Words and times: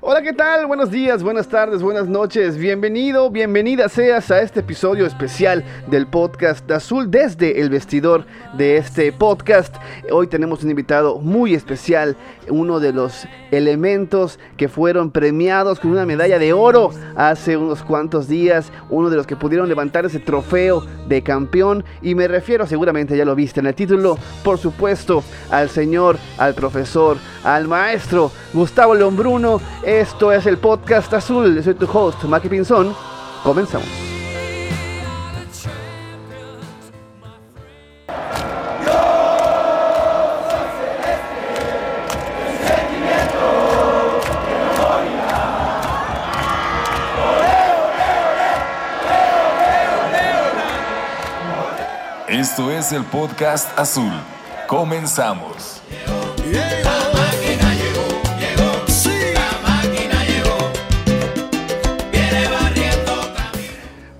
Hola, 0.00 0.22
¿qué 0.22 0.32
tal? 0.32 0.66
Buenos 0.66 0.92
días, 0.92 1.24
buenas 1.24 1.48
tardes, 1.48 1.82
buenas 1.82 2.06
noches. 2.06 2.56
Bienvenido, 2.56 3.30
bienvenida 3.30 3.88
seas 3.88 4.30
a 4.30 4.40
este 4.42 4.60
episodio 4.60 5.04
especial 5.04 5.64
del 5.88 6.06
podcast 6.06 6.70
Azul 6.70 7.10
desde 7.10 7.60
el 7.60 7.68
vestidor 7.68 8.24
de 8.56 8.76
este 8.76 9.10
podcast. 9.10 9.74
Hoy 10.12 10.28
tenemos 10.28 10.62
un 10.62 10.70
invitado 10.70 11.18
muy 11.18 11.52
especial, 11.52 12.16
uno 12.48 12.78
de 12.78 12.92
los 12.92 13.26
elementos 13.50 14.38
que 14.56 14.68
fueron 14.68 15.10
premiados 15.10 15.80
con 15.80 15.90
una 15.90 16.06
medalla 16.06 16.38
de 16.38 16.52
oro 16.52 16.90
hace 17.16 17.56
unos 17.56 17.82
cuantos 17.82 18.28
días, 18.28 18.70
uno 18.90 19.10
de 19.10 19.16
los 19.16 19.26
que 19.26 19.34
pudieron 19.34 19.68
levantar 19.68 20.06
ese 20.06 20.20
trofeo 20.20 20.86
de 21.08 21.22
campeón 21.24 21.84
y 22.02 22.14
me 22.14 22.28
refiero 22.28 22.68
seguramente 22.68 23.16
ya 23.16 23.24
lo 23.24 23.34
viste 23.34 23.58
en 23.58 23.66
el 23.66 23.74
título, 23.74 24.16
por 24.44 24.58
supuesto, 24.58 25.24
al 25.50 25.70
señor, 25.70 26.18
al 26.38 26.54
profesor, 26.54 27.16
al 27.54 27.66
maestro 27.66 28.30
Gustavo 28.52 28.94
León 28.94 29.16
Bruno 29.16 29.60
esto 29.82 30.32
es 30.32 30.44
el 30.46 30.58
podcast 30.58 31.12
azul. 31.14 31.62
soy 31.62 31.74
tu 31.74 31.88
host, 31.90 32.22
Maki 32.24 32.48
Pinzón. 32.48 32.94
Comenzamos. 33.42 33.88
Esto 52.28 52.70
es 52.70 52.92
el 52.92 53.04
podcast 53.04 53.76
azul. 53.78 54.12
Comenzamos. 54.66 55.80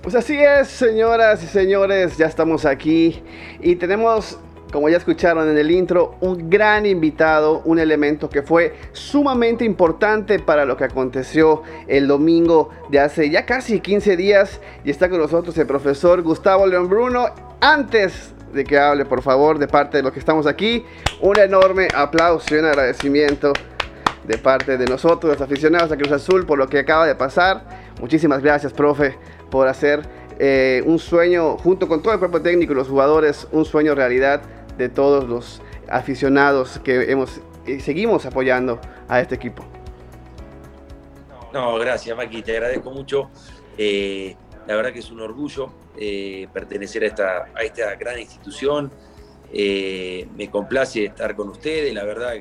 Pues 0.09 0.25
así 0.25 0.39
es, 0.39 0.69
señoras 0.69 1.43
y 1.43 1.45
señores, 1.45 2.17
ya 2.17 2.25
estamos 2.25 2.65
aquí 2.65 3.21
y 3.61 3.75
tenemos, 3.75 4.39
como 4.71 4.89
ya 4.89 4.97
escucharon 4.97 5.47
en 5.47 5.55
el 5.55 5.69
intro, 5.69 6.15
un 6.19 6.49
gran 6.49 6.87
invitado, 6.87 7.61
un 7.63 7.77
elemento 7.77 8.27
que 8.27 8.41
fue 8.41 8.73
sumamente 8.91 9.65
importante 9.65 10.39
para 10.39 10.65
lo 10.65 10.77
que 10.77 10.85
aconteció 10.85 11.61
el 11.87 12.07
domingo 12.07 12.71
de 12.89 13.01
hace 13.01 13.29
ya 13.29 13.45
casi 13.45 13.81
15 13.81 14.17
días 14.17 14.59
y 14.83 14.89
está 14.89 15.11
con 15.11 15.19
nosotros 15.19 15.55
el 15.59 15.67
profesor 15.67 16.23
Gustavo 16.23 16.65
León 16.65 16.89
Bruno. 16.89 17.27
Antes 17.61 18.33
de 18.51 18.63
que 18.63 18.79
hable, 18.79 19.05
por 19.05 19.21
favor, 19.21 19.59
de 19.59 19.67
parte 19.67 19.97
de 19.97 20.01
los 20.01 20.11
que 20.11 20.17
estamos 20.17 20.47
aquí, 20.47 20.83
un 21.21 21.37
enorme 21.37 21.87
aplauso 21.93 22.55
y 22.55 22.57
un 22.57 22.65
agradecimiento 22.65 23.53
de 24.23 24.37
parte 24.39 24.75
de 24.75 24.87
nosotros, 24.87 25.33
los 25.33 25.41
aficionados 25.41 25.91
a 25.91 25.97
Cruz 25.97 26.11
Azul, 26.11 26.47
por 26.47 26.57
lo 26.57 26.67
que 26.67 26.79
acaba 26.79 27.05
de 27.05 27.13
pasar. 27.13 27.89
Muchísimas 27.99 28.41
gracias, 28.41 28.73
profe 28.73 29.15
por 29.49 29.67
hacer 29.67 30.01
eh, 30.41 30.81
un 30.85 30.99
sueño, 30.99 31.57
junto 31.57 31.87
con 31.89 32.01
todo 32.01 32.13
el 32.13 32.19
cuerpo 32.19 32.41
técnico 32.41 32.71
y 32.71 32.75
los 32.75 32.87
jugadores, 32.87 33.45
un 33.51 33.65
sueño 33.65 33.93
realidad 33.93 34.41
de 34.77 34.87
todos 34.87 35.27
los 35.27 35.61
aficionados 35.89 36.79
que 36.81 37.11
hemos 37.11 37.41
y 37.65 37.81
seguimos 37.81 38.25
apoyando 38.25 38.79
a 39.09 39.19
este 39.19 39.35
equipo. 39.35 39.65
No, 41.51 41.77
gracias 41.77 42.15
Maki, 42.15 42.41
te 42.41 42.53
agradezco 42.53 42.89
mucho. 42.89 43.29
Eh, 43.77 44.35
la 44.65 44.75
verdad 44.75 44.93
que 44.93 44.99
es 44.99 45.11
un 45.11 45.19
orgullo 45.19 45.73
eh, 45.97 46.47
pertenecer 46.53 47.03
a 47.03 47.07
esta, 47.07 47.45
a 47.53 47.61
esta 47.61 47.95
gran 47.95 48.17
institución. 48.17 48.89
me 49.51 50.49
complace 50.49 51.05
estar 51.05 51.35
con 51.35 51.49
ustedes, 51.49 51.93
la 51.93 52.05
verdad 52.05 52.35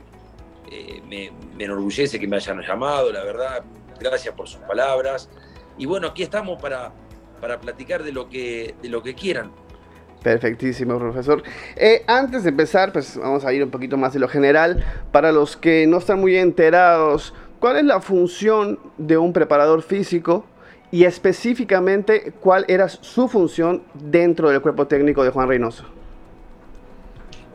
me, 1.08 1.32
me 1.56 1.64
enorgullece 1.64 2.20
que 2.20 2.28
me 2.28 2.36
hayan 2.36 2.60
llamado, 2.60 3.10
la 3.10 3.24
verdad, 3.24 3.64
gracias 3.98 4.34
por 4.34 4.46
sus 4.46 4.60
palabras. 4.60 5.28
Y 5.78 5.86
bueno, 5.86 6.08
aquí 6.08 6.22
estamos 6.22 6.60
para, 6.60 6.92
para 7.40 7.58
platicar 7.60 8.02
de 8.02 8.12
lo 8.12 8.28
que, 8.28 8.74
de 8.82 8.88
lo 8.88 9.02
que 9.02 9.14
quieran. 9.14 9.50
Perfectísimo, 10.22 10.98
profesor. 10.98 11.42
Eh, 11.76 12.02
antes 12.06 12.42
de 12.42 12.50
empezar, 12.50 12.92
pues 12.92 13.16
vamos 13.16 13.44
a 13.44 13.52
ir 13.52 13.62
un 13.62 13.70
poquito 13.70 13.96
más 13.96 14.12
de 14.12 14.18
lo 14.18 14.28
general. 14.28 14.84
Para 15.12 15.30
los 15.30 15.56
que 15.56 15.86
no 15.86 15.98
están 15.98 16.20
muy 16.20 16.36
enterados, 16.36 17.32
¿cuál 17.60 17.76
es 17.76 17.84
la 17.84 18.00
función 18.00 18.78
de 18.98 19.16
un 19.16 19.32
preparador 19.32 19.82
físico? 19.82 20.44
Y 20.90 21.04
específicamente, 21.04 22.32
¿cuál 22.40 22.64
era 22.66 22.88
su 22.88 23.28
función 23.28 23.84
dentro 23.94 24.50
del 24.50 24.60
cuerpo 24.60 24.86
técnico 24.86 25.22
de 25.22 25.30
Juan 25.30 25.48
Reynoso? 25.48 25.84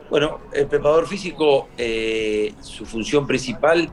Bueno, 0.08 0.40
el 0.52 0.66
preparador 0.66 1.06
físico, 1.06 1.68
eh, 1.76 2.54
su 2.60 2.86
función 2.86 3.26
principal 3.26 3.90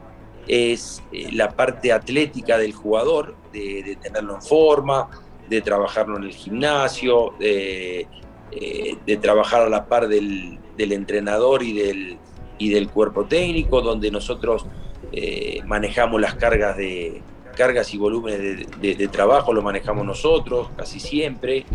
es 0.48 1.02
eh, 1.12 1.30
la 1.34 1.50
parte 1.50 1.92
atlética 1.92 2.58
del 2.58 2.74
jugador, 2.74 3.36
de, 3.52 3.98
tenerlo 4.02 4.36
en 4.36 4.42
forma, 4.42 5.10
de 5.50 5.62
trabajarlo 5.62 6.18
en 6.18 6.24
el 6.24 6.34
gimnasio, 6.34 7.34
de, 7.40 8.08
eh, 8.52 9.18
trabajar 9.22 9.62
a 9.62 9.70
la 9.70 9.86
par 9.86 10.08
del, 10.08 10.60
entrenador 10.78 11.64
y 11.64 11.74
del, 11.74 12.90
cuerpo 12.90 13.26
técnico, 13.26 13.82
donde 13.82 14.12
nosotros 14.12 14.66
eh, 15.12 15.62
manejamos 15.66 16.20
las 16.22 16.36
cargas 16.36 16.78
de 16.78 17.22
cargas 17.56 17.94
y 17.94 17.98
volúmenes 17.98 18.66
de, 18.80 19.08
trabajo, 19.10 19.54
lo 19.54 19.62
manejamos 19.62 20.06
nosotros 20.06 20.70
casi 20.78 21.00
siempre, 21.00 21.66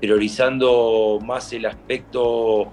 priorizando 0.00 1.20
más 1.22 1.52
el 1.52 1.66
aspecto 1.66 2.72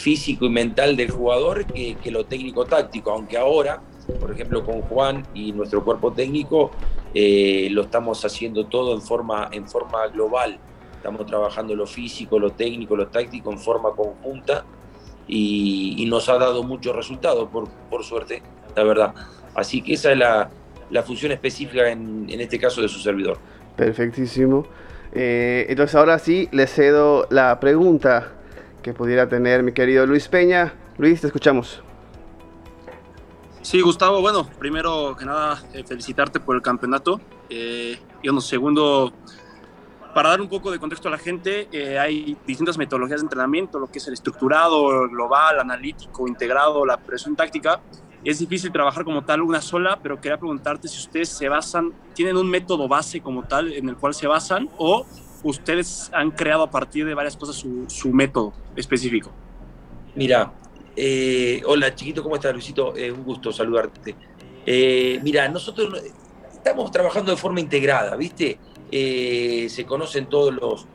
físico 0.00 0.46
y 0.46 0.48
mental 0.48 0.96
del 0.96 1.10
jugador 1.10 1.66
que, 1.66 2.10
lo 2.10 2.24
técnico-táctico, 2.24 3.10
aunque 3.10 3.36
ahora, 3.36 3.82
por 4.18 4.32
ejemplo, 4.32 4.64
con 4.64 4.82
Juan 4.82 5.26
y 5.34 5.52
nuestro 5.52 5.84
cuerpo 5.84 6.12
técnico, 6.12 6.70
eh, 7.14 7.68
lo 7.70 7.82
estamos 7.82 8.24
haciendo 8.24 8.66
todo 8.66 8.94
en 8.94 9.02
forma, 9.02 9.48
en 9.52 9.68
forma 9.68 10.06
global. 10.08 10.58
Estamos 10.96 11.26
trabajando 11.26 11.74
lo 11.74 11.86
físico, 11.86 12.38
lo 12.38 12.50
técnico, 12.50 12.96
lo 12.96 13.08
táctico 13.08 13.50
en 13.50 13.58
forma 13.58 13.90
conjunta 13.90 14.64
y, 15.26 16.06
nos 16.08 16.28
ha 16.28 16.38
dado 16.38 16.62
muchos 16.62 16.94
resultados, 16.94 17.48
por, 17.50 17.68
por, 17.88 18.04
suerte, 18.04 18.42
la 18.74 18.82
verdad. 18.82 19.14
Así 19.54 19.80
que 19.80 19.94
esa 19.94 20.12
es 20.12 20.18
la, 20.18 20.50
la 20.90 21.02
función 21.02 21.32
específica 21.32 21.88
en, 21.88 22.26
en, 22.28 22.40
este 22.40 22.58
caso 22.58 22.82
de 22.82 22.88
su 22.88 22.98
servidor. 22.98 23.38
Perfectísimo. 23.76 24.66
Eh, 25.12 25.66
entonces 25.68 25.94
ahora 25.94 26.18
sí 26.18 26.48
le 26.52 26.66
cedo 26.66 27.26
la 27.30 27.58
pregunta 27.60 28.32
que 28.82 28.92
pudiera 28.92 29.28
tener 29.28 29.62
mi 29.62 29.72
querido 29.72 30.06
Luis 30.06 30.28
Peña. 30.28 30.74
Luis, 30.98 31.20
te 31.20 31.28
escuchamos. 31.28 31.82
Sí, 33.70 33.80
Gustavo, 33.82 34.20
bueno, 34.20 34.50
primero 34.58 35.14
que 35.16 35.24
nada, 35.24 35.62
eh, 35.72 35.84
felicitarte 35.86 36.40
por 36.40 36.56
el 36.56 36.60
campeonato. 36.60 37.20
Eh, 37.48 37.96
y 38.20 38.26
bueno, 38.26 38.40
segundo, 38.40 39.12
para 40.12 40.30
dar 40.30 40.40
un 40.40 40.48
poco 40.48 40.72
de 40.72 40.80
contexto 40.80 41.06
a 41.06 41.12
la 41.12 41.18
gente, 41.18 41.68
eh, 41.70 41.96
hay 41.96 42.36
distintas 42.44 42.76
metodologías 42.76 43.20
de 43.20 43.26
entrenamiento, 43.26 43.78
lo 43.78 43.86
que 43.86 43.98
es 43.98 44.08
el 44.08 44.14
estructurado, 44.14 45.08
global, 45.08 45.60
analítico, 45.60 46.26
integrado, 46.26 46.84
la 46.84 46.96
presión 46.96 47.36
táctica. 47.36 47.80
Es 48.24 48.40
difícil 48.40 48.72
trabajar 48.72 49.04
como 49.04 49.22
tal 49.24 49.40
una 49.40 49.60
sola, 49.60 50.00
pero 50.02 50.20
quería 50.20 50.36
preguntarte 50.36 50.88
si 50.88 50.98
ustedes 50.98 51.28
se 51.28 51.48
basan, 51.48 51.92
tienen 52.12 52.36
un 52.36 52.50
método 52.50 52.88
base 52.88 53.20
como 53.20 53.44
tal 53.44 53.72
en 53.72 53.88
el 53.88 53.94
cual 53.94 54.14
se 54.14 54.26
basan 54.26 54.68
o 54.78 55.06
ustedes 55.44 56.10
han 56.12 56.32
creado 56.32 56.64
a 56.64 56.70
partir 56.72 57.06
de 57.06 57.14
varias 57.14 57.36
cosas 57.36 57.54
su, 57.54 58.12
método 58.12 58.52
específico. 58.74 59.30
Mira, 60.16 60.52
eh, 60.96 61.62
hola 61.66 61.94
chiquito, 61.94 62.22
¿cómo 62.22 62.36
estás 62.36 62.52
Luisito? 62.52 62.96
Eh, 62.96 63.10
un 63.10 63.24
gusto 63.24 63.52
saludarte. 63.52 64.14
Eh, 64.66 65.20
mira, 65.22 65.48
nosotros 65.48 66.02
estamos 66.52 66.90
trabajando 66.90 67.30
de 67.30 67.36
forma 67.36 67.60
integrada, 67.60 68.16
¿viste? 68.16 68.58
se 68.90 69.84
conocen 69.86 70.26
todos 70.26 70.52
los, 70.52 70.86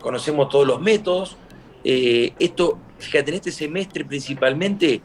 conocemos 0.00 0.48
todos 0.48 0.66
los 0.66 0.80
métodos. 0.80 1.36
esto, 1.84 2.78
fíjate, 2.98 3.30
en 3.30 3.36
este 3.36 3.52
semestre 3.52 4.04
principalmente, 4.04 5.00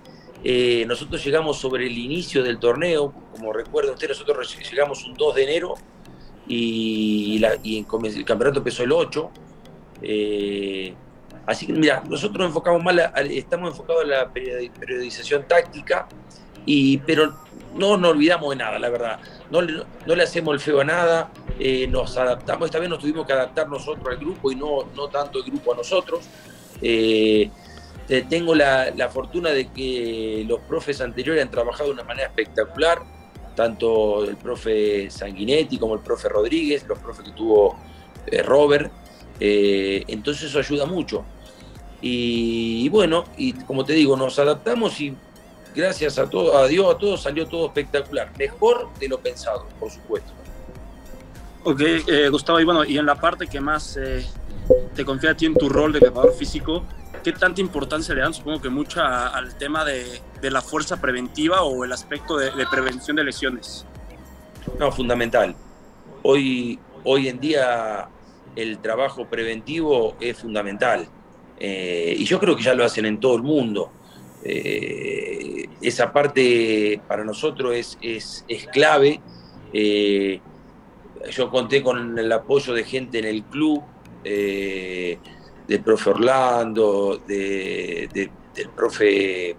nosotros 0.87 1.23
llegamos 1.23 1.57
sobre 1.57 1.85
el 1.85 1.95
inicio 1.95 2.41
del 2.41 2.57
torneo, 2.57 3.13
como 3.31 3.53
recuerda 3.53 3.91
usted, 3.91 4.09
nosotros 4.09 4.57
llegamos 4.71 5.05
un 5.05 5.13
2 5.13 5.35
de 5.35 5.43
enero 5.43 5.75
y, 6.47 7.43
el 7.43 8.25
campeonato 8.25 8.59
empezó 8.59 8.83
el 8.83 8.91
8. 8.91 9.31
Eh, 10.01 10.93
así 11.45 11.67
que, 11.67 11.73
mira, 11.73 12.03
nosotros 12.07 12.45
enfocamos 12.45 12.83
más, 12.83 12.95
estamos 13.29 13.71
enfocados 13.71 14.03
en 14.03 14.09
la 14.09 14.31
periodización 14.31 15.47
táctica, 15.47 16.07
y, 16.65 16.97
pero 16.99 17.33
no 17.75 17.97
nos 17.97 18.11
olvidamos 18.11 18.49
de 18.49 18.55
nada, 18.55 18.79
la 18.79 18.89
verdad. 18.89 19.19
No, 19.51 19.61
no 19.61 20.15
le 20.15 20.23
hacemos 20.23 20.53
el 20.53 20.59
feo 20.59 20.81
a 20.81 20.83
nada, 20.83 21.31
eh, 21.59 21.87
nos 21.87 22.17
adaptamos. 22.17 22.65
Esta 22.65 22.79
vez 22.79 22.89
nos 22.89 22.99
tuvimos 22.99 23.27
que 23.27 23.33
adaptar 23.33 23.67
nosotros 23.69 24.07
al 24.07 24.17
grupo 24.17 24.51
y 24.51 24.55
no, 24.55 24.87
no 24.95 25.07
tanto 25.09 25.39
el 25.39 25.45
grupo 25.45 25.73
a 25.73 25.77
nosotros. 25.77 26.25
Eh, 26.81 27.49
tengo 28.29 28.55
la, 28.55 28.91
la, 28.91 29.09
fortuna 29.09 29.49
de 29.49 29.67
que 29.67 30.45
los 30.47 30.59
profes 30.61 31.01
anteriores 31.01 31.43
han 31.43 31.49
trabajado 31.49 31.85
de 31.89 31.93
una 31.93 32.03
manera 32.03 32.27
espectacular 32.27 33.01
tanto 33.55 34.25
el 34.25 34.35
profe 34.35 35.09
Sanguinetti 35.09 35.77
como 35.77 35.95
el 35.95 36.01
profe 36.01 36.27
Rodríguez, 36.27 36.85
los 36.87 36.99
profes 36.99 37.25
que 37.25 37.31
tuvo 37.31 37.77
eh, 38.27 38.43
Robert. 38.43 38.91
Entonces 39.39 40.49
eso 40.49 40.59
ayuda 40.59 40.85
mucho. 40.85 41.25
Y, 42.07 42.87
bueno, 42.89 43.25
y 43.35 43.53
como 43.53 43.83
te 43.83 43.93
digo, 43.93 44.15
nos 44.15 44.37
adaptamos 44.37 45.01
y 45.01 45.15
gracias 45.73 46.19
a 46.19 46.29
todo, 46.29 46.55
a 46.55 46.67
Dios, 46.67 46.93
a 46.93 46.99
todos 46.99 47.23
salió 47.23 47.47
todo 47.47 47.65
espectacular. 47.65 48.31
Mejor 48.37 48.93
de 48.99 49.07
lo 49.07 49.19
pensado, 49.19 49.65
por 49.79 49.89
supuesto. 49.89 50.31
Ok, 51.63 51.81
eh, 51.81 52.29
Gustavo, 52.29 52.59
y 52.59 52.63
bueno, 52.63 52.85
y 52.85 52.99
en 52.99 53.07
la 53.07 53.15
parte 53.15 53.47
que 53.47 53.59
más 53.59 53.97
eh, 53.97 54.23
te 54.93 55.03
confía 55.03 55.31
a 55.31 55.33
ti 55.35 55.47
en 55.47 55.55
tu 55.55 55.67
rol 55.67 55.93
de 55.93 55.99
preparador 55.99 56.35
físico, 56.35 56.83
¿qué 57.23 57.33
tanta 57.33 57.59
importancia 57.59 58.13
le 58.13 58.21
dan? 58.21 58.35
Supongo 58.35 58.61
que 58.61 58.69
mucha 58.69 59.29
al 59.29 59.57
tema 59.57 59.83
de, 59.83 60.21
de 60.41 60.51
la 60.51 60.61
fuerza 60.61 61.01
preventiva 61.01 61.63
o 61.63 61.85
el 61.85 61.91
aspecto 61.91 62.37
de, 62.37 62.51
de, 62.51 62.67
prevención 62.67 63.15
de 63.15 63.23
lesiones. 63.23 63.83
No, 64.77 64.91
fundamental. 64.91 65.55
Hoy, 66.21 66.77
hoy 67.03 67.29
en 67.29 67.39
día 67.39 68.09
el 68.55 68.77
trabajo 68.77 69.25
preventivo 69.25 70.15
es 70.19 70.37
fundamental. 70.37 71.09
Eh, 71.59 72.15
y 72.17 72.25
yo 72.25 72.39
creo 72.39 72.55
que 72.55 72.63
ya 72.63 72.73
lo 72.73 72.83
hacen 72.83 73.05
en 73.05 73.19
todo 73.19 73.35
el 73.35 73.43
mundo. 73.43 73.91
Eh, 74.43 75.65
esa 75.81 76.11
parte 76.11 76.99
para 77.07 77.23
nosotros 77.23 77.75
es, 77.75 77.97
es, 78.01 78.45
es 78.47 78.67
clave. 78.67 79.21
Eh, 79.73 80.39
yo 81.31 81.49
conté 81.49 81.81
con 81.81 82.17
el 82.17 82.31
apoyo 82.31 82.73
de 82.73 82.83
gente 82.83 83.19
en 83.19 83.25
el 83.25 83.43
club, 83.43 83.81
del 84.23 85.81
profe 85.83 86.09
Orlando, 86.09 87.21
de, 87.27 88.09
de, 88.13 88.29
del, 88.55 88.69
profe, 88.69 89.55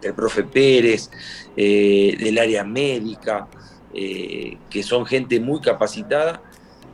del 0.00 0.14
profe 0.14 0.44
Pérez, 0.44 1.10
del 1.56 2.38
área 2.38 2.64
médica, 2.64 3.48
que 3.92 4.82
son 4.82 5.06
gente 5.06 5.38
muy 5.38 5.60
capacitada. 5.60 6.42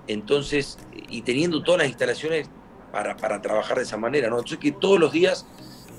Entonces, 0.06 0.78
y 1.08 1.22
teniendo 1.22 1.62
todas 1.62 1.80
las 1.80 1.88
instalaciones 1.88 2.50
para, 2.92 3.16
para 3.16 3.40
trabajar 3.40 3.78
de 3.78 3.84
esa 3.84 3.96
manera, 3.96 4.28
¿no? 4.28 4.36
Entonces 4.36 4.58
que 4.58 4.72
todos 4.72 4.98
los 4.98 5.12
días 5.12 5.46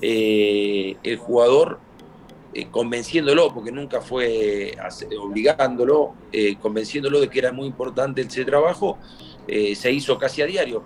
eh, 0.01 0.95
el 1.03 1.17
jugador 1.17 1.79
eh, 2.53 2.67
convenciéndolo, 2.71 3.53
porque 3.53 3.71
nunca 3.71 4.01
fue 4.01 4.75
obligándolo, 5.19 6.13
eh, 6.31 6.55
convenciéndolo 6.59 7.19
de 7.19 7.29
que 7.29 7.39
era 7.39 7.51
muy 7.51 7.67
importante 7.67 8.21
ese 8.21 8.45
trabajo, 8.45 8.97
se 9.47 9.91
hizo 9.91 10.15
casi 10.19 10.43
a 10.43 10.45
diario, 10.45 10.83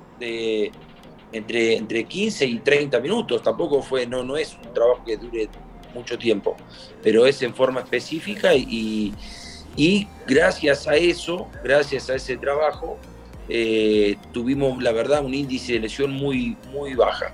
entre, 1.33 1.75
entre 1.75 2.05
15 2.05 2.45
y 2.45 2.59
30 2.59 2.97
minutos, 3.01 3.43
tampoco 3.43 3.81
fue, 3.81 4.07
no, 4.07 4.23
no 4.23 4.37
es 4.37 4.55
un 4.55 4.73
trabajo 4.73 5.03
que 5.03 5.17
dure 5.17 5.49
mucho 5.93 6.17
tiempo, 6.17 6.55
pero 7.01 7.25
es 7.25 7.41
en 7.41 7.53
forma 7.53 7.81
específica 7.81 8.55
y, 8.55 9.13
y 9.75 10.07
gracias 10.25 10.87
a 10.87 10.95
eso, 10.95 11.49
gracias 11.61 12.09
a 12.09 12.15
ese 12.15 12.37
trabajo, 12.37 12.97
eh, 13.49 14.17
tuvimos, 14.31 14.81
la 14.81 14.91
verdad, 14.91 15.23
un 15.23 15.33
índice 15.33 15.73
de 15.73 15.79
lesión 15.79 16.11
muy, 16.11 16.57
muy 16.71 16.93
baja. 16.93 17.33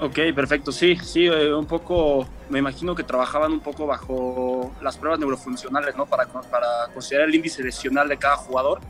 Ok, 0.00 0.18
perfecto. 0.34 0.72
Sí, 0.72 0.96
sí, 0.96 1.26
eh, 1.26 1.54
un 1.54 1.66
poco, 1.66 2.26
me 2.50 2.58
imagino 2.58 2.94
que 2.94 3.04
trabajaban 3.04 3.52
un 3.52 3.60
poco 3.60 3.86
bajo 3.86 4.72
las 4.82 4.96
pruebas 4.96 5.20
neurofuncionales, 5.20 5.96
¿no? 5.96 6.06
Para, 6.06 6.26
para 6.26 6.88
considerar 6.92 7.28
el 7.28 7.34
índice 7.34 7.62
lesional 7.62 8.08
de 8.08 8.16
cada 8.16 8.36
jugador 8.36 8.80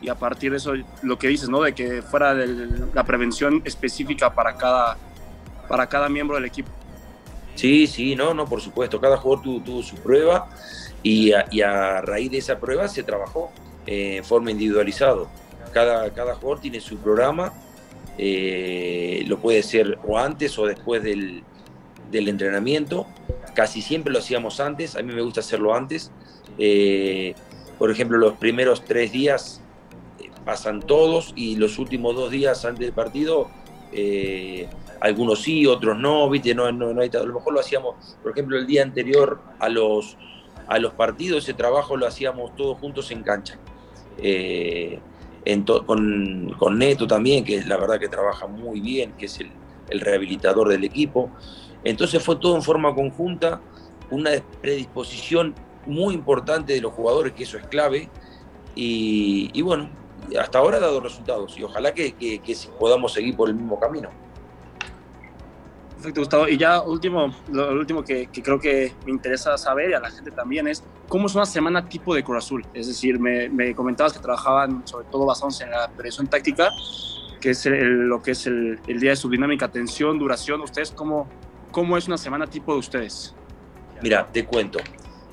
y 0.00 0.08
a 0.08 0.14
partir 0.14 0.50
de 0.50 0.58
eso, 0.58 0.74
lo 1.02 1.18
que 1.18 1.28
dices, 1.28 1.48
¿no? 1.48 1.62
De 1.62 1.74
que 1.74 2.02
fuera 2.02 2.34
de 2.34 2.88
la 2.92 3.04
prevención 3.04 3.62
específica 3.64 4.34
para 4.34 4.56
cada, 4.56 4.96
para 5.68 5.86
cada 5.86 6.08
miembro 6.08 6.36
del 6.36 6.46
equipo. 6.46 6.70
Sí, 7.54 7.86
sí, 7.86 8.14
no, 8.14 8.34
no, 8.34 8.44
por 8.46 8.60
supuesto. 8.60 9.00
Cada 9.00 9.16
jugador 9.16 9.44
tuvo, 9.44 9.60
tuvo 9.62 9.82
su 9.82 9.96
prueba 9.96 10.48
y 11.02 11.32
a, 11.32 11.46
y 11.50 11.62
a, 11.62 12.02
raíz 12.02 12.30
de 12.30 12.38
esa 12.38 12.58
prueba 12.58 12.88
se 12.88 13.02
trabajó 13.02 13.50
en 13.86 14.24
forma 14.24 14.50
individualizado. 14.50 15.28
Cada, 15.72 16.12
cada 16.12 16.34
jugador 16.34 16.60
tiene 16.60 16.80
su 16.80 16.96
programa 16.98 17.52
eh, 18.18 19.24
lo 19.26 19.38
puede 19.38 19.62
ser 19.62 19.98
o 20.06 20.18
antes 20.18 20.58
o 20.58 20.66
después 20.66 21.02
del, 21.02 21.42
del, 22.10 22.28
entrenamiento. 22.28 23.06
Casi 23.54 23.82
siempre 23.82 24.12
lo 24.12 24.20
hacíamos 24.20 24.60
antes, 24.60 24.96
a 24.96 25.02
mí 25.02 25.12
me 25.12 25.22
gusta 25.22 25.40
hacerlo 25.40 25.74
antes. 25.74 26.10
Eh, 26.58 27.34
por 27.78 27.90
ejemplo, 27.90 28.16
los 28.16 28.34
primeros 28.34 28.84
tres 28.84 29.12
días 29.12 29.60
eh, 30.18 30.30
pasan 30.44 30.80
todos 30.80 31.32
y 31.36 31.56
los 31.56 31.78
últimos 31.78 32.14
dos 32.14 32.30
días 32.30 32.64
antes 32.64 32.86
del 32.86 32.94
partido, 32.94 33.50
eh, 33.92 34.68
algunos 35.00 35.42
sí, 35.42 35.66
otros 35.66 35.98
no, 35.98 36.28
¿viste? 36.30 36.54
No, 36.54 36.70
no, 36.72 36.94
no 36.94 37.02
hay, 37.02 37.10
a 37.12 37.22
lo 37.22 37.34
mejor 37.34 37.52
lo 37.52 37.60
hacíamos, 37.60 38.16
por 38.22 38.32
ejemplo, 38.32 38.56
el 38.56 38.66
día 38.66 38.82
anterior 38.82 39.40
a 39.58 39.68
los, 39.68 40.16
a 40.68 40.78
los 40.78 40.94
partidos, 40.94 41.44
ese 41.44 41.54
trabajo 41.54 41.96
lo 41.96 42.06
hacíamos 42.06 42.56
todos 42.56 42.78
juntos 42.78 43.10
en 43.10 43.22
cancha. 43.22 43.58
Eh, 44.18 45.00
con, 45.86 46.54
con, 46.58 46.78
Neto 46.78 47.06
también, 47.06 47.44
que 47.44 47.62
la 47.64 47.76
verdad 47.76 48.00
que 48.00 48.08
trabaja 48.08 48.46
muy 48.46 48.80
bien, 48.80 49.12
que 49.12 49.26
es 49.26 49.38
el, 49.38 49.50
el, 49.90 50.00
rehabilitador 50.00 50.68
del 50.68 50.84
equipo. 50.84 51.30
Entonces 51.84 52.22
fue 52.22 52.36
todo 52.36 52.56
en 52.56 52.62
forma 52.62 52.94
conjunta, 52.94 53.60
una 54.10 54.30
predisposición 54.60 55.54
muy 55.86 56.14
importante 56.14 56.72
de 56.72 56.80
los 56.80 56.92
jugadores, 56.92 57.32
que 57.32 57.44
eso 57.44 57.58
es 57.58 57.66
clave, 57.68 58.08
y, 58.74 59.50
y 59.52 59.62
bueno, 59.62 59.88
hasta 60.38 60.58
ahora 60.58 60.78
ha 60.78 60.80
dado 60.80 61.00
resultados 61.00 61.56
y 61.58 61.62
ojalá 61.62 61.94
que, 61.94 62.12
que, 62.12 62.40
que 62.40 62.56
podamos 62.78 63.12
seguir 63.12 63.36
por 63.36 63.48
el 63.48 63.54
mismo 63.54 63.78
camino. 63.78 64.10
Perfecto, 65.96 66.20
Gustavo. 66.20 66.48
Y 66.48 66.58
ya 66.58 66.82
último, 66.82 67.34
lo 67.50 67.72
último 67.72 68.04
que, 68.04 68.26
que, 68.26 68.42
creo 68.42 68.60
que 68.60 68.92
me 69.06 69.12
interesa 69.12 69.56
saber 69.56 69.90
y 69.90 69.94
a 69.94 70.00
la 70.00 70.10
gente 70.10 70.30
también 70.30 70.68
es 70.68 70.84
cómo 71.08 71.26
es 71.26 71.34
una 71.34 71.46
semana 71.46 71.88
tipo 71.88 72.14
de 72.14 72.22
Cruz 72.22 72.44
Azul. 72.44 72.66
Es 72.74 72.86
decir, 72.86 73.18
me, 73.18 73.48
me 73.48 73.74
comentabas 73.74 74.12
que 74.12 74.18
trabajaban 74.18 74.86
sobre 74.86 75.06
todo 75.06 75.24
basados 75.24 75.60
en 75.62 75.70
la 75.70 75.88
presión 75.88 76.26
táctica, 76.26 76.68
que 77.40 77.50
es 77.50 77.64
el, 77.64 78.08
lo 78.08 78.22
que 78.22 78.32
es 78.32 78.46
el, 78.46 78.78
el, 78.86 79.00
día 79.00 79.10
de 79.10 79.16
su 79.16 79.30
dinámica, 79.30 79.68
tensión, 79.68 80.18
duración. 80.18 80.60
¿Ustedes 80.60 80.90
cómo, 80.90 81.28
cómo 81.70 81.96
es 81.96 82.06
una 82.06 82.18
semana 82.18 82.46
tipo 82.46 82.74
de 82.74 82.78
ustedes? 82.78 83.34
Mira, 84.02 84.28
te 84.30 84.44
cuento. 84.44 84.78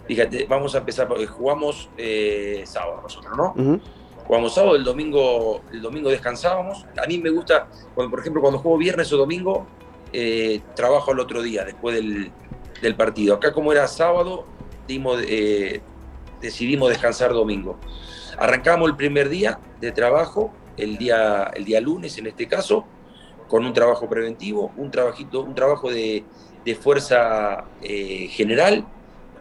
Fíjate, 0.07 0.45
vamos 0.47 0.75
a 0.75 0.77
empezar 0.77 1.09
porque 1.09 1.27
jugamos 1.27 1.89
eh, 1.97 2.63
sábado 2.65 3.01
nosotros, 3.01 3.35
¿no? 3.35 3.53
Uh 3.55 3.75
-huh. 3.75 3.81
Jugamos 4.25 4.55
sábado, 4.55 4.77
el 4.77 4.85
domingo, 4.85 5.61
el 5.73 5.81
domingo 5.81 6.09
descansábamos. 6.09 6.85
A 7.01 7.05
mí 7.05 7.17
me 7.17 7.29
gusta, 7.29 7.67
cuando, 7.93 8.09
por 8.09 8.21
ejemplo, 8.21 8.41
cuando 8.41 8.59
juego 8.59 8.77
viernes 8.77 9.11
o 9.11 9.17
domingo, 9.17 9.67
eh, 10.13 10.61
trabajo 10.75 11.11
al 11.11 11.19
otro 11.19 11.41
día, 11.41 11.65
después 11.65 11.95
del, 11.95 12.31
del, 12.81 12.95
partido. 12.95 13.35
Acá 13.35 13.51
como 13.51 13.71
era 13.71 13.87
sábado, 13.87 14.45
dimos, 14.87 15.19
eh, 15.27 15.81
decidimos 16.39 16.89
descansar 16.89 17.33
domingo. 17.33 17.79
Arrancamos 18.37 18.87
el 18.89 18.95
primer 18.95 19.29
día 19.29 19.59
de 19.81 19.91
trabajo, 19.91 20.53
el 20.77 20.97
día, 20.97 21.51
el 21.55 21.65
día 21.65 21.81
lunes 21.81 22.17
en 22.19 22.27
este 22.27 22.47
caso, 22.47 22.85
con 23.47 23.65
un 23.65 23.73
trabajo 23.73 24.07
preventivo, 24.07 24.71
un, 24.77 24.91
trabajito, 24.91 25.41
un 25.41 25.55
trabajo 25.55 25.89
de, 25.89 26.23
de 26.63 26.75
fuerza 26.75 27.65
eh, 27.81 28.27
general, 28.29 28.85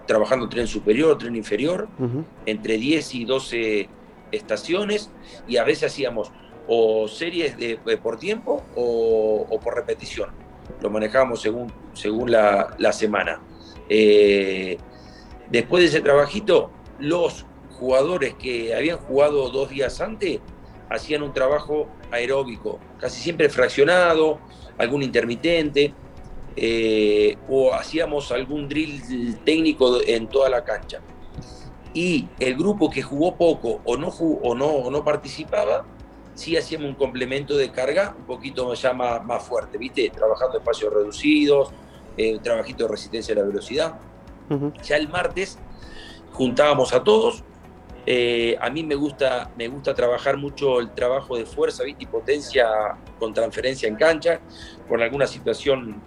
trabajando 0.07 0.49
tren 0.49 0.67
superior, 0.67 1.19
tren 1.19 1.37
inferior, 1.37 1.89
uh 1.99 2.03
-huh. 2.03 2.25
entre 2.47 2.79
10 2.79 3.15
y 3.15 3.25
12 3.27 3.89
estaciones, 4.33 5.11
y 5.47 5.59
a 5.59 5.65
veces 5.65 5.93
hacíamos 5.93 6.33
o 6.67 7.09
series 7.09 7.59
de, 7.59 7.77
por 8.03 8.19
tiempo 8.19 8.63
o, 8.75 9.47
o 9.51 9.61
por 9.61 9.75
repetición 9.75 10.42
lo 10.83 10.91
manejamos 10.91 11.41
según, 11.41 11.73
según 11.95 12.31
la, 12.31 12.75
la 12.79 12.93
semana. 12.93 13.41
Eh, 13.89 14.79
después 15.51 15.83
de 15.83 15.89
ese 15.89 16.01
trabajito, 16.01 16.71
los 16.99 17.47
jugadores 17.79 18.35
que 18.35 18.75
habían 18.75 18.99
jugado 18.99 19.49
dos 19.51 19.71
días 19.71 20.01
antes 20.01 20.41
hacían 20.91 21.23
un 21.23 21.33
trabajo 21.33 21.89
aeróbico, 22.11 22.79
casi 22.99 23.21
siempre 23.21 23.49
fraccionado, 23.49 24.41
algún 24.79 25.03
intermitente, 25.03 25.95
eh, 26.55 27.37
o 27.49 27.73
hacíamos 27.73 28.31
algún 28.31 28.69
drill 28.69 29.39
técnico 29.45 30.01
en 30.07 30.27
toda 30.27 30.51
la 30.51 30.65
cancha. 30.65 31.01
Y 31.95 32.29
el 32.39 32.57
grupo 32.57 32.91
que 32.91 33.03
jugó 33.03 33.37
poco 33.37 33.81
o 33.85 33.97
no, 33.97 34.09
o 34.09 34.55
no, 34.55 34.67
o 34.67 34.91
no 34.91 35.05
participaba, 35.05 35.87
sí 36.35 36.57
hacíamos 36.57 36.89
un 36.89 36.95
complemento 36.95 37.57
de 37.57 37.71
carga 37.71 38.15
un 38.19 38.25
poquito 38.25 38.73
ya 38.75 38.93
más, 38.93 39.25
más 39.25 39.43
fuerte, 39.43 39.79
¿viste? 39.79 40.11
Trabajando 40.11 40.59
espacios 40.59 40.93
reducidos, 40.93 41.71
eh, 42.17 42.39
trabajito 42.43 42.85
de 42.85 42.91
resistencia 42.91 43.35
a 43.35 43.39
la 43.39 43.45
velocidad. 43.45 44.01
Uh 44.51 44.55
-huh. 44.55 44.83
Ya 44.83 44.97
el 44.97 45.09
martes 45.09 45.59
juntábamos 46.33 46.93
a 46.93 47.03
todos. 47.05 47.45
Eh, 48.05 48.57
a 48.61 48.69
mí 48.69 48.83
me 48.83 48.97
gusta, 48.97 49.51
me 49.57 49.69
gusta 49.69 49.95
trabajar 49.95 50.37
mucho 50.37 50.81
el 50.81 50.91
trabajo 50.91 51.37
de 51.37 51.47
fuerza 51.47 51.85
¿viste? 51.85 52.03
y 52.03 52.07
potencia 52.07 52.67
con 53.19 53.33
transferencia 53.33 53.89
en 53.89 53.95
cancha 53.95 54.41
por 54.89 55.01
alguna 55.01 55.27
situación 55.27 56.03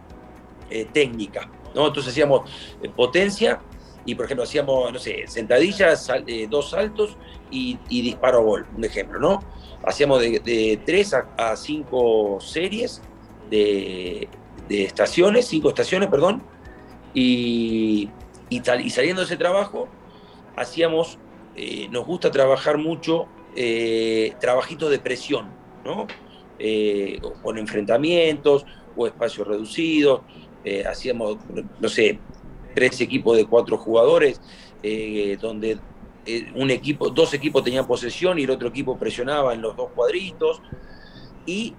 eh, 0.70 0.86
técnica. 0.92 1.50
¿no? 1.74 1.88
Entonces 1.88 2.12
hacíamos 2.12 2.50
eh, 2.82 2.90
potencia 2.90 3.62
y, 4.06 4.14
por 4.14 4.26
ejemplo, 4.26 4.44
hacíamos, 4.44 4.92
no 4.92 5.00
sé, 5.00 5.24
sentadillas, 5.28 6.12
dos 6.50 6.70
saltos 6.72 7.18
y, 7.50 7.80
y 7.90 8.02
disparo 8.04 8.38
a 8.38 8.42
gol, 8.42 8.68
un 8.78 8.84
ejemplo, 8.84 9.20
¿no? 9.20 9.40
Hacíamos 9.86 10.20
de, 10.22 10.80
3 10.86 11.14
a, 11.38 11.56
5 11.56 12.40
series 12.42 13.02
de, 13.50 14.28
estaciones, 14.70 15.48
5 15.48 15.70
estaciones, 15.70 16.10
perdón, 16.10 16.44
y, 17.14 18.10
saliendo 18.64 19.22
de 19.22 19.26
ese 19.26 19.38
trabajo, 19.38 19.88
hacíamos, 20.56 21.18
eh, 21.56 21.88
nos 21.90 22.06
gusta 22.06 22.32
trabajar 22.32 22.78
mucho 22.78 23.28
eh, 23.56 24.34
trabajitos 24.40 24.90
de 24.90 25.00
presión, 25.00 25.48
¿no? 25.86 26.08
Eh, 26.58 27.20
con 27.42 27.58
enfrentamientos 27.58 28.66
o 28.96 29.08
espacios 29.08 29.48
reducidos, 29.48 30.22
hacíamos, 30.90 31.38
no 31.80 31.90
sé, 31.90 32.20
tres 32.74 33.00
equipos 33.00 33.38
de 33.38 33.46
cuatro 33.46 33.78
jugadores, 33.78 34.42
donde 35.40 35.78
un 36.56 36.72
equipo, 36.72 37.10
dos 37.10 37.34
equipos 37.34 37.64
tenían 37.64 37.86
posesión 37.86 38.40
y 38.40 38.44
el 38.44 38.50
otro 38.50 38.68
equipo 38.70 38.98
presionaba 38.98 39.54
en 39.54 39.62
los 39.62 39.76
dos 39.76 39.92
cuadritos. 39.94 40.62
Y 41.46 41.76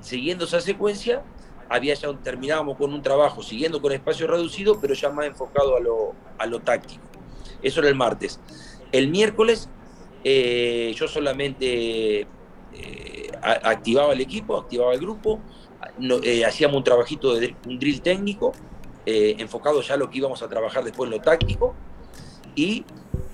siguiendo 0.00 0.44
esa 0.44 0.60
secuencia, 0.60 1.22
había 1.68 1.94
ya 1.94 2.12
terminábamos 2.18 2.76
con 2.76 2.92
un 2.92 3.02
trabajo 3.02 3.42
siguiendo 3.42 3.80
con 3.80 3.92
espacio 3.92 4.26
reducido, 4.26 4.80
pero 4.80 4.94
ya 4.94 5.10
más 5.10 5.26
enfocado 5.26 5.76
a 5.76 5.80
lo, 5.80 6.14
a 6.38 6.46
lo 6.46 6.60
táctico. 6.60 7.02
Eso 7.62 7.80
era 7.80 7.88
el 7.88 7.94
martes. 7.94 8.40
El 8.92 9.08
miércoles 9.08 9.68
eh, 10.24 10.94
yo 10.96 11.06
solamente 11.06 12.20
eh, 12.20 13.30
activaba 13.42 14.14
el 14.14 14.20
equipo, 14.20 14.56
activaba 14.56 14.94
el 14.94 15.00
grupo, 15.00 15.40
eh, 16.22 16.44
hacíamos 16.44 16.78
un 16.78 16.84
trabajito 16.84 17.34
de 17.34 17.54
un 17.66 17.78
drill 17.78 18.00
técnico, 18.00 18.52
enfocado 19.06 19.82
ya 19.82 19.94
a 19.94 19.96
lo 19.98 20.08
que 20.08 20.16
íbamos 20.16 20.42
a 20.42 20.48
trabajar 20.48 20.82
después 20.82 21.08
en 21.08 21.18
lo 21.18 21.20
táctico, 21.20 21.74
y 22.54 22.84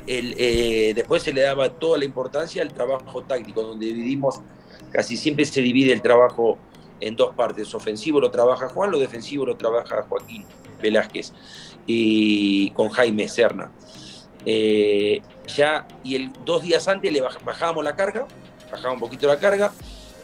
después 0.06 1.22
se 1.22 1.32
le 1.32 1.42
daba 1.42 1.68
toda 1.70 1.98
la 1.98 2.04
importancia 2.04 2.62
al 2.62 2.72
trabajo 2.72 3.22
táctico, 3.22 3.62
donde 3.62 3.86
dividimos, 3.86 4.40
casi 4.90 5.16
siempre 5.16 5.44
se 5.44 5.60
divide 5.60 5.92
el 5.92 6.02
trabajo 6.02 6.58
en 7.00 7.16
dos 7.16 7.34
partes. 7.34 7.74
Ofensivo 7.74 8.20
lo 8.20 8.30
trabaja 8.30 8.68
Juan, 8.68 8.90
lo 8.90 8.98
defensivo 8.98 9.46
lo 9.46 9.56
trabaja 9.56 10.02
Joaquín 10.02 10.44
Velázquez 10.80 11.32
y 11.86 12.70
con 12.70 12.88
Jaime 12.90 13.28
Serna. 13.28 13.70
Eh, 14.46 15.20
ya, 15.46 15.86
y 16.02 16.14
el, 16.14 16.30
dos 16.44 16.62
días 16.62 16.86
antes 16.88 17.12
le 17.12 17.20
bajábamos 17.20 17.84
la 17.84 17.96
carga, 17.96 18.26
bajaba 18.70 18.94
un 18.94 19.00
poquito 19.00 19.26
la 19.26 19.38
carga. 19.38 19.72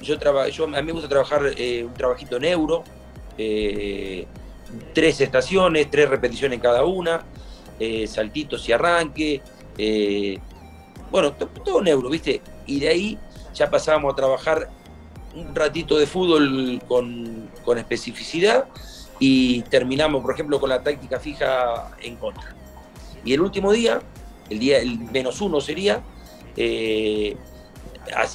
Yo, 0.00 0.16
yo 0.50 0.64
a 0.64 0.68
mí 0.68 0.86
me 0.86 0.92
gusta 0.92 1.08
trabajar 1.08 1.42
eh, 1.56 1.84
un 1.84 1.94
trabajito 1.94 2.38
neuro, 2.38 2.84
eh, 3.38 4.26
tres 4.92 5.20
estaciones, 5.20 5.90
tres 5.90 6.08
repeticiones 6.08 6.56
en 6.56 6.60
cada 6.60 6.84
una, 6.84 7.24
saltitos 8.06 8.66
y 8.68 8.72
arranque, 8.72 9.42
bueno, 11.10 11.32
todo 11.32 11.82
neuro, 11.82 12.08
¿viste? 12.10 12.40
Y 12.66 12.80
de 12.80 12.88
ahí 12.88 13.18
ya 13.54 13.70
pasábamos 13.70 14.12
a 14.12 14.16
trabajar 14.16 14.70
un 15.34 15.54
ratito 15.54 15.98
de 15.98 16.06
fútbol 16.06 16.80
con, 16.88 17.50
con 17.64 17.78
especificidad 17.78 18.66
y 19.18 19.62
terminamos, 19.62 20.22
por 20.22 20.32
ejemplo, 20.32 20.60
con 20.60 20.68
la 20.68 20.82
táctica 20.82 21.20
fija 21.20 21.96
en 22.02 22.16
contra. 22.16 22.54
Y 23.24 23.32
el 23.32 23.40
último 23.40 23.72
día, 23.72 24.00
el 24.50 24.58
día 24.58 24.78
el 24.78 24.98
menos 24.98 25.40
uno 25.40 25.60
sería, 25.60 26.02
eh, 26.56 27.36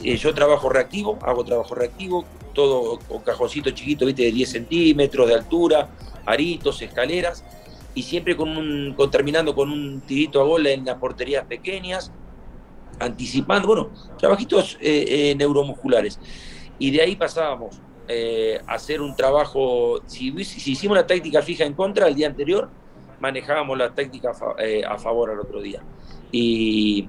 eh, 0.03 0.17
yo 0.17 0.33
trabajo 0.33 0.69
reactivo, 0.69 1.17
hago 1.21 1.43
trabajo 1.43 1.75
reactivo, 1.75 2.25
todo 2.53 2.99
con 2.99 3.21
cajoncito 3.21 3.71
chiquito, 3.71 4.05
¿viste? 4.05 4.23
de 4.23 4.31
10 4.31 4.49
centímetros 4.49 5.27
de 5.27 5.35
altura, 5.35 5.89
aritos, 6.25 6.81
escaleras, 6.81 7.43
y 7.93 8.03
siempre 8.03 8.35
con 8.35 8.55
un, 8.57 8.93
con, 8.95 9.11
terminando 9.11 9.53
con 9.53 9.71
un 9.71 10.01
tirito 10.01 10.41
a 10.41 10.43
bola 10.43 10.71
en 10.71 10.85
las 10.85 10.97
porterías 10.97 11.45
pequeñas, 11.45 12.11
anticipando, 12.99 13.67
bueno, 13.67 13.89
trabajitos 14.17 14.77
eh, 14.81 15.33
neuromusculares. 15.37 16.19
Y 16.79 16.91
de 16.91 17.01
ahí 17.01 17.15
pasábamos 17.15 17.79
a 18.67 18.73
hacer 18.73 18.99
un 18.99 19.15
trabajo, 19.15 20.01
si, 20.05 20.31
si 20.43 20.71
hicimos 20.71 20.97
una 20.97 21.07
táctica 21.07 21.41
fija 21.41 21.63
en 21.63 21.73
contra 21.73 22.07
el 22.07 22.15
día 22.15 22.27
anterior, 22.27 22.69
manejábamos 23.21 23.77
la 23.77 23.93
táctica 23.93 24.33
eh, 24.57 24.83
a 24.85 24.97
favor 24.97 25.29
al 25.29 25.39
otro 25.39 25.61
día. 25.61 25.81
Y, 26.31 27.07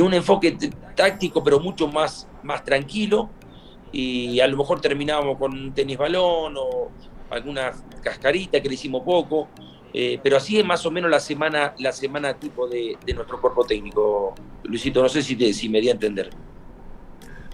un 0.00 0.14
enfoque 0.14 0.56
táctico, 0.96 1.44
pero 1.44 1.60
mucho 1.60 1.86
más, 1.86 2.26
más 2.42 2.64
tranquilo. 2.64 3.28
Y 3.90 4.40
a 4.40 4.46
lo 4.46 4.56
mejor 4.56 4.80
terminábamos 4.80 5.36
con 5.36 5.52
un 5.52 5.74
tenis 5.74 5.98
balón 5.98 6.54
o 6.56 6.88
alguna 7.28 7.72
cascarita 8.02 8.62
que 8.62 8.68
le 8.68 8.74
hicimos 8.74 9.02
poco. 9.02 9.48
Eh, 9.94 10.18
pero 10.22 10.38
así 10.38 10.58
es 10.58 10.64
más 10.64 10.86
o 10.86 10.90
menos 10.90 11.10
la 11.10 11.20
semana, 11.20 11.74
la 11.78 11.92
semana 11.92 12.34
tipo 12.34 12.66
de, 12.66 12.96
nuestro 13.14 13.40
cuerpo 13.40 13.64
técnico. 13.64 14.34
Luisito, 14.64 15.02
no 15.02 15.08
sé 15.08 15.22
si, 15.22 15.36
te, 15.36 15.52
si 15.52 15.68
me 15.68 15.80
di 15.80 15.88
a 15.88 15.92
entender. 15.92 16.30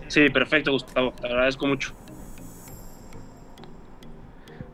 Sí, 0.07 0.28
perfecto, 0.30 0.73
Gustavo. 0.73 1.12
Te 1.12 1.26
agradezco 1.26 1.66
mucho. 1.66 1.92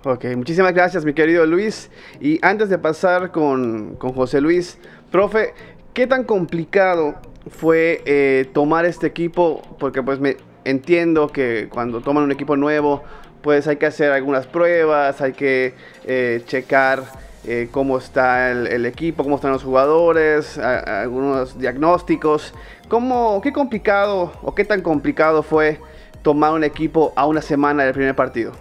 Ok, 0.04 0.26
muchísimas 0.36 0.74
gracias 0.74 1.04
mi 1.06 1.14
querido 1.14 1.46
Luis. 1.46 1.90
Y 2.20 2.38
antes 2.42 2.68
de 2.68 2.78
pasar 2.78 3.32
con, 3.32 3.96
José 3.96 4.42
Luis, 4.42 4.78
profe, 5.10 5.54
¿qué 5.94 6.06
tan 6.06 6.24
complicado 6.24 7.14
fue 7.48 8.02
eh, 8.04 8.46
tomar 8.52 8.84
este 8.84 9.06
equipo? 9.06 9.62
Porque 9.78 10.02
pues 10.02 10.20
me 10.20 10.36
entiendo 10.64 11.28
que 11.28 11.70
cuando 11.70 12.02
toman 12.02 12.24
un 12.24 12.32
equipo 12.32 12.54
nuevo, 12.54 13.02
pues 13.40 13.66
hay 13.66 13.76
que 13.76 13.86
hacer 13.86 14.12
algunas 14.12 14.46
pruebas, 14.46 15.22
hay 15.22 15.32
que 15.32 15.74
eh, 16.04 16.42
checar 16.46 17.04
eh, 17.46 17.68
cómo 17.70 17.98
está 17.98 18.50
el, 18.50 18.86
equipo, 18.86 19.22
cómo 19.22 19.36
están 19.36 19.52
los 19.52 19.62
jugadores, 19.62 20.58
algunos 20.58 21.58
diagnósticos. 21.58 22.54
¿Cómo, 22.88 23.40
¿Qué 23.42 23.52
complicado 23.52 24.32
o 24.42 24.54
qué 24.54 24.64
tan 24.64 24.80
complicado 24.82 25.42
fue 25.42 25.78
tomar 26.22 26.52
un 26.52 26.64
equipo 26.64 27.12
a 27.16 27.26
una 27.26 27.42
semana 27.42 27.84
del 27.84 27.92
primer 27.92 28.16
partido? 28.16 28.52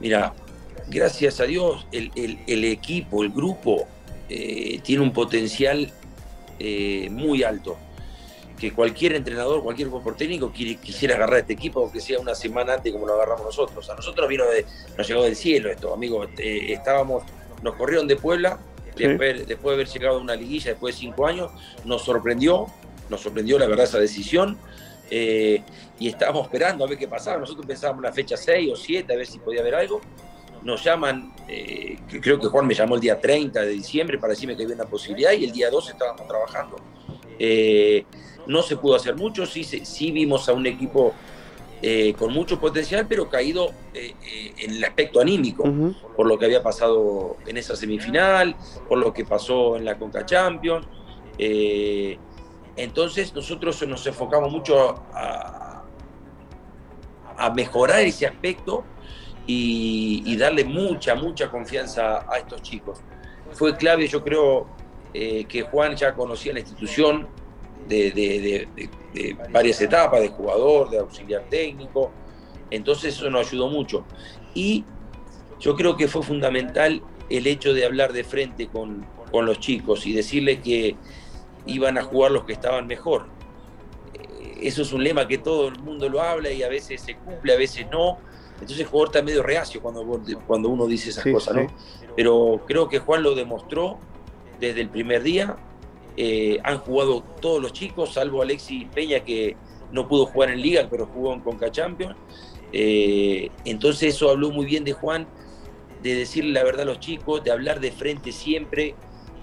Mira, 0.00 0.34
gracias 0.88 1.40
a 1.40 1.44
Dios, 1.44 1.86
el, 1.90 2.64
equipo, 2.64 3.22
el 3.22 3.30
grupo, 3.30 3.86
eh, 4.28 4.80
tiene 4.82 5.02
un 5.02 5.12
potencial 5.12 5.90
eh, 6.58 7.08
muy 7.10 7.42
alto. 7.42 7.76
Que 8.58 8.72
cualquier 8.72 9.14
entrenador, 9.14 9.62
cualquier 9.62 9.88
cuerpo 9.88 10.14
técnico 10.14 10.52
quisiera 10.52 11.14
agarrar 11.14 11.40
este 11.40 11.52
equipo, 11.52 11.80
aunque 11.80 12.00
sea 12.00 12.18
una 12.18 12.34
semana 12.34 12.74
antes 12.74 12.92
como 12.92 13.06
lo 13.06 13.14
agarramos 13.14 13.44
nosotros. 13.44 13.88
A 13.88 13.94
nosotros 13.94 14.28
vino 14.28 14.44
de, 14.46 14.66
nos 14.96 15.06
llegó 15.06 15.22
del 15.22 15.36
cielo 15.36 15.70
esto, 15.70 15.94
amigos. 15.94 16.28
Eh, 16.38 16.72
estábamos, 16.72 17.22
nos 17.62 17.76
corrieron 17.76 18.08
de 18.08 18.16
Puebla, 18.16 18.58
después, 18.96 19.46
de 19.46 19.54
haber 19.54 19.86
llegado 19.86 20.18
a 20.18 20.20
una 20.20 20.34
liguilla 20.34 20.72
después 20.72 20.94
de 20.94 21.00
cinco 21.00 21.26
años, 21.26 21.50
nos 21.84 22.02
sorprendió, 22.04 22.66
nos 23.08 23.20
sorprendió 23.20 23.58
la 23.58 23.66
verdad 23.66 23.84
esa 23.84 23.98
decisión. 23.98 24.58
Eh, 25.10 25.62
y 25.98 26.08
estábamos 26.08 26.44
esperando 26.44 26.84
a 26.84 26.88
ver 26.88 26.98
qué 26.98 27.08
pasaba. 27.08 27.38
Nosotros 27.38 27.64
pensábamos 27.66 28.02
la 28.02 28.12
fecha 28.12 28.36
6 28.36 28.72
o 28.72 28.76
7, 28.76 29.12
a 29.12 29.16
ver 29.16 29.26
si 29.26 29.38
podía 29.38 29.60
haber 29.60 29.74
algo. 29.74 30.00
Nos 30.62 30.82
llaman, 30.84 31.32
eh, 31.48 31.98
creo 32.20 32.38
que 32.38 32.48
Juan 32.48 32.66
me 32.66 32.74
llamó 32.74 32.96
el 32.96 33.00
día 33.00 33.20
30 33.20 33.62
de 33.62 33.68
diciembre 33.68 34.18
para 34.18 34.32
decirme 34.32 34.56
que 34.56 34.64
había 34.64 34.74
una 34.74 34.86
posibilidad 34.86 35.32
y 35.32 35.44
el 35.44 35.52
día 35.52 35.70
2 35.70 35.90
estábamos 35.90 36.26
trabajando. 36.26 36.76
Eh, 37.38 38.04
no 38.48 38.62
se 38.62 38.76
pudo 38.76 38.96
hacer 38.96 39.14
mucho, 39.14 39.46
sí, 39.46 39.62
sí 39.62 40.10
vimos 40.10 40.48
a 40.48 40.52
un 40.52 40.66
equipo 40.66 41.14
con 42.18 42.32
mucho 42.32 42.58
potencial, 42.58 43.06
pero 43.08 43.28
caído 43.28 43.70
en 43.94 44.72
el 44.72 44.82
aspecto 44.82 45.20
anímico, 45.20 45.62
por 46.16 46.26
lo 46.26 46.36
que 46.36 46.46
había 46.46 46.60
pasado 46.60 47.36
en 47.46 47.56
esa 47.56 47.76
semifinal, 47.76 48.56
por 48.88 48.98
lo 48.98 49.12
que 49.12 49.24
pasó 49.24 49.76
en 49.76 49.84
la 49.84 49.96
Conca 49.96 50.26
Champions. 50.26 50.88
Entonces 52.78 53.34
nosotros 53.34 53.84
nos 53.88 54.06
enfocamos 54.06 54.52
mucho 54.52 55.02
a, 55.12 55.82
mejorar 57.54 58.00
ese 58.00 58.26
aspecto 58.26 58.84
y, 59.46 60.36
darle 60.36 60.64
mucha, 60.64 61.14
mucha 61.16 61.50
confianza 61.50 62.24
a 62.30 62.38
estos 62.38 62.62
chicos. 62.62 63.00
Fue 63.52 63.76
clave, 63.76 64.06
yo 64.06 64.22
creo, 64.22 64.66
eh, 65.12 65.44
que 65.46 65.62
Juan 65.62 65.96
ya 65.96 66.14
conocía 66.14 66.52
la 66.52 66.60
institución 66.60 67.26
de, 67.88 68.68
varias 69.50 69.80
etapas, 69.80 70.20
de 70.20 70.28
jugador, 70.28 70.90
de 70.90 70.98
auxiliar 70.98 71.44
técnico, 71.48 72.10
entonces 72.70 73.14
eso 73.14 73.30
nos 73.30 73.48
ayudó 73.48 73.68
mucho. 73.68 74.04
Y 74.54 74.84
yo 75.58 75.74
creo 75.74 75.96
que 75.96 76.08
fue 76.08 76.22
fundamental 76.22 77.02
el 77.30 77.46
hecho 77.46 77.74
de 77.74 77.84
hablar 77.84 78.12
de 78.12 78.24
frente 78.24 78.68
con, 78.68 79.06
con 79.30 79.46
los 79.46 79.58
chicos 79.60 80.06
y 80.06 80.12
decirles 80.12 80.60
que 80.60 80.96
iban 81.66 81.98
a 81.98 82.02
jugar 82.02 82.30
los 82.32 82.44
que 82.44 82.52
estaban 82.52 82.86
mejor. 82.86 83.26
Eh, 84.14 84.58
eso 84.62 84.82
es 84.82 84.92
un 84.92 85.04
lema 85.04 85.26
que 85.26 85.38
todo 85.38 85.68
el 85.68 85.78
mundo 85.80 86.08
lo 86.08 86.22
habla 86.22 86.50
y 86.50 86.62
a 86.62 86.68
veces 86.68 87.00
se 87.00 87.16
cumple, 87.16 87.52
a 87.52 87.56
veces 87.56 87.86
no. 87.90 88.18
Entonces 88.54 88.80
el 88.80 88.86
jugador 88.86 89.08
está 89.08 89.22
medio 89.22 89.42
reacio 89.42 89.80
cuando, 89.80 90.20
cuando 90.46 90.68
uno 90.68 90.86
dice 90.86 91.10
esas 91.10 91.24
cosas, 91.24 91.54
¿no? 91.54 91.66
Pero 92.16 92.62
creo 92.66 92.88
que 92.88 92.98
Juan 92.98 93.22
lo 93.22 93.36
demostró 93.36 93.98
desde 94.58 94.80
el 94.80 94.88
primer 94.88 95.22
día. 95.22 95.56
Eh, 96.20 96.58
han 96.64 96.78
jugado 96.78 97.22
todos 97.40 97.62
los 97.62 97.72
chicos, 97.72 98.14
salvo 98.14 98.42
Alexis 98.42 98.86
Peña 98.92 99.20
que 99.20 99.54
no 99.92 100.08
pudo 100.08 100.26
jugar 100.26 100.50
en 100.50 100.60
Liga, 100.60 100.88
pero 100.90 101.06
jugó 101.06 101.32
en 101.32 101.38
Conca 101.38 101.70
Champions. 101.70 102.16
Eh, 102.72 103.50
entonces 103.64 104.16
eso 104.16 104.28
habló 104.28 104.50
muy 104.50 104.66
bien 104.66 104.82
de 104.82 104.94
Juan, 104.94 105.28
de 106.02 106.16
decirle 106.16 106.50
la 106.50 106.64
verdad 106.64 106.82
a 106.82 106.86
los 106.86 106.98
chicos, 106.98 107.44
de 107.44 107.52
hablar 107.52 107.78
de 107.78 107.92
frente 107.92 108.32
siempre, 108.32 108.96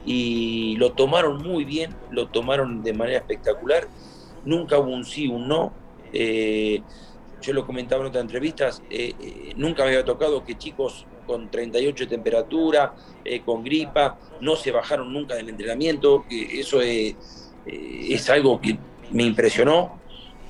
y 0.06 0.76
lo 0.76 0.92
tomaron 0.92 1.42
muy 1.42 1.64
bien, 1.64 1.96
lo 2.12 2.28
tomaron 2.28 2.84
de 2.84 2.92
manera 2.92 3.20
espectacular. 3.20 3.88
Nunca 4.44 4.78
hubo 4.78 4.92
un 4.92 5.06
sí, 5.06 5.30
un 5.30 5.48
no. 5.48 5.72
Eh, 6.12 6.82
yo 7.42 7.54
lo 7.54 7.66
comentaba 7.66 8.02
en 8.02 8.10
otras 8.10 8.22
entrevistas, 8.22 8.82
nunca 9.56 9.84
me 9.84 9.92
había 9.92 10.04
tocado 10.04 10.44
que 10.44 10.58
chicos 10.58 11.06
con 11.26 11.50
38 11.50 12.06
de 12.06 12.10
temperatura, 12.10 12.94
con 13.44 13.64
gripa, 13.64 14.20
no 14.42 14.56
se 14.56 14.72
bajaron 14.72 15.12
nunca 15.12 15.36
del 15.36 15.50
entrenamiento, 15.50 16.26
eso 16.30 16.82
es, 16.82 17.16
es, 17.66 18.30
algo 18.30 18.62
que 18.62 18.78
me 19.12 19.24
impresionó 19.24 20.00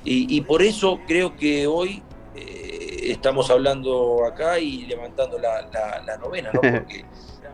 y, 0.04 0.40
por 0.42 0.62
eso 0.62 1.00
creo 1.06 1.36
que 1.36 1.66
hoy 1.66 2.02
estamos 3.10 3.50
hablando 3.50 4.24
acá 4.24 4.58
y 4.58 4.86
levantando 4.86 5.38
la, 5.38 6.18
novena, 6.18 6.50
¿no? 6.52 6.60
Porque 6.60 7.04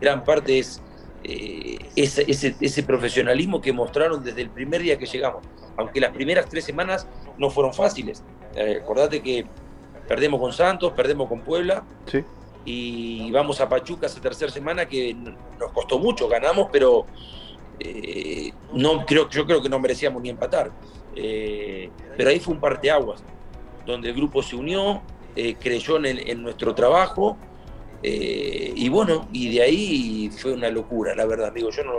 gran 0.00 0.25
parte 0.25 0.59
es 0.59 0.83
eh, 1.25 1.79
ese, 1.95 2.25
ese, 2.29 2.83
profesionalismo 2.83 3.61
que 3.61 3.73
mostraron 3.73 4.25
desde 4.25 4.43
el 4.43 4.50
primer 4.50 4.83
día 4.83 4.99
que 4.99 5.07
llegamos. 5.07 5.45
Aunque 5.76 6.00
las 6.00 6.11
primeras 6.11 6.49
tres 6.49 6.64
semanas 6.64 7.07
no 7.38 7.49
fueron 7.50 7.73
fáciles. 7.73 8.25
Eh, 8.57 8.81
acordate 8.83 9.23
que 9.23 9.47
perdemos 10.09 10.41
con 10.41 10.52
Santos, 10.52 10.93
perdemos 10.93 11.29
con 11.29 11.41
Puebla. 11.41 11.85
Y 12.64 13.31
vamos 13.31 13.61
a 13.61 13.69
Pachuca 13.69 14.07
esa 14.07 14.21
tercera 14.21 14.50
semana 14.50 14.87
que 14.87 15.14
nos 15.14 15.73
costó 15.73 15.99
mucho, 15.99 16.28
ganamos, 16.28 16.69
pero 16.71 17.07
eh, 17.81 18.52
no, 18.73 19.04
creo, 19.04 19.28
yo 19.28 19.45
creo 19.47 19.61
que 19.62 19.69
no 19.69 19.78
merecíamos 19.78 20.23
ni 20.23 20.28
empatar. 20.28 20.71
pero 21.14 22.31
ahí 22.31 22.38
fue 22.40 22.54
un 22.54 22.61
parteaguas, 22.61 23.25
donde 23.85 24.11
el 24.11 24.14
grupo 24.14 24.42
se 24.42 24.57
unió, 24.57 25.02
creyó 25.61 25.97
en, 25.97 26.07
en 26.07 26.42
nuestro 26.42 26.75
trabajo 26.75 27.37
eh, 28.02 28.73
y 28.75 28.88
bueno, 28.88 29.28
y 29.33 29.54
de 29.54 29.62
ahí 29.62 30.31
fue 30.31 30.52
una 30.52 30.69
locura, 30.71 31.14
la 31.14 31.25
verdad, 31.25 31.49
amigo. 31.49 31.71
Yo 31.71 31.85
no, 31.85 31.92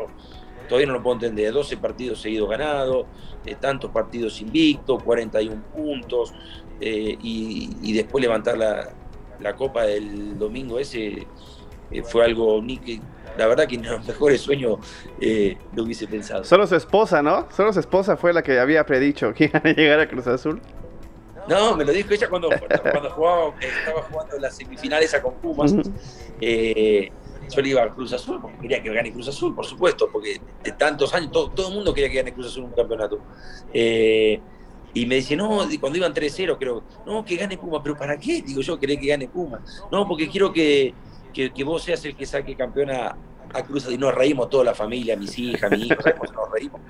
todavía 0.68 0.88
no 0.88 0.94
lo 0.94 1.04
puedo 1.04 1.16
entender. 1.16 1.54
12 1.54 1.78
partidos 1.78 2.22
seguidos 2.22 2.50
ganados, 2.50 3.06
eh, 3.46 3.56
tantos 3.60 3.92
partidos 3.92 4.42
invictos, 4.42 5.02
41 5.04 5.62
puntos, 5.74 6.34
eh, 6.82 7.18
y, 7.22 7.94
después 7.94 8.22
levantar 8.22 8.58
la, 8.58 8.90
copa 9.56 9.84
del 9.84 10.38
domingo 10.38 10.80
ese 10.80 11.28
fue 12.06 12.26
algo 12.26 12.62
ni 12.62 12.78
que. 12.78 13.00
La 13.38 13.48
verdad 13.48 13.68
que 13.68 13.76
en 13.76 13.84
los 13.84 14.06
mejores 14.06 14.42
sueños 14.42 14.78
lo 15.76 15.84
hubiese 15.84 16.08
pensado. 16.08 16.44
Solo 16.44 16.68
su 16.68 16.76
esposa, 16.76 17.24
¿no? 17.24 17.48
Solo 17.52 17.74
su 17.74 17.80
esposa 17.80 18.16
fue 18.16 18.32
la 18.32 18.44
que 18.44 18.60
había 18.60 18.86
predicho 18.86 19.34
que 19.34 19.46
iban 19.54 19.66
a 19.66 19.74
llegar 19.74 20.00
a 20.00 20.08
Cruz 20.08 20.28
Azul. 20.28 20.62
No, 21.48 21.76
me 21.76 21.84
lo 21.84 21.92
dijo 21.92 22.14
ella 22.14 22.30
cuando, 22.30 22.50
cuando 22.92 23.10
jugaba, 23.10 23.54
estaba 23.60 24.02
jugando 24.04 24.38
las 24.40 24.56
semifinales 24.56 25.14
a 25.14 25.22
con 25.22 25.34
Pumas. 25.36 25.76
Eh, 26.40 27.12
yo 27.50 27.62
le 27.62 27.70
iba 27.70 27.84
a 27.84 27.90
Cruz 27.90 28.14
Azul, 28.14 28.40
porque 28.42 28.58
quería 28.60 28.82
que 28.82 28.94
gane 28.94 29.12
Cruz 29.12 29.28
Azul, 29.28 29.54
por 29.54 29.66
supuesto, 29.66 30.10
porque 30.12 30.40
de 30.64 30.72
tantos 30.72 31.14
años 31.14 31.32
todo, 31.32 31.68
el 31.68 31.74
mundo 31.74 31.94
quería 31.94 32.10
que 32.10 32.18
gane 32.18 32.34
Cruz 32.34 32.48
Azul 32.48 32.64
un 32.64 32.72
campeonato. 32.72 33.20
Eh, 33.74 34.40
y 34.94 35.06
me 35.06 35.16
dice, 35.16 35.36
no, 35.36 35.68
cuando 35.80 35.98
iban 35.98 36.14
3-0, 36.14 36.58
creo, 36.60 36.84
no, 37.06 37.26
que 37.26 37.36
gane 37.36 37.58
Puma, 37.58 37.82
pero 37.82 37.98
¿para 37.98 38.18
qué? 38.18 38.42
Digo 38.42 38.62
yo, 38.62 38.80
quería 38.80 39.00
que 39.00 39.08
gane 39.08 39.28
Puma. 39.28 39.62
No, 39.92 40.08
porque 40.08 40.30
quiero 40.30 40.54
que, 40.54 40.94
que, 41.34 41.52
que 41.52 41.64
vos 41.64 41.84
seas 41.84 42.06
el 42.06 42.16
que 42.16 42.26
saque 42.26 42.56
campeona 42.56 43.16
a 43.54 43.64
Cruz 43.64 43.88
y 43.90 43.98
nos 43.98 44.14
reímos 44.14 44.50
toda 44.50 44.64
la 44.64 44.76
familia, 44.76 45.16
mis 45.16 45.38
hijas, 45.38 45.72
mis 45.72 45.86
hijos, 45.86 46.06
nos 46.34 46.52
reímos. 46.52 46.82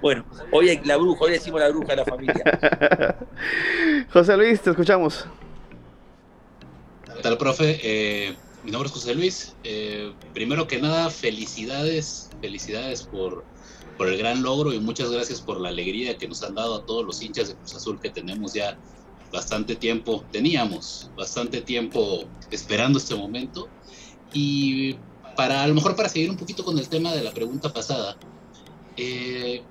Bueno, 0.00 0.24
hoy 0.52 0.80
la 0.84 0.96
bruja, 0.96 1.24
hoy 1.24 1.32
decimos 1.32 1.60
la 1.60 1.68
bruja 1.68 1.88
de 1.88 1.96
la 1.96 2.04
familia. 2.04 3.18
José 4.12 4.36
Luis, 4.36 4.60
te 4.60 4.70
escuchamos. 4.70 5.26
¿Qué 7.16 7.22
tal, 7.22 7.38
profe? 7.38 7.78
Eh, 7.82 8.34
mi 8.64 8.70
nombre 8.70 8.88
es 8.88 8.92
José 8.94 9.14
Luis. 9.14 9.54
Eh, 9.64 10.12
primero 10.34 10.66
que 10.66 10.80
nada, 10.80 11.10
felicidades, 11.10 12.30
felicidades 12.40 13.02
por, 13.02 13.44
por 14.00 14.08
el 14.08 14.16
gran 14.16 14.42
logro 14.42 14.72
y 14.72 14.80
muchas 14.80 15.10
gracias 15.10 15.42
por 15.42 15.60
la 15.60 15.68
alegría 15.68 16.16
que 16.16 16.26
nos 16.26 16.42
han 16.42 16.54
dado 16.54 16.76
a 16.76 16.86
todos 16.86 17.04
los 17.04 17.20
hinchas 17.20 17.48
de 17.48 17.54
Cruz 17.54 17.74
Azul 17.74 18.00
que 18.00 18.08
tenemos 18.08 18.54
ya 18.54 18.78
bastante 19.30 19.76
tiempo, 19.76 20.24
teníamos 20.32 21.10
bastante 21.18 21.60
tiempo 21.60 22.24
esperando 22.50 22.98
este 22.98 23.14
momento. 23.14 23.68
Y 24.32 24.94
para 25.36 25.62
a 25.62 25.66
lo 25.66 25.74
mejor 25.74 25.96
para 25.96 26.08
seguir 26.08 26.30
un 26.30 26.38
poquito 26.38 26.64
con 26.64 26.78
el 26.78 26.88
tema 26.88 27.12
de 27.12 27.22
la 27.22 27.30
pregunta 27.30 27.74
pasada, 27.74 28.16
eh, 28.96 29.62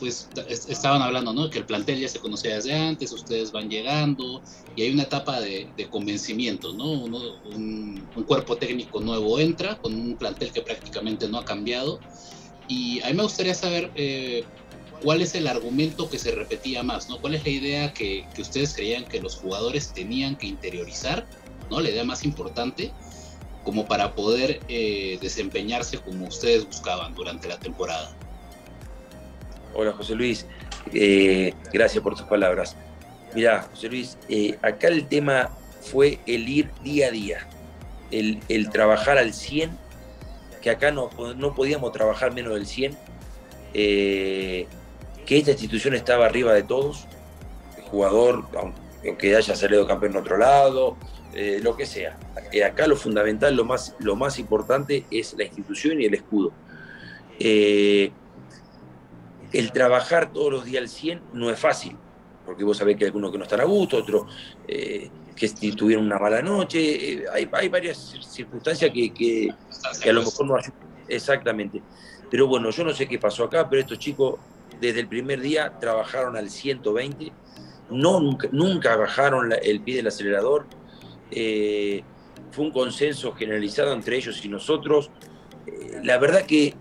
pues 0.00 0.28
estaban 0.48 1.00
hablando, 1.00 1.32
¿no? 1.32 1.48
Que 1.48 1.58
el 1.58 1.64
plantel 1.64 2.00
ya 2.00 2.08
se 2.08 2.18
conocía 2.18 2.56
desde 2.56 2.74
antes, 2.74 3.12
ustedes 3.12 3.52
van 3.52 3.70
llegando 3.70 4.42
y 4.74 4.82
hay 4.82 4.90
una 4.90 5.04
etapa 5.04 5.38
de, 5.38 5.70
convencimiento, 5.92 6.72
¿no? 6.72 6.90
un, 6.90 8.02
cuerpo 8.26 8.56
técnico 8.56 9.00
nuevo 9.00 9.38
entra 9.38 9.78
con 9.78 9.94
un 9.94 10.16
plantel 10.16 10.50
que 10.50 10.60
prácticamente 10.60 11.28
no 11.28 11.38
ha 11.38 11.44
cambiado 11.44 12.00
y 12.70 13.02
a 13.02 13.08
mí 13.08 13.14
me 13.14 13.24
gustaría 13.24 13.52
saber 13.52 13.90
eh, 13.96 14.44
cuál 15.02 15.22
es 15.22 15.34
el 15.34 15.48
argumento 15.48 16.08
que 16.08 16.20
se 16.20 16.30
repetía 16.30 16.84
más, 16.84 17.08
¿no? 17.08 17.20
¿Cuál 17.20 17.34
es 17.34 17.42
la 17.42 17.50
idea 17.50 17.92
que, 17.92 18.24
que 18.32 18.42
ustedes 18.42 18.74
creían 18.74 19.04
que 19.06 19.20
los 19.20 19.34
jugadores 19.34 19.92
tenían 19.92 20.36
que 20.36 20.46
interiorizar, 20.46 21.26
¿no? 21.68 21.80
La 21.80 21.90
idea 21.90 22.04
más 22.04 22.24
importante 22.24 22.92
como 23.64 23.86
para 23.86 24.14
poder 24.14 24.60
eh, 24.68 25.18
desempeñarse 25.20 25.98
como 25.98 26.28
ustedes 26.28 26.64
buscaban 26.64 27.12
durante 27.16 27.48
la 27.48 27.58
temporada. 27.58 28.14
Hola 29.74 29.92
José 29.92 30.14
Luis, 30.14 30.46
eh, 30.94 31.52
gracias 31.72 32.00
por 32.04 32.14
tus 32.14 32.26
palabras. 32.26 32.76
Mira, 33.34 33.62
José 33.62 33.88
Luis, 33.88 34.16
acá 34.62 34.86
el 34.86 35.08
tema 35.08 35.50
fue 35.80 36.20
el 36.26 36.48
ir 36.48 36.70
día 36.84 37.08
a 37.08 37.10
día, 37.10 37.48
el, 38.12 38.70
trabajar 38.70 39.18
al 39.18 39.34
100, 39.34 39.76
que 40.60 40.70
acá 40.70 40.90
no, 40.90 41.10
no 41.36 41.54
podíamos 41.54 41.92
trabajar 41.92 42.32
menos 42.32 42.54
del 42.54 42.66
100, 42.66 42.96
que 43.72 44.66
esta 45.28 45.52
institución 45.52 45.94
estaba 45.94 46.26
arriba 46.26 46.52
de 46.52 46.62
todos, 46.62 47.06
el 47.76 47.84
jugador, 47.84 48.44
aunque 49.06 49.36
haya 49.36 49.54
salido 49.54 49.86
campeón 49.86 50.12
en 50.12 50.18
otro 50.18 50.36
lado, 50.36 50.96
eh, 51.32 51.60
lo 51.62 51.76
que 51.76 51.86
sea. 51.86 52.18
Eh, 52.52 52.64
acá 52.64 52.86
lo 52.88 52.96
fundamental, 52.96 53.54
lo 53.54 53.64
más, 53.64 53.94
lo 54.00 54.16
más 54.16 54.38
importante 54.38 55.04
es 55.10 55.34
la 55.38 55.44
institución 55.44 56.00
y 56.00 56.06
el 56.06 56.14
escudo. 56.14 56.52
Eh, 57.38 58.10
el 59.52 59.72
trabajar 59.72 60.32
todos 60.32 60.52
los 60.52 60.64
días 60.64 60.82
al 60.82 60.88
100 60.88 61.22
no 61.32 61.50
es 61.50 61.58
fácil, 61.58 61.96
porque 62.44 62.64
vos 62.64 62.76
sabés 62.76 62.96
que 62.96 63.04
hay 63.04 63.08
algunos 63.08 63.30
que 63.30 63.38
no 63.38 63.44
están 63.44 63.60
a 63.60 63.64
gusto, 63.64 63.98
otros 63.98 64.24
que 65.40 65.72
tuvieron 65.72 66.04
una 66.04 66.18
mala 66.18 66.42
noche, 66.42 67.24
hay, 67.32 67.48
hay, 67.50 67.68
varias 67.68 68.18
circunstancias 68.28 68.90
que, 68.92 69.48
a 70.06 70.12
lo 70.12 70.22
mejor 70.22 70.46
no 70.46 70.56
ayudan. 70.56 70.74
Exactamente. 71.08 71.80
Pero 72.30 72.46
bueno, 72.46 72.70
yo 72.70 72.84
no 72.84 72.92
sé 72.92 73.08
qué 73.08 73.18
pasó 73.18 73.44
acá, 73.44 73.68
pero 73.68 73.80
estos 73.80 73.98
chicos 73.98 74.34
desde 74.80 75.00
el 75.00 75.08
primer 75.08 75.40
día 75.40 75.78
trabajaron 75.80 76.36
al 76.36 76.50
120, 76.50 77.32
no, 77.90 78.38
nunca, 78.52 78.96
bajaron 78.96 79.52
el 79.62 79.80
pie 79.80 79.96
del 79.96 80.08
acelerador, 80.08 80.66
eh, 81.30 82.02
fue 82.50 82.66
un 82.66 82.70
consenso 82.70 83.32
generalizado 83.32 83.94
entre 83.94 84.16
ellos 84.16 84.44
y 84.44 84.48
nosotros. 84.48 85.10
Eh, 85.66 86.00
la 86.04 86.18
verdad 86.18 86.42
que 86.42 86.74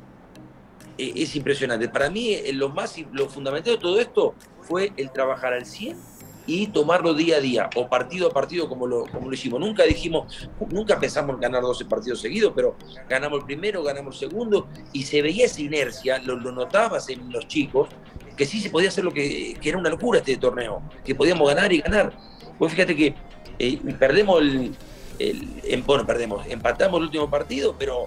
eh, 0.97 1.13
es 1.15 1.35
impresionante. 1.35 1.87
Para 1.87 2.09
mí 2.09 2.37
lo 2.53 2.69
más 2.69 2.95
lo 3.13 3.29
fundamental 3.29 3.75
de 3.75 3.79
todo 3.79 3.99
esto 3.99 4.35
fue 4.61 4.91
el 4.97 5.11
trabajar 5.11 5.53
al 5.53 5.65
100 5.65 6.18
y 6.49 6.65
tomarlo 6.65 7.13
día 7.13 7.37
a 7.37 7.39
día 7.39 7.69
o 7.75 7.87
partido 7.87 8.27
a 8.27 8.31
partido 8.31 8.67
como 8.67 8.87
lo, 8.87 9.05
como 9.05 9.27
lo 9.27 9.33
hicimos. 9.35 9.59
Nunca 9.59 9.83
dijimos, 9.83 10.49
nunca 10.71 10.99
pensamos 10.99 11.35
en 11.35 11.41
ganar 11.41 11.61
12 11.61 11.85
partidos 11.85 12.21
seguidos, 12.21 12.53
pero 12.55 12.75
ganamos 13.07 13.41
el 13.41 13.45
primero, 13.45 13.83
ganamos 13.83 14.15
el 14.15 14.29
segundo 14.31 14.67
y 14.91 15.03
se 15.03 15.21
veía 15.21 15.45
esa 15.45 15.61
inercia, 15.61 16.17
lo, 16.17 16.37
notabas 16.39 17.07
en 17.09 17.31
los 17.31 17.47
chicos, 17.47 17.89
que 18.35 18.47
sí 18.47 18.59
se 18.59 18.71
podía 18.71 18.89
hacer 18.89 19.03
lo 19.03 19.13
que, 19.13 19.59
que 19.61 19.69
era 19.69 19.77
una 19.77 19.91
locura 19.91 20.17
este 20.19 20.37
torneo, 20.37 20.81
que 21.05 21.13
podíamos 21.13 21.47
ganar 21.47 21.71
y 21.71 21.81
ganar. 21.81 22.13
Pues 22.57 22.71
fíjate 22.73 22.95
que 22.95 23.13
eh, 23.59 23.79
perdemos 23.99 24.41
el, 24.41 25.83
bueno, 25.85 26.03
perdemos, 26.07 26.47
empatamos 26.47 26.97
el 26.97 27.03
último 27.03 27.29
partido, 27.29 27.75
pero 27.77 28.05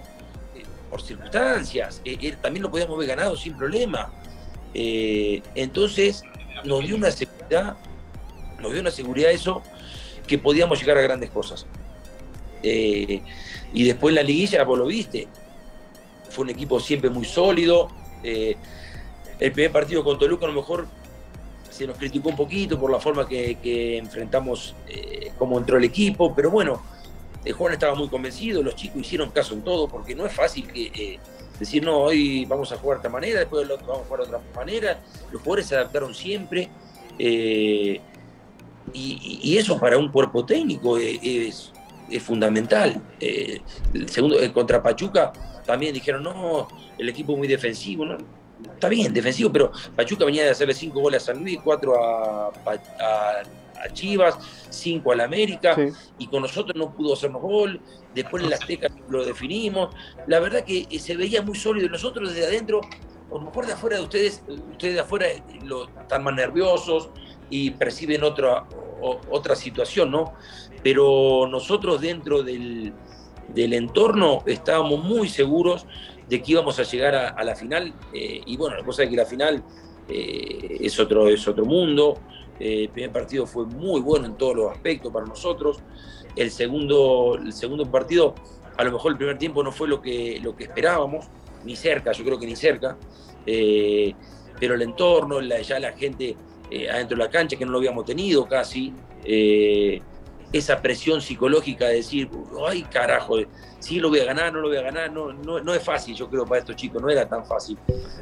eh, 0.53 0.63
por 0.89 1.01
circunstancias, 1.01 2.01
eh, 2.03 2.35
también 2.41 2.63
lo 2.63 2.69
podíamos 2.69 2.97
haber 2.97 3.07
ganado 3.07 3.37
sin 3.37 3.55
problema. 3.55 4.11
entonces 4.73 6.23
nos 6.65 6.85
dio 6.85 6.97
una 6.97 7.09
seguridad, 7.11 7.77
nos 8.63 8.71
dio 8.71 8.81
una 8.81 8.91
seguridad 8.91 9.29
eso 9.29 9.61
que 10.25 10.39
podíamos 10.39 10.79
llegar 10.79 10.97
a 10.97 11.01
grandes 11.01 11.29
cosas. 11.29 11.67
y 12.63 13.83
después 13.83 14.15
la 14.15 14.23
liguilla, 14.23 14.63
vos 14.63 14.79
lo 14.79 14.87
viste, 14.87 15.27
fue 16.29 16.45
un 16.45 16.49
equipo 16.49 16.79
siempre 16.79 17.09
muy 17.09 17.25
sólido. 17.25 17.89
el 18.23 19.51
primer 19.51 19.71
partido 19.71 20.03
con 20.03 20.17
Toluca 20.17 20.45
a 20.45 20.49
lo 20.49 20.55
mejor 20.55 20.87
se 21.73 21.87
nos 21.87 21.97
criticó 21.97 22.29
un 22.29 22.35
poquito 22.35 22.79
por 22.79 22.91
la 22.91 22.99
forma 22.99 23.27
que, 23.27 23.97
enfrentamos 23.97 24.75
eh, 24.87 25.31
cómo 25.39 25.57
entró 25.57 25.77
el 25.77 25.83
equipo, 25.83 26.33
pero 26.35 26.51
bueno, 26.51 26.83
el 27.43 27.51
eh, 27.51 27.53
Juan 27.53 27.73
estaba 27.73 27.95
muy 27.95 28.09
convencido, 28.09 28.61
los 28.61 28.75
chicos 28.75 29.01
hicieron 29.01 29.31
caso 29.31 29.55
en 29.55 29.63
todo, 29.63 29.87
porque 29.87 30.13
no 30.13 30.25
es 30.27 30.33
fácil 30.33 30.67
eh, 30.75 31.17
decir, 31.59 31.83
no, 31.83 31.97
hoy 31.97 32.45
vamos 32.45 32.71
a 32.71 32.77
jugar 32.77 32.97
de 32.97 33.01
esta 33.01 33.09
manera, 33.09 33.39
después 33.39 33.67
vamos 33.67 34.01
a 34.01 34.03
jugar 34.03 34.19
de 34.21 34.27
otra 34.27 34.41
manera, 34.55 34.99
los 35.31 35.41
jugadores 35.41 35.65
se 35.65 35.75
adaptaron 35.75 36.13
siempre, 36.13 36.69
y, 38.91 39.57
eso 39.57 39.79
para 39.79 39.97
un 39.97 40.09
cuerpo 40.09 40.45
técnico 40.45 40.97
es, 40.97 41.71
fundamental. 42.21 43.01
el 43.19 44.09
segundo, 44.09 44.37
contra 44.53 44.83
Pachuca 44.83 45.31
también 45.65 45.93
dijeron, 45.93 46.23
no, 46.23 46.67
el 46.97 47.09
equipo 47.09 47.35
muy 47.35 47.47
defensivo, 47.47 48.05
¿no? 48.05 48.17
está 48.71 48.89
bien, 48.89 49.13
defensivo, 49.13 49.51
pero 49.51 49.71
Pachuca 49.95 50.25
venía 50.25 50.43
de 50.43 50.51
hacerle 50.51 50.73
cinco 50.73 51.01
goles 51.01 51.23
a 51.23 51.25
San 51.27 51.41
Luis, 51.41 51.59
cuatro 51.63 51.93
a, 51.95 52.51
Chivas, 53.91 54.37
cinco 54.69 55.11
al 55.11 55.19
América, 55.19 55.75
y 56.17 56.27
con 56.27 56.41
nosotros 56.41 56.73
no 56.75 56.93
pudo 56.93 57.13
hacernos 57.13 57.41
gol, 57.41 57.81
después 58.15 58.41
en 58.41 58.49
la 58.49 58.55
Azteca 58.55 58.87
lo 59.09 59.25
definimos, 59.25 59.93
la 60.25 60.39
verdad 60.39 60.63
que 60.63 60.87
eh, 60.89 60.99
se 60.99 61.17
veía 61.17 61.41
muy 61.41 61.55
sólido, 61.55 61.89
nosotros 61.89 62.33
desde 62.33 62.47
adentro, 62.47 62.79
a 62.79 63.33
lo 63.33 63.41
mejor 63.41 63.65
de 63.65 63.73
afuera 63.73 63.97
de 63.97 64.03
ustedes, 64.03 64.41
ustedes 64.71 64.93
de 64.93 64.99
afuera 65.01 65.27
eh, 65.27 65.43
lo, 65.65 65.89
están 65.99 66.23
más 66.23 66.33
nerviosos 66.33 67.09
y 67.49 67.71
perciben 67.71 68.23
otra, 68.23 68.65
otra 69.29 69.55
situación, 69.55 70.11
¿no? 70.11 70.33
pero 70.83 71.47
nosotros 71.49 72.01
dentro 72.01 72.43
del, 72.43 72.93
entorno 73.55 74.43
estábamos 74.45 75.03
muy 75.03 75.29
seguros 75.29 75.87
de 76.27 76.41
que 76.41 76.51
íbamos 76.51 76.77
a 76.77 76.83
llegar 76.83 77.15
a, 77.15 77.43
la 77.43 77.55
final. 77.55 77.93
Eh, 78.13 78.41
y 78.45 78.57
bueno, 78.57 78.77
la 78.77 78.83
cosa 78.83 79.03
es 79.03 79.09
que 79.09 79.15
la 79.15 79.25
final 79.25 79.63
eh, 80.09 80.77
es, 80.81 80.99
otro, 80.99 81.29
es 81.29 81.47
otro 81.47 81.65
mundo. 81.65 82.19
Eh, 82.59 82.83
el 82.83 82.89
primer 82.89 83.11
partido 83.11 83.47
fue 83.47 83.65
muy 83.65 84.01
bueno 84.01 84.25
en 84.25 84.35
todos 84.35 84.55
los 84.55 84.71
aspectos 84.71 85.11
para 85.11 85.25
nosotros. 85.25 85.79
El 86.35 86.51
segundo, 86.51 87.39
el 87.41 87.53
segundo 87.53 87.89
partido, 87.89 88.35
a 88.77 88.83
lo 88.83 88.91
mejor 88.91 89.13
el 89.13 89.17
primer 89.17 89.37
tiempo 89.37 89.63
no 89.63 89.71
fue 89.71 89.87
lo 89.87 90.01
que, 90.01 90.39
lo 90.43 90.55
que 90.55 90.65
esperábamos, 90.65 91.27
ni 91.63 91.75
cerca, 91.75 92.11
yo 92.11 92.25
creo 92.25 92.39
que 92.39 92.45
ni 92.45 92.55
cerca. 92.55 92.97
pero 93.45 94.75
el 94.75 94.81
entorno, 94.81 95.39
ya 95.41 95.79
la 95.79 95.93
gente 95.93 96.35
adentro 96.89 97.17
de 97.17 97.23
la 97.23 97.29
cancha, 97.29 97.55
que 97.55 97.65
no 97.65 97.71
lo 97.71 97.77
habíamos 97.77 98.05
tenido 98.05 98.47
casi 98.47 98.93
esa 100.53 100.79
presión 100.81 101.19
psicológica 101.19 101.87
de 101.87 101.95
decir, 101.95 102.29
ay 102.67 102.83
carajo, 102.83 103.37
sí 103.79 103.99
lo 103.99 104.09
voy 104.09 104.19
a 104.19 104.25
ganar, 104.25 104.53
no 104.53 104.59
lo 104.59 104.69
voy 104.69 104.77
a 104.77 104.83
ganar, 104.83 105.11
no, 105.11 105.33
no, 105.33 105.73
es 105.73 105.83
fácil, 105.83 106.15
yo 106.15 106.29
creo, 106.29 106.45
para 106.45 106.59
estos 106.59 106.75
chicos, 106.75 107.01
no 107.01 107.09
era 107.09 107.27
tan 107.27 107.43
fácil. 107.45 107.77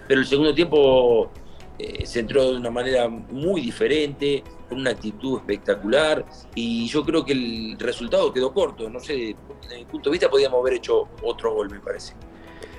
Pero 0.08 0.22
el 0.22 0.26
segundo 0.26 0.56
tiempo 0.56 1.30
eh, 1.78 2.06
se 2.06 2.22
entró 2.22 2.52
de 2.52 2.58
una 2.58 2.72
manera 2.72 3.10
muy 3.10 3.60
diferente, 3.60 4.44
con 4.70 4.80
una 4.80 4.92
actitud 4.92 5.40
espectacular, 5.40 6.26
y 6.56 6.88
yo 6.88 7.04
creo 7.04 7.26
que 7.26 7.34
el 7.34 7.76
resultado 7.78 8.32
quedó 8.32 8.54
corto, 8.54 8.90
no 8.90 9.02
sé, 9.02 9.36
desde 9.62 9.78
mi 9.80 9.86
punto 9.86 10.10
de 10.10 10.14
vista 10.14 10.30
podíamos 10.30 10.62
haber 10.62 10.76
hecho 10.76 11.10
otro 11.24 11.54
gol, 11.54 11.70
me 11.70 11.82
parece. 11.82 12.14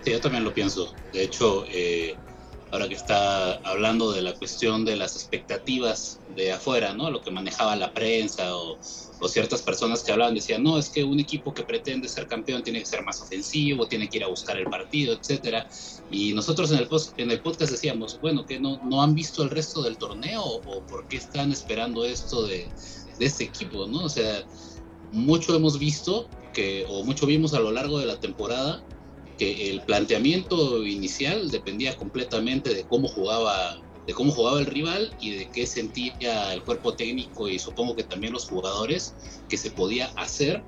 Sí, 0.00 0.12
yo 0.12 0.20
también 0.20 0.44
lo 0.44 0.52
pienso. 0.52 0.94
De 1.12 1.24
hecho, 1.24 1.64
eh, 1.68 2.16
ahora 2.72 2.88
que 2.88 2.94
está 2.94 3.56
hablando 3.68 4.12
de 4.12 4.22
la 4.22 4.32
cuestión 4.34 4.86
de 4.86 4.96
las 4.96 5.14
expectativas 5.14 6.18
de 6.34 6.52
afuera, 6.52 6.94
¿no? 6.94 7.10
Lo 7.10 7.20
que 7.20 7.30
manejaba 7.30 7.76
la 7.76 7.92
prensa 7.92 8.56
o, 8.56 8.78
ciertas 9.28 9.62
personas 9.62 10.02
que 10.02 10.10
hablaban 10.10 10.34
decían, 10.34 10.64
no, 10.64 10.78
es 10.78 10.88
que 10.88 11.04
un 11.04 11.20
equipo 11.20 11.54
que 11.54 11.62
pretende 11.62 12.08
ser 12.08 12.26
campeón 12.26 12.64
tiene 12.64 12.80
que 12.80 12.86
ser 12.86 13.04
más 13.04 13.20
ofensivo, 13.22 13.86
tiene 13.86 14.08
que 14.08 14.16
ir 14.16 14.24
a 14.24 14.26
buscar 14.26 14.56
el 14.56 14.64
partido, 14.64 15.14
etcétera. 15.14 15.68
Y 16.10 16.32
nosotros 16.32 16.72
en 16.72 16.78
el, 16.78 16.88
post, 16.88 17.16
en 17.20 17.30
el 17.30 17.40
podcast 17.40 17.70
decíamos, 17.70 18.18
bueno, 18.20 18.44
que 18.44 18.58
no, 18.58 18.80
no 18.82 19.00
han 19.00 19.14
visto 19.14 19.44
el 19.44 19.50
resto 19.50 19.80
del 19.82 19.96
torneo 19.96 20.42
o 20.42 20.82
por 20.86 21.06
qué 21.06 21.18
están 21.18 21.52
esperando 21.52 22.04
esto 22.04 22.46
de, 22.46 22.66
de 23.20 23.26
este 23.26 23.44
equipo, 23.44 23.86
¿no? 23.86 24.06
O 24.06 24.08
sea, 24.08 24.44
mucho 25.12 25.54
hemos 25.54 25.78
visto 25.78 26.28
que, 26.52 26.84
o 26.88 27.04
mucho 27.04 27.24
vimos 27.26 27.54
a 27.54 27.60
lo 27.60 27.70
largo 27.70 28.00
de 28.00 28.06
la 28.06 28.18
temporada 28.18 28.82
que 29.38 29.70
el 29.70 29.80
planteamiento 29.82 30.84
inicial 30.86 31.50
dependía 31.50 31.96
completamente 31.96 32.74
de 32.74 32.84
cómo 32.84 33.08
jugaba 33.08 33.80
de 34.06 34.14
cómo 34.14 34.32
jugaba 34.32 34.58
el 34.58 34.66
rival 34.66 35.14
y 35.20 35.30
de 35.30 35.48
qué 35.50 35.66
sentía 35.66 36.52
el 36.52 36.62
cuerpo 36.62 36.94
técnico 36.94 37.48
y 37.48 37.58
supongo 37.58 37.94
que 37.94 38.02
también 38.02 38.32
los 38.32 38.48
jugadores 38.48 39.14
que 39.48 39.56
se 39.56 39.70
podía 39.70 40.06
hacer 40.16 40.64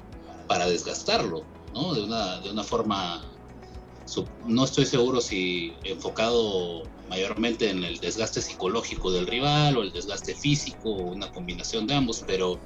para 0.47 0.69
desgastarlo, 0.69 1.45
¿no? 1.73 1.95
De 1.95 2.05
una, 2.05 2.41
de 2.41 2.51
una 2.51 2.63
forma, 2.63 3.25
no 4.47 4.65
estoy 4.65 4.87
seguro 4.87 5.21
si 5.21 5.75
enfocado 5.83 6.85
mayormente 7.09 7.71
en 7.71 7.83
el 7.85 7.99
desgaste 7.99 8.41
psicológico 8.41 9.11
del 9.11 9.27
rival 9.27 9.77
o 9.77 9.83
el 9.83 9.93
desgaste 9.93 10.35
físico 10.35 10.91
o 10.91 11.13
una 11.13 11.31
combinación 11.33 11.87
de 11.87 11.95
ambos, 11.95 12.23
pero 12.27 12.61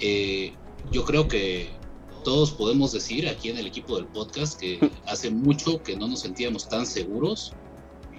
eh, 0.00 0.54
yo 0.92 1.04
creo 1.04 1.28
que 1.28 1.72
todos 2.24 2.50
podemos 2.50 2.92
decir 2.92 3.28
aquí 3.28 3.50
en 3.50 3.58
el 3.58 3.66
equipo 3.66 3.96
del 3.96 4.06
podcast 4.06 4.58
que 4.58 4.80
hace 5.06 5.30
mucho 5.30 5.82
que 5.82 5.96
no 5.96 6.08
nos 6.08 6.20
sentíamos 6.20 6.68
tan 6.68 6.86
seguros 6.86 7.52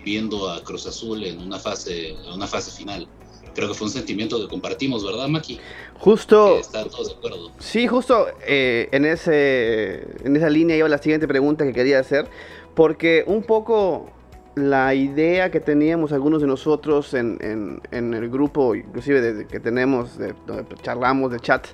viendo 0.06 0.50
a 0.50 0.64
Cruz 0.64 0.86
Azul 0.86 1.24
en 1.24 1.42
una 1.42 1.60
fase, 1.60 2.12
en 2.12 2.34
una 2.34 2.48
fase 2.48 2.72
final. 2.72 3.08
Creo 3.56 3.70
que 3.70 3.74
fue 3.74 3.88
un 3.88 3.94
sentimiento 3.94 4.40
que 4.40 4.48
compartimos, 4.48 5.04
¿verdad, 5.04 5.28
Maki? 5.28 5.60
Justo. 6.00 6.58
Están 6.58 6.90
todos 6.90 7.08
de 7.08 7.14
acuerdo. 7.16 7.52
Sí, 7.60 7.88
justo 7.88 8.28
eh, 8.46 8.90
en, 8.92 9.06
ese, 9.06 10.06
en 10.24 10.36
esa 10.36 10.50
línea 10.50 10.78
iba 10.78 10.88
la 10.90 10.98
siguiente 10.98 11.28
pregunta 11.28 11.66
que 11.66 11.74
quería 11.74 12.00
hacer, 12.00 12.28
porque 12.76 13.24
un 13.26 13.44
poco 13.44 14.12
la 14.56 14.94
idea 14.94 15.52
que 15.52 15.60
teníamos 15.60 16.12
algunos 16.12 16.42
de 16.42 16.48
nosotros 16.48 17.14
en, 17.14 17.82
en, 17.92 18.14
el 18.14 18.30
grupo, 18.30 18.76
inclusive 18.76 19.22
desde 19.22 19.48
que 19.48 19.60
tenemos, 19.60 20.18
de, 20.18 20.34
charlamos 20.82 21.32
de 21.32 21.40
chat, 21.40 21.68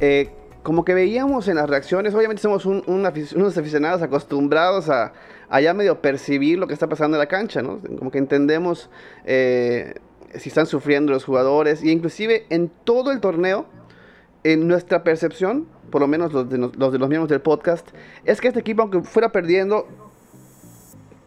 eh, 0.00 0.30
como 0.62 0.84
que 0.84 0.94
veíamos 0.94 1.48
en 1.48 1.56
las 1.56 1.68
reacciones, 1.68 2.14
obviamente 2.14 2.42
somos 2.42 2.66
unos 2.66 3.58
aficionados 3.58 4.02
acostumbrados 4.02 4.88
a, 4.88 5.12
ya 5.60 5.74
medio 5.74 6.00
percibir 6.00 6.58
lo 6.58 6.66
que 6.66 6.74
está 6.74 6.88
pasando 6.88 7.16
en 7.16 7.20
la 7.20 7.26
cancha, 7.26 7.62
¿no? 7.62 7.80
Como 7.98 8.10
que 8.10 8.18
entendemos 8.18 8.90
eh, 9.24 9.94
si 10.34 10.48
están 10.48 10.66
sufriendo 10.66 11.12
los 11.12 11.24
jugadores, 11.24 11.82
y 11.82 11.90
inclusive 11.90 12.46
en 12.50 12.70
todo 12.84 13.10
el 13.10 13.20
torneo, 13.20 13.66
en 14.44 14.68
nuestra 14.68 15.02
percepción, 15.02 15.66
por 15.90 16.00
lo 16.00 16.08
menos 16.08 16.32
los 16.32 16.48
de 16.48 16.58
los, 16.58 16.72
de 16.72 16.98
los 16.98 17.08
miembros 17.08 17.28
del 17.28 17.40
podcast, 17.40 17.88
es 18.24 18.40
que 18.40 18.48
este 18.48 18.60
equipo, 18.60 18.82
aunque 18.82 19.02
fuera 19.02 19.32
perdiendo, 19.32 19.86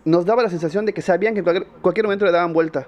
nos 0.05 0.25
daba 0.25 0.43
la 0.43 0.49
sensación 0.49 0.85
de 0.85 0.93
que 0.93 1.01
sabían 1.01 1.33
que 1.33 1.39
en 1.39 1.65
cualquier, 1.81 2.05
momento 2.05 2.25
le 2.25 2.31
daban 2.31 2.53
vuelta. 2.53 2.87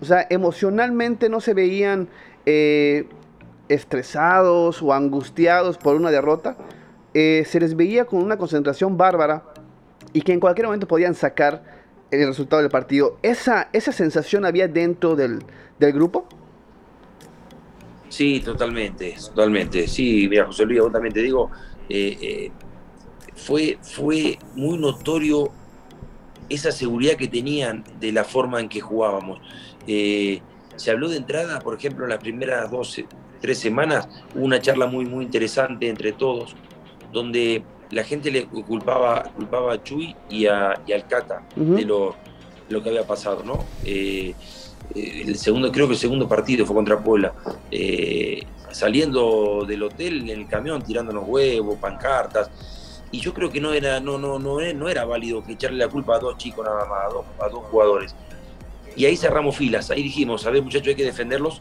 O 0.00 0.04
sea, 0.04 0.26
emocionalmente 0.30 1.28
no 1.28 1.40
se 1.40 1.54
veían 1.54 2.08
eh, 2.46 3.06
estresados 3.68 4.82
o 4.82 4.92
angustiados 4.92 5.78
por 5.78 5.96
una 5.96 6.10
derrota, 6.10 6.56
eh, 7.14 7.44
se 7.46 7.60
les 7.60 7.76
veía 7.76 8.04
con 8.04 8.22
una 8.22 8.36
concentración 8.36 8.96
bárbara 8.96 9.44
y 10.12 10.22
que 10.22 10.32
en 10.32 10.40
cualquier 10.40 10.66
momento 10.66 10.86
podían 10.86 11.14
sacar 11.14 11.62
el 12.10 12.26
resultado 12.26 12.62
del 12.62 12.70
partido. 12.70 13.18
¿Esa, 13.22 13.68
esa 13.72 13.92
sensación 13.92 14.44
había 14.44 14.68
dentro 14.68 15.16
del, 15.16 15.44
grupo? 15.78 16.26
Sí, 18.08 18.40
totalmente, 18.40 19.16
totalmente. 19.18 19.86
Sí, 19.86 20.26
mira, 20.28 20.46
José 20.46 20.64
Luis, 20.64 20.80
vos 20.80 20.92
también 20.92 21.12
te 21.12 21.22
digo, 21.22 21.50
eh, 21.88 22.16
eh, 22.20 22.50
fue, 23.34 23.78
fue 23.82 24.38
muy 24.54 24.78
notorio 24.78 25.50
esa 26.48 26.72
seguridad 26.72 27.16
que 27.16 27.28
tenían 27.28 27.84
de 28.00 28.12
la 28.12 28.24
forma 28.24 28.60
en 28.60 28.68
que 28.68 28.80
jugábamos. 28.80 29.40
se 29.84 30.90
habló 30.90 31.08
de 31.08 31.18
entrada, 31.18 31.58
por 31.60 31.74
ejemplo, 31.74 32.04
en 32.04 32.10
las 32.10 32.18
primeras 32.18 32.70
12, 32.70 33.06
tres 33.40 33.58
semanas, 33.58 34.08
hubo 34.34 34.44
una 34.44 34.60
charla 34.60 34.86
muy, 34.86 35.04
muy 35.04 35.24
interesante 35.24 35.88
entre 35.88 36.12
todos, 36.12 36.54
donde 37.12 37.62
la 37.90 38.04
gente 38.04 38.30
le 38.30 38.46
culpaba, 38.46 39.22
culpaba 39.34 39.74
a 39.74 39.82
Chuy 39.82 40.14
y, 40.28 40.46
a, 40.46 40.72
al 40.72 41.06
Cata 41.08 41.42
de 41.56 41.82
lo, 41.84 42.14
lo, 42.68 42.82
que 42.82 42.88
había 42.90 43.06
pasado, 43.06 43.42
¿no? 43.44 43.64
Eh, 43.84 44.34
eh, 44.94 45.22
el 45.26 45.36
segundo, 45.36 45.72
creo 45.72 45.86
que 45.86 45.94
el 45.94 45.98
segundo 45.98 46.28
partido 46.28 46.66
fue 46.66 46.74
contra 46.74 46.98
Puebla. 46.98 47.32
Eh, 47.70 48.42
saliendo 48.70 49.64
del 49.66 49.82
hotel 49.82 50.22
en 50.22 50.40
el 50.40 50.46
camión, 50.46 50.82
tirando 50.82 51.12
los 51.12 51.26
huevos, 51.26 51.78
pancartas. 51.78 52.50
Y 53.10 53.20
yo 53.20 53.32
creo 53.32 53.50
que 53.50 53.60
no 53.60 53.72
era, 53.72 54.00
no, 54.00 54.18
no, 54.18 54.38
no, 54.38 54.60
no 54.60 54.88
era 54.88 55.04
válido 55.06 55.42
que 55.42 55.52
echarle 55.52 55.78
la 55.78 55.88
culpa 55.88 56.16
a 56.16 56.18
dos 56.18 56.36
chicos 56.36 56.64
nada 56.64 56.84
más, 56.84 57.06
a 57.06 57.08
dos, 57.08 57.24
a 57.40 57.48
dos 57.48 57.64
jugadores. 57.70 58.14
Y 58.98 59.06
ahí 59.06 59.16
cerramos 59.16 59.56
filas, 59.56 59.92
ahí 59.92 60.02
dijimos, 60.02 60.44
a 60.44 60.50
ver 60.50 60.60
muchachos, 60.60 60.88
hay 60.88 60.96
que 60.96 61.04
defenderlos 61.04 61.60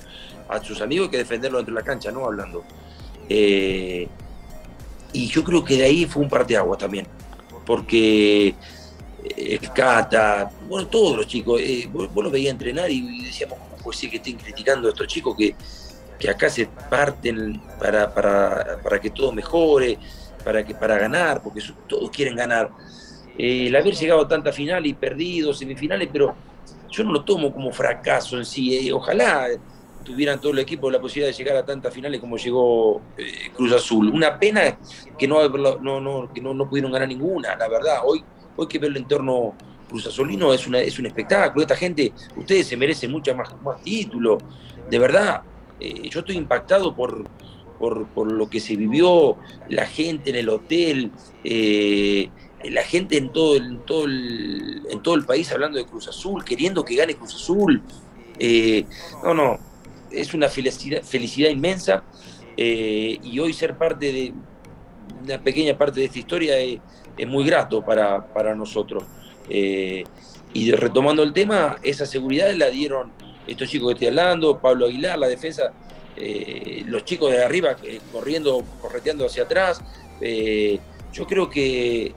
a 0.50 0.60
sus 0.64 0.82
amigos, 0.82 1.06
hay 1.06 1.12
que 1.12 1.18
defenderlos 1.20 1.60
dentro 1.60 1.76
de 1.76 1.82
la 1.82 1.86
cancha, 1.86 2.12
¿no? 2.12 2.26
Hablando. 2.26 2.64
Eh, 3.30 4.08
y 5.14 5.28
yo 5.28 5.44
creo 5.44 5.64
que 5.64 5.78
de 5.78 5.84
ahí 5.84 6.06
fue 6.08 6.24
un 6.24 6.30
parteaguas 6.30 6.80
también, 6.80 7.06
porque 7.68 8.56
el 9.38 9.72
Cata, 9.72 10.50
bueno, 10.68 10.88
todos 10.88 11.18
los 11.18 11.28
chicos, 11.28 11.62
eh, 11.62 11.88
vos, 11.92 12.10
lo 12.16 12.32
veías 12.32 12.54
entrenar 12.54 12.90
y 12.90 13.26
decíamos, 13.26 13.60
¿cómo 13.60 13.84
puede 13.84 14.00
ser 14.00 14.10
que 14.10 14.18
estén 14.18 14.38
criticando 14.38 14.88
a 14.88 14.92
estos 14.92 15.06
chicos 15.06 15.38
que, 15.38 15.56
que 16.18 16.32
acá 16.32 16.50
se 16.50 16.66
parten 16.66 17.62
para, 17.80 18.12
para, 18.12 18.80
para, 18.82 19.00
que 19.00 19.12
todo 19.12 19.32
mejore, 19.32 20.00
para, 20.44 20.66
que, 20.66 20.74
para 20.74 20.98
ganar, 20.98 21.44
porque 21.44 21.62
todos 21.88 22.10
quieren 22.10 22.36
ganar? 22.36 22.72
Eh, 23.38 23.68
el 23.68 23.76
haber 23.76 23.94
llegado 23.94 24.22
a 24.22 24.28
tanta 24.28 24.52
final 24.52 24.88
y 24.88 24.96
perdido 24.96 25.54
semifinales, 25.54 26.10
pero 26.12 26.36
yo 26.90 27.04
no 27.04 27.12
lo 27.12 27.24
tomo 27.24 27.52
como 27.52 27.72
fracaso 27.72 28.38
en 28.38 28.46
sí. 28.46 28.88
Eh, 28.88 28.94
ojalá 28.94 29.48
tuvieran 30.04 30.40
todo 30.40 30.54
el 30.54 30.60
equipo 30.60 30.90
la 30.90 31.02
posibilidad 31.02 31.36
de 31.36 31.38
llegar 31.38 31.58
a 31.58 31.66
tantas 31.66 31.94
finales 31.94 32.22
como 32.22 32.38
llegó 32.38 33.02
eh, 33.18 33.52
Cruz 33.54 33.74
Azul. 33.74 34.10
Una 34.10 34.40
pena 34.40 34.78
que 35.18 35.28
no, 35.28 35.48
no, 35.50 36.32
que 36.34 36.42
no, 36.42 36.70
pudieron 36.70 36.92
ganar 36.92 37.08
ninguna, 37.08 37.56
la 37.56 37.68
verdad. 37.68 38.00
Hoy, 38.06 38.24
hoy 38.56 38.68
que 38.68 38.80
ver 38.80 38.92
el 38.92 38.98
entorno 38.98 39.54
Cruz 39.90 40.08
Azulino 40.08 40.54
es, 40.54 40.66
una, 40.68 40.80
es 40.80 40.98
un 40.98 41.06
espectáculo. 41.06 41.64
Esta 41.64 41.76
gente, 41.76 42.14
ustedes 42.36 42.68
se 42.68 42.78
merecen 42.78 43.12
muchas 43.12 43.36
más, 43.36 43.54
más 43.62 43.82
títulos. 43.82 44.42
De 44.90 44.98
verdad, 44.98 45.42
eh, 45.80 46.10
yo 46.10 46.22
estoy 46.22 46.38
impactado 46.38 46.96
por, 46.96 47.26
por, 47.78 48.32
lo 48.32 48.50
que 48.50 48.60
se 48.60 48.76
vivió, 48.76 49.38
la 49.70 49.86
gente 49.86 50.30
en 50.30 50.38
el 50.38 50.50
hotel 50.50 51.12
la 52.72 52.84
gente 52.84 53.18
en 53.18 53.30
todo, 53.30 53.56
el, 53.56 53.80
todo 53.80 54.06
el, 54.06 54.84
en 54.90 55.02
todo 55.02 55.16
el 55.16 55.26
país 55.26 55.52
hablando 55.52 55.78
de 55.78 55.86
Cruz 55.86 56.08
Azul, 56.08 56.44
queriendo 56.44 56.84
que 56.84 56.96
gane 56.96 57.16
Cruz 57.16 57.36
Azul. 57.36 57.82
Eh, 58.40 58.86
no, 59.24 59.34
no, 59.34 59.60
es 60.12 60.34
una 60.34 60.48
felicidad, 60.50 61.50
inmensa 61.50 62.04
eh, 62.56 63.18
y 63.24 63.40
hoy 63.40 63.54
ser 63.54 63.78
parte 63.78 64.12
de 64.12 64.34
una 65.24 65.40
pequeña 65.40 65.78
parte 65.78 66.00
de 66.00 66.06
esta 66.06 66.20
historia 66.20 66.58
es, 66.60 66.80
muy 67.28 67.44
grato 67.46 67.84
para, 67.84 68.28
para 68.28 68.54
nosotros. 68.54 69.04
Eh, 69.50 70.04
y 70.54 70.72
retomando 70.72 71.24
el 71.24 71.34
tema, 71.34 71.78
esa 71.82 72.06
seguridad 72.06 72.54
la 72.54 72.70
dieron 72.70 73.12
estos 73.48 73.70
chicos 73.70 73.88
que 73.88 73.94
estoy 73.94 74.08
hablando, 74.10 74.60
Pablo 74.60 74.86
Aguilar, 74.86 75.18
la 75.18 75.28
defensa 75.28 75.74
los 76.88 77.06
chicos 77.06 77.32
de 77.32 77.44
arriba 77.44 77.76
corriendo, 78.12 78.64
correteando 78.82 79.28
hacia 79.28 79.44
atrás. 79.44 79.82
Yo 81.14 81.26
creo 81.26 81.50
que 81.50 82.14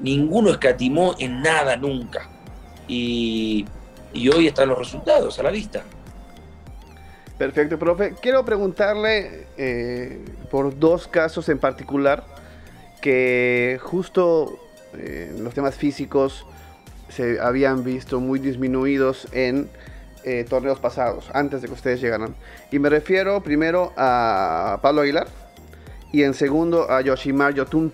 ninguno 0.00 0.50
escatimó 0.50 1.14
en 1.18 1.42
nada 1.42 1.76
nunca. 1.76 2.28
Y, 2.86 3.66
hoy 4.34 4.46
están 4.46 4.68
los 4.68 4.78
resultados 4.78 5.38
a 5.38 5.42
la 5.42 5.50
vista. 5.50 5.82
Perfecto, 7.38 7.78
profe. 7.78 8.14
Quiero 8.20 8.44
preguntarle 8.44 9.46
por 10.50 10.78
dos 10.78 11.08
casos 11.08 11.48
en 11.48 11.58
particular 11.58 12.24
que 13.00 13.78
justo 13.82 14.58
en 14.94 15.42
los 15.42 15.52
temas 15.54 15.74
físicos 15.74 16.46
se 17.08 17.40
habían 17.40 17.84
visto 17.84 18.20
muy 18.20 18.38
disminuidos 18.38 19.28
en 19.32 19.68
eh, 20.24 20.46
torneos 20.48 20.80
pasados, 20.80 21.30
antes 21.34 21.60
de 21.62 21.68
que 21.68 21.74
ustedes 21.74 22.00
llegaran. 22.00 22.34
Y 22.70 22.78
me 22.78 22.88
refiero 22.88 23.42
primero 23.42 23.92
a 23.96 24.78
Pablo 24.82 25.02
Aguilar 25.02 25.28
y 26.12 26.22
en 26.22 26.34
segundo 26.34 26.90
a 26.90 27.02
Yoshimar 27.02 27.54
Yotun. 27.54 27.92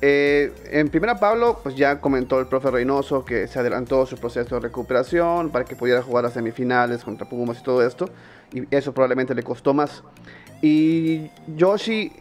Eh, 0.00 0.52
en 0.70 0.88
primera, 0.88 1.18
Pablo, 1.18 1.60
pues 1.62 1.76
ya 1.76 2.00
comentó 2.00 2.38
el 2.40 2.46
profe 2.46 2.70
Reynoso 2.70 3.24
que 3.24 3.46
se 3.46 3.58
adelantó 3.58 4.04
su 4.06 4.16
proceso 4.16 4.56
de 4.56 4.60
recuperación 4.60 5.50
para 5.50 5.64
que 5.64 5.76
pudiera 5.76 6.02
jugar 6.02 6.24
las 6.24 6.34
semifinales 6.34 7.04
contra 7.04 7.28
Pumas 7.28 7.60
y 7.60 7.62
todo 7.62 7.86
esto. 7.86 8.08
Y 8.52 8.64
eso 8.74 8.92
probablemente 8.92 9.34
le 9.34 9.42
costó 9.42 9.72
más. 9.72 10.02
Y 10.60 11.30
Yoshi, 11.56 12.12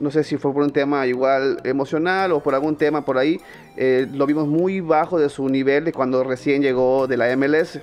no 0.00 0.10
sé 0.10 0.24
si 0.24 0.36
fue 0.36 0.52
por 0.52 0.62
un 0.62 0.70
tema 0.70 1.06
igual 1.06 1.60
emocional 1.64 2.32
o 2.32 2.42
por 2.42 2.54
algún 2.54 2.76
tema 2.76 3.04
por 3.04 3.18
ahí, 3.18 3.40
eh, 3.76 4.06
lo 4.12 4.26
vimos 4.26 4.46
muy 4.46 4.80
bajo 4.80 5.18
de 5.18 5.28
su 5.28 5.48
nivel 5.48 5.84
de 5.84 5.92
cuando 5.92 6.24
recién 6.24 6.62
llegó 6.62 7.06
de 7.06 7.16
la 7.16 7.34
MLS. 7.36 7.80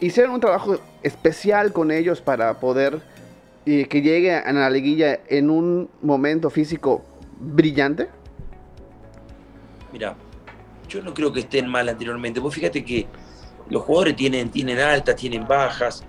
Hicieron 0.00 0.34
un 0.34 0.40
trabajo 0.40 0.78
especial 1.02 1.72
con 1.72 1.90
ellos 1.90 2.20
para 2.20 2.60
poder 2.60 3.00
que 3.64 4.02
llegue 4.02 4.34
a 4.34 4.52
la 4.52 4.68
liguilla 4.68 5.20
en 5.28 5.48
un 5.48 5.88
momento 6.02 6.50
físico 6.50 7.02
brillante. 7.40 8.08
Mira, 9.94 10.16
yo 10.88 11.00
no 11.02 11.14
creo 11.14 11.32
que 11.32 11.38
estén 11.38 11.68
mal 11.68 11.88
anteriormente. 11.88 12.40
Vos 12.40 12.52
fíjate 12.52 12.84
que 12.84 13.06
los 13.70 13.80
jugadores 13.84 14.16
tienen, 14.16 14.50
tienen 14.50 14.80
altas, 14.80 15.14
tienen 15.14 15.46
bajas. 15.46 16.02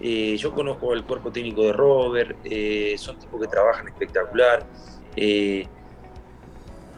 Eh, 0.00 0.38
yo 0.38 0.54
conozco 0.54 0.94
el 0.94 1.04
cuerpo 1.04 1.30
técnico 1.30 1.62
de 1.64 1.74
Robert, 1.74 2.38
eh, 2.44 2.94
son 2.96 3.18
tipos 3.18 3.38
que 3.38 3.46
trabajan 3.46 3.88
espectacular. 3.88 4.66
Eh, 5.14 5.66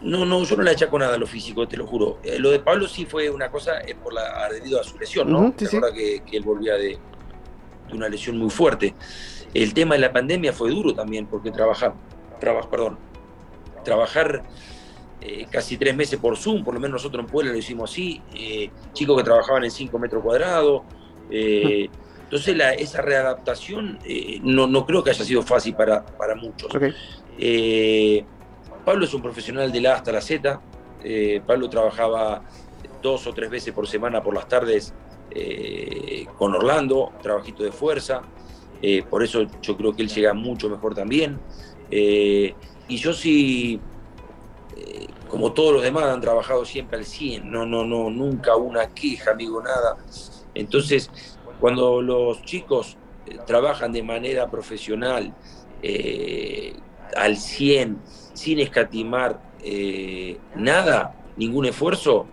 no, 0.03 0.25
no, 0.25 0.45
yo 0.45 0.57
no 0.57 0.63
le 0.63 0.71
achaco 0.71 0.97
nada 0.97 1.17
a 1.17 1.19
lo 1.19 1.27
físico, 1.27 1.67
te 1.67 1.77
lo 1.77 1.89
juro. 1.89 2.21
Lo 2.39 2.51
de 2.53 2.61
Pablo 2.61 2.87
sí 2.87 3.05
fue 3.05 3.29
una 3.31 3.51
cosa 3.51 3.73
por 4.01 4.15
la, 4.15 4.49
debido 4.53 4.81
a 4.81 4.85
su 4.85 4.97
lesión, 4.97 5.33
¿no? 5.33 5.53
que, 5.57 6.23
él 6.31 6.45
volvía 6.45 6.75
de, 6.75 7.01
una 7.93 8.09
lesión 8.09 8.39
muy 8.39 8.51
fuerte. 8.51 8.95
El 9.53 9.75
tema 9.75 9.97
de 9.97 10.03
la 10.03 10.13
pandemia 10.13 10.53
fue 10.53 10.71
duro 10.71 10.95
también, 10.95 11.27
porque 11.27 11.51
trabajar, 11.51 11.95
perdón, 12.39 12.97
trabajar 13.83 14.45
casi 15.51 15.77
tres 15.77 15.97
meses 15.97 16.19
por 16.19 16.37
Zoom, 16.37 16.65
por 16.65 16.75
lo 16.75 16.81
menos 16.81 17.03
nosotros 17.03 17.25
en 17.25 17.31
Puebla 17.31 17.53
lo 17.53 17.59
hicimos 17.59 17.91
así, 17.91 18.23
chicos 18.93 19.17
que 19.17 19.25
trabajaban 19.25 19.65
en 19.65 19.71
5 19.71 19.99
metros 19.99 20.23
cuadrados. 20.23 20.83
entonces 21.31 22.57
esa 22.79 23.03
readaptación 23.03 23.99
no, 24.43 24.67
no 24.67 24.87
creo 24.87 25.03
que 25.03 25.11
haya 25.11 25.25
sido 25.25 25.43
fácil 25.43 25.75
para, 25.75 26.05
para 26.05 26.35
muchos. 26.35 26.71
Eh, 27.39 28.25
Pablo 28.85 29.05
es 29.05 29.15
un 29.15 29.23
profesional 29.23 29.71
de 29.71 29.81
la 29.81 29.93
A 29.93 29.97
hasta 29.97 30.13
la 30.13 30.21
Z. 30.21 30.61
Eh, 31.05 31.41
Pablo 31.47 31.71
trabajaba 31.71 32.43
dos 33.01 33.27
o 33.27 33.33
tres 33.33 33.49
veces 33.49 33.73
por 33.73 33.87
semana 33.87 34.23
por 34.23 34.35
las 34.35 34.49
tardes 34.49 34.93
eh, 35.31 36.27
con 36.37 36.55
Orlando, 36.55 37.13
trabajito 37.23 37.63
de 37.63 37.71
fuerza. 37.71 38.23
por 39.09 39.23
eso 39.23 39.47
yo 39.63 39.77
creo 39.77 39.95
que 39.95 40.03
él 40.03 40.09
llega 40.09 40.35
mucho 40.35 40.69
mejor 40.69 40.95
también. 40.95 41.39
y 41.91 42.97
yo 42.97 43.13
sí, 43.13 43.81
como 45.29 45.53
todos 45.53 45.75
los 45.75 45.83
demás, 45.83 46.05
han 46.05 46.21
trabajado 46.21 46.65
siempre 46.65 46.99
al 46.99 47.05
100. 47.05 47.51
No, 47.51 47.67
no, 47.67 47.85
no, 47.85 48.11
nunca 48.11 48.57
una 48.57 48.89
queja, 48.89 49.33
amigo, 49.33 49.63
nada. 49.63 49.97
Entonces, 50.55 51.11
cuando 51.61 52.01
los 52.03 52.43
chicos 52.45 52.97
trabajan 53.47 53.93
de 53.93 54.03
manera 54.03 54.51
profesional, 54.51 55.35
al 57.17 57.37
100, 57.37 57.99
sin 58.33 58.61
escatimar 58.61 59.41
eh, 59.63 60.39
nada, 60.55 61.15
ningún 61.37 61.67
esfuerzo, 61.67 62.27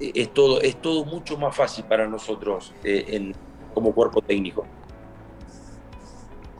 eh, 0.00 0.12
es 0.14 0.34
todo, 0.34 0.60
es 0.60 0.80
todo 0.80 1.04
mucho 1.04 1.38
más 1.38 1.54
fácil 1.54 1.84
para 1.84 2.06
nosotros 2.06 2.74
eh, 2.82 3.32
como 3.72 3.92
cuerpo 3.94 4.20
técnico. 4.20 4.66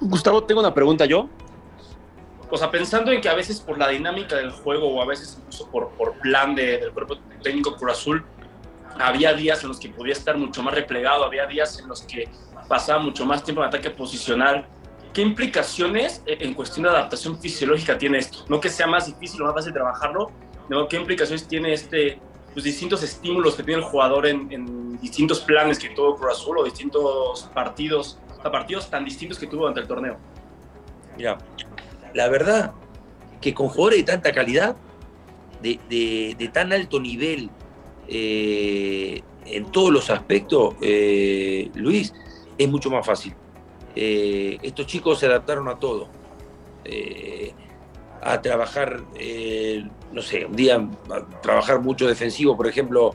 Gustavo, 0.01 0.45
tengo 0.45 0.61
una 0.61 0.73
pregunta 0.73 1.05
yo. 1.05 1.29
O 2.51 2.57
sea, 2.57 2.71
pensando 2.71 3.13
en 3.13 3.21
que 3.21 3.29
a 3.29 3.35
veces 3.35 3.61
por 3.61 3.79
la 3.79 3.89
dinámica 3.89 4.37
del 4.37 4.51
juego 4.51 4.89
o 4.89 5.03
a 5.03 5.07
veces 5.07 5.37
incluso 5.39 5.71
por, 5.71 5.91
por 5.91 6.19
plan 6.19 6.55
del 6.55 6.91
cuerpo 6.93 7.17
técnico 7.43 7.77
por 7.77 7.91
Azul, 7.91 8.25
había 8.99 9.33
días 9.35 9.63
en 9.63 9.69
los 9.69 9.79
que 9.79 9.89
podía 9.89 10.13
estar 10.13 10.37
mucho 10.37 10.63
más 10.63 10.75
replegado, 10.75 11.25
había 11.25 11.47
días 11.47 11.79
en 11.79 11.89
los 11.89 12.03
que 12.03 12.29
pasaba 12.69 13.01
mucho 13.01 13.25
más 13.25 13.43
tiempo 13.45 13.63
en 13.63 13.69
ataque 13.69 13.91
posicional 13.91 14.67
¿Qué 15.13 15.23
implicaciones 15.23 16.23
eh, 16.27 16.39
en 16.41 16.55
cuestión 16.55 16.85
de 16.85 16.91
adaptación 16.91 17.39
fisiológica 17.39 17.99
tiene 17.99 18.19
esto? 18.19 18.45
No 18.49 18.61
que 18.61 18.69
sea 18.69 18.87
más 18.87 19.07
difícil 19.07 19.43
o 19.43 19.47
más 19.47 19.55
fácil 19.55 19.73
trabajarlo, 19.73 20.31
sino 20.69 20.87
qué 20.87 20.97
implicaciones 20.97 21.49
tiene 21.49 21.73
este, 21.73 22.21
pues, 22.53 22.65
distintos 22.65 23.03
estímulos 23.03 23.57
que 23.57 23.65
tiene 23.65 23.83
el 23.83 23.87
jugador 23.87 24.27
en, 24.27 24.99
distintos 25.01 25.41
planes 25.41 25.79
que 25.79 25.89
tuvo 25.91 26.15
Cruz 26.15 26.33
Azul 26.33 26.59
o 26.59 26.65
distintos 26.65 27.51
partidos, 27.55 28.19
o 28.45 28.51
partidos 28.51 28.89
tan 28.91 29.05
distintos 29.05 29.39
que 29.39 29.47
tuvo 29.47 29.63
durante 29.63 29.81
el 29.81 29.89
torneo. 29.89 30.19
Mira, 31.17 31.39
la 32.15 32.29
verdad 32.29 32.73
que 33.41 33.55
con 33.55 33.69
jugadores 33.69 33.99
de 34.01 34.05
tanta 34.05 34.33
calidad, 34.33 34.77
de, 35.63 36.51
tan 36.53 36.73
alto 36.73 37.01
nivel 37.01 37.51
eh, 38.09 39.23
en 39.47 39.65
todos 39.67 39.91
los 39.91 40.11
aspectos, 40.11 40.75
eh, 40.81 41.71
Luis, 41.75 42.13
es 42.59 42.69
mucho 42.69 42.91
más 42.91 43.05
fácil. 43.05 43.35
Eh, 43.97 44.59
estos 44.63 44.87
chicos 44.87 45.19
se 45.19 45.27
adaptaron 45.27 45.69
a 45.69 45.79
todo. 45.79 46.09
A 48.23 48.43
trabajar, 48.43 49.01
no 50.13 50.23
sé, 50.23 50.45
un 50.45 50.57
día 50.57 50.77
a 50.77 51.41
trabajar 51.41 51.81
mucho 51.81 52.07
defensivo, 52.07 52.57
por 52.57 52.67
ejemplo, 52.67 53.15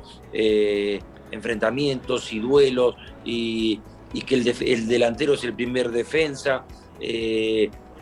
enfrentamientos 1.32 2.34
y 2.34 2.40
duelos, 2.40 2.96
y, 3.24 3.82
que 4.26 4.36
el, 4.36 4.88
delantero 4.88 5.34
es 5.34 5.44
el 5.44 5.54
primer 5.54 5.92
defensa. 5.92 6.64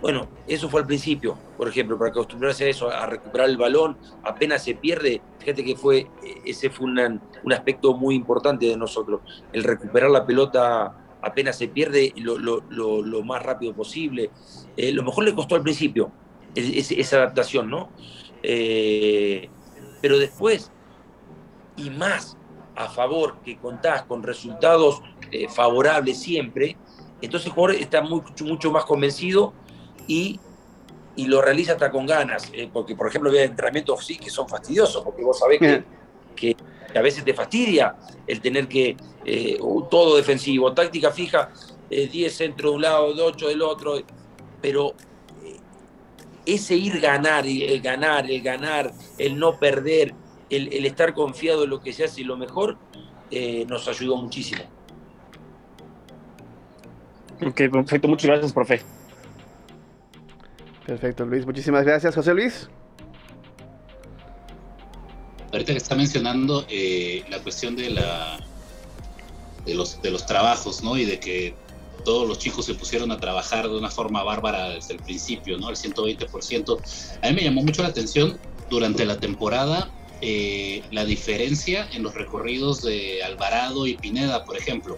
Bueno, 0.04 0.28
eso 0.48 0.68
fue 0.68 0.82
al 0.82 0.86
principio, 0.86 1.38
por 1.56 1.70
ejemplo, 1.70 1.98
para 1.98 2.12
acostumbrarse 2.12 2.66
a 2.66 2.68
eso, 2.68 2.89
a 2.89 3.06
recuperar 3.06 3.48
el 3.48 3.56
balón, 3.56 3.98
apenas 4.24 4.62
se 4.62 4.76
pierde, 4.76 5.22
fíjate 5.39 5.63
que 5.63 5.78
fue, 5.78 6.08
ese 6.44 6.70
fue 6.70 6.88
un 6.88 7.54
aspecto 7.54 7.96
muy 7.96 8.13
importante 8.13 8.66
de 8.66 8.76
nosotros, 8.76 9.22
el 9.54 9.63
recuperar 9.63 10.12
la 10.12 10.26
pelota 10.26 10.94
apenas 11.22 11.58
se 11.58 11.70
pierde 11.70 12.13
lo, 12.18 13.24
más 13.24 13.42
rápido 13.42 13.74
posible. 13.74 14.30
Eh, 14.76 14.92
lo 14.92 15.04
mejor 15.04 15.24
le 15.24 15.34
costó 15.34 15.56
al 15.56 15.63
principio 15.63 16.12
esa 16.54 17.16
adaptación, 17.16 17.70
¿no? 17.70 17.89
Eh, 18.44 19.50
pero 20.02 20.20
después, 20.20 20.70
y 21.78 21.89
más 21.92 22.38
a 22.76 22.89
favor 22.89 23.38
que 23.46 23.58
contás 23.58 24.04
con 24.04 24.22
resultados 24.22 25.02
eh, 25.32 25.48
favorables 25.48 26.20
siempre, 26.20 26.76
entonces 27.22 27.48
el 27.48 27.54
jugador 27.54 27.78
está 27.78 28.02
mucho, 28.02 28.44
mucho 28.44 28.70
más 28.70 28.84
convencido 28.84 29.54
y, 30.08 30.39
lo 31.18 31.42
realiza 31.42 31.74
hasta 31.74 31.92
con 31.92 32.06
ganas. 32.06 32.52
porque, 32.72 32.96
por 32.96 33.08
ejemplo, 33.08 33.30
había 33.30 33.44
entrenamientos 33.44 34.06
sí 34.06 34.18
que 34.18 34.30
son 34.30 34.48
fastidiosos, 34.50 35.04
porque 35.04 35.24
vos 35.24 35.38
sabés 35.38 35.60
que, 35.60 35.84
que 36.36 36.56
a 37.00 37.02
veces 37.02 37.24
te 37.24 37.34
fastidia 37.34 37.96
el 38.28 38.42
tener 38.42 38.68
que 38.68 38.96
eh, 39.26 39.58
todo 39.89 40.18
defensivo, 40.18 40.74
táctica 40.74 41.12
fija, 41.12 41.50
10 41.89 42.16
eh, 42.16 42.30
centro 42.30 42.70
de 42.70 42.76
un 42.76 42.82
lado, 42.82 43.13
8 43.26 43.48
del 43.48 43.62
otro, 43.62 44.02
pero 44.62 44.94
eh, 45.44 45.58
ese 46.46 46.76
ir 46.76 47.00
ganar, 47.00 47.46
el 47.46 47.82
ganar, 47.82 48.30
el 48.30 48.42
ganar, 48.42 48.92
el 49.18 49.38
no 49.38 49.58
perder, 49.60 50.13
el, 50.50 50.86
estar 50.86 51.13
confiado 51.13 51.63
en 51.63 51.70
lo 51.70 51.80
que 51.80 51.94
se 51.94 52.04
hace 52.04 52.22
y 52.22 52.24
lo 52.24 52.38
mejor, 52.38 52.78
nos 53.68 53.88
ayudó 53.88 54.18
muchísimo. 54.18 54.62
Ok, 57.44 57.62
perfecto, 57.72 58.08
muchas 58.08 58.28
gracias, 58.28 58.54
profe. 58.54 58.82
Perfecto, 60.86 61.26
Luis, 61.26 61.46
muchísimas 61.46 61.86
gracias, 61.86 62.15
José 62.15 62.34
Luis 62.34 62.69
ahorita 65.54 65.72
que 65.72 65.78
está 65.78 65.96
mencionando 65.96 66.65
eh, 66.67 67.24
la 67.30 67.39
cuestión 67.39 67.76
de 67.76 67.91
la 67.91 68.39
de 69.65 69.76
los 69.76 70.02
de 70.02 70.12
los 70.12 70.26
trabajos, 70.26 70.84
¿no? 70.84 70.98
Y 70.98 71.06
de 71.06 71.19
que 71.19 71.54
todos 72.04 72.28
los 72.28 72.39
chicos 72.39 72.65
se 72.65 72.74
pusieron 72.74 73.12
a 73.12 73.17
trabajar 73.17 73.69
de 73.69 73.78
una 73.78 73.89
forma 73.89 74.24
bárbara 74.24 74.72
desde 74.72 74.96
el 74.96 75.00
principio, 75.00 75.58
¿no? 75.58 75.69
El 75.69 75.76
120%. 75.76 77.19
A 77.22 77.30
mí 77.30 77.36
me 77.36 77.43
llamó 77.43 77.62
mucho 77.62 77.82
la 77.82 77.89
atención 77.89 78.38
durante 78.69 79.06
la 79.06 79.19
temporada 79.19 79.89
eh, 80.22 80.84
la 80.91 81.06
diferencia 81.06 81.88
en 81.93 82.04
los 82.04 82.13
recorridos 82.13 82.82
de 82.82 83.24
Alvarado 83.24 83.88
y 83.88 83.96
Pineda, 83.96 84.43
por 84.43 84.58
ejemplo. 84.58 84.98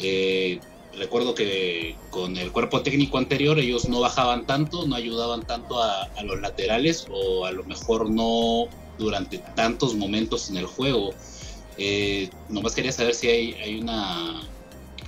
Eh, 0.00 0.58
recuerdo 0.98 1.34
que 1.34 1.96
con 2.10 2.36
el 2.36 2.52
cuerpo 2.52 2.82
técnico 2.82 3.18
anterior 3.18 3.58
ellos 3.58 3.88
no 3.88 4.00
bajaban 4.00 4.46
tanto, 4.46 4.86
no 4.86 4.94
ayudaban 4.96 5.46
tanto 5.46 5.82
a, 5.82 6.08
los 6.24 6.40
laterales 6.40 7.06
o 7.10 7.44
a 7.46 7.52
lo 7.52 7.64
mejor 7.64 8.10
no 8.10 8.66
durante 8.98 9.38
tantos 9.54 9.94
momentos 9.94 10.50
en 10.50 10.56
el 10.56 10.66
juego. 10.66 11.14
Eh, 11.78 12.30
nomás 12.48 12.74
quería 12.74 12.92
saber 12.92 13.14
si 13.14 13.28
hay, 13.28 13.52
hay 13.54 13.78
una 13.80 14.40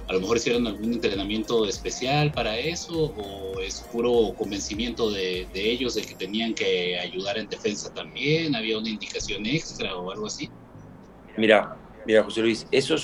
a 0.09 0.13
lo 0.15 0.21
mejor 0.21 0.39
hicieron 0.39 0.67
algún 0.67 0.95
entrenamiento 0.95 1.67
especial 1.67 2.33
para 2.33 2.59
eso 2.59 3.15
o 3.17 3.61
es 3.61 3.81
puro 3.93 4.35
convencimiento 4.37 5.11
de, 5.11 5.47
ellos 5.55 5.95
de 5.95 6.03
que 6.03 6.15
tenían 6.15 6.55
que 6.55 6.99
ayudar 6.99 7.37
en 7.37 7.49
defensa 7.49 7.93
también, 7.93 8.57
había 8.57 8.79
una 8.79 8.89
indicación 8.89 9.45
extra 9.45 9.95
o 9.95 10.11
algo 10.11 10.27
así. 10.27 10.49
Mira, 11.37 11.77
mira 12.07 12.25
José 12.25 12.41
Luis, 12.41 12.67
eso, 12.71 12.97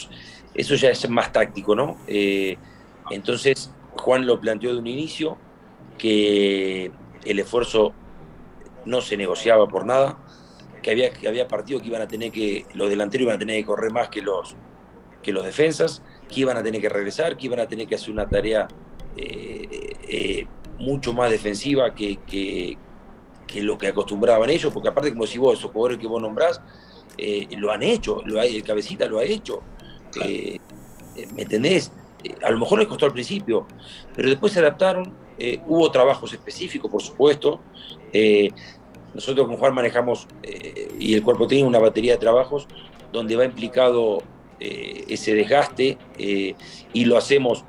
eso 0.54 0.74
ya 0.76 0.90
es 0.90 1.08
más 1.10 1.30
táctico, 1.30 1.74
¿no? 1.74 1.98
Eh, 2.06 2.56
entonces 3.10 3.70
Juan 3.96 4.26
lo 4.26 4.40
planteó 4.40 4.72
de 4.72 4.78
un 4.78 4.86
inicio 4.86 5.38
que 5.98 6.90
el 7.24 7.38
esfuerzo 7.38 7.92
no 8.84 9.00
se 9.00 9.16
negociaba 9.16 9.66
por 9.68 9.86
nada, 9.86 10.18
que 10.82 10.90
había, 10.90 11.10
que 11.10 11.26
había 11.26 11.48
partidos 11.48 11.82
que 11.82 11.88
iban 11.88 12.02
a 12.02 12.08
tener 12.08 12.30
que, 12.30 12.66
los 12.74 12.90
delanteros 12.90 13.24
iban 13.24 13.36
a 13.36 13.38
tener 13.38 13.56
que 13.56 13.64
correr 13.64 13.92
más 13.92 14.08
que 14.08 14.20
los, 14.20 14.54
que 15.22 15.32
los 15.32 15.44
defensas, 15.44 16.02
que 16.28 16.40
iban 16.40 16.56
a 16.56 16.62
tener 16.62 16.80
que 16.80 16.88
regresar, 16.88 17.36
que 17.36 17.46
iban 17.46 17.60
a 17.60 17.66
tener 17.66 17.86
que 17.86 17.94
hacer 17.94 18.10
una 18.10 18.28
tarea 18.28 18.68
eh, 19.16 19.96
eh, 20.08 20.46
mucho 20.78 21.12
más 21.12 21.30
defensiva 21.30 21.94
que, 21.94 22.18
que, 22.26 22.76
lo 23.62 23.78
que 23.78 23.86
acostumbraban 23.86 24.50
ellos, 24.50 24.72
porque 24.72 24.88
aparte, 24.88 25.12
como 25.12 25.26
si 25.28 25.38
vos, 25.38 25.56
esos 25.58 25.70
jugadores 25.70 25.98
que 25.98 26.08
vos 26.08 26.20
nombrás, 26.20 26.60
eh, 27.16 27.46
lo 27.56 27.70
han 27.70 27.84
hecho, 27.84 28.20
lo 28.24 28.42
el 28.42 28.64
cabecita 28.64 29.06
lo 29.06 29.20
ha 29.20 29.24
hecho. 29.24 29.62
¿Me 30.16 31.42
entendés? 31.42 31.92
A 32.42 32.50
lo 32.50 32.58
mejor 32.58 32.78
les 32.78 32.88
costó 32.88 33.06
al 33.06 33.12
principio, 33.12 33.66
pero 34.14 34.28
después 34.28 34.52
se 34.52 34.60
adaptaron, 34.60 35.12
hubo 35.66 35.90
trabajos 35.90 36.32
específicos, 36.32 36.90
por 36.90 37.02
supuesto. 37.02 37.60
nosotros 39.14 39.46
con 39.46 39.56
Juan 39.56 39.74
manejamos, 39.74 40.26
y 40.98 41.14
el 41.14 41.22
cuerpo 41.22 41.46
tiene 41.46 41.66
una 41.66 41.78
batería 41.78 42.12
de 42.12 42.18
trabajos 42.18 42.66
donde 43.12 43.36
va 43.36 43.44
implicado 43.44 44.22
eh, 44.60 45.04
ese 45.08 45.34
desgaste 45.34 45.98
eh, 46.18 46.54
y 46.92 47.04
lo 47.04 47.16
hacemos 47.16 47.64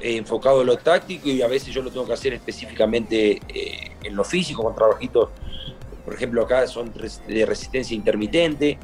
enfocado 0.00 0.60
en 0.60 0.68
lo 0.68 0.76
táctico 0.78 1.28
y 1.28 1.42
a 1.42 1.48
veces 1.48 1.74
yo 1.74 1.82
lo 1.82 1.90
tengo 1.90 2.06
que 2.06 2.12
hacer 2.12 2.32
específicamente 2.34 3.40
eh, 3.48 3.92
en 4.02 4.14
lo 4.14 4.24
físico, 4.24 4.62
con 4.62 4.74
trabajitos, 4.74 5.30
por 6.04 6.14
ejemplo 6.14 6.42
acá 6.42 6.66
son 6.66 6.92
de 7.26 7.46
resistencia 7.46 7.96
intermitente, 7.96 8.78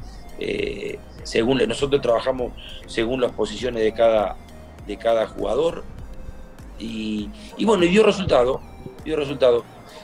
según 1.23 1.59
nosotros 1.67 2.01
trabajamos 2.01 2.51
según 2.87 3.21
las 3.21 3.31
posiciones 3.31 3.81
de 3.81 3.93
cada, 3.93 4.35
de 4.87 4.97
cada 4.97 5.27
jugador 5.27 5.83
y, 6.79 7.29
y 7.57 7.65
bueno, 7.65 7.83
y 7.85 7.89
dio 7.89 8.03
resultado, 8.03 8.61
dio 9.03 9.15
resultado 9.15 9.63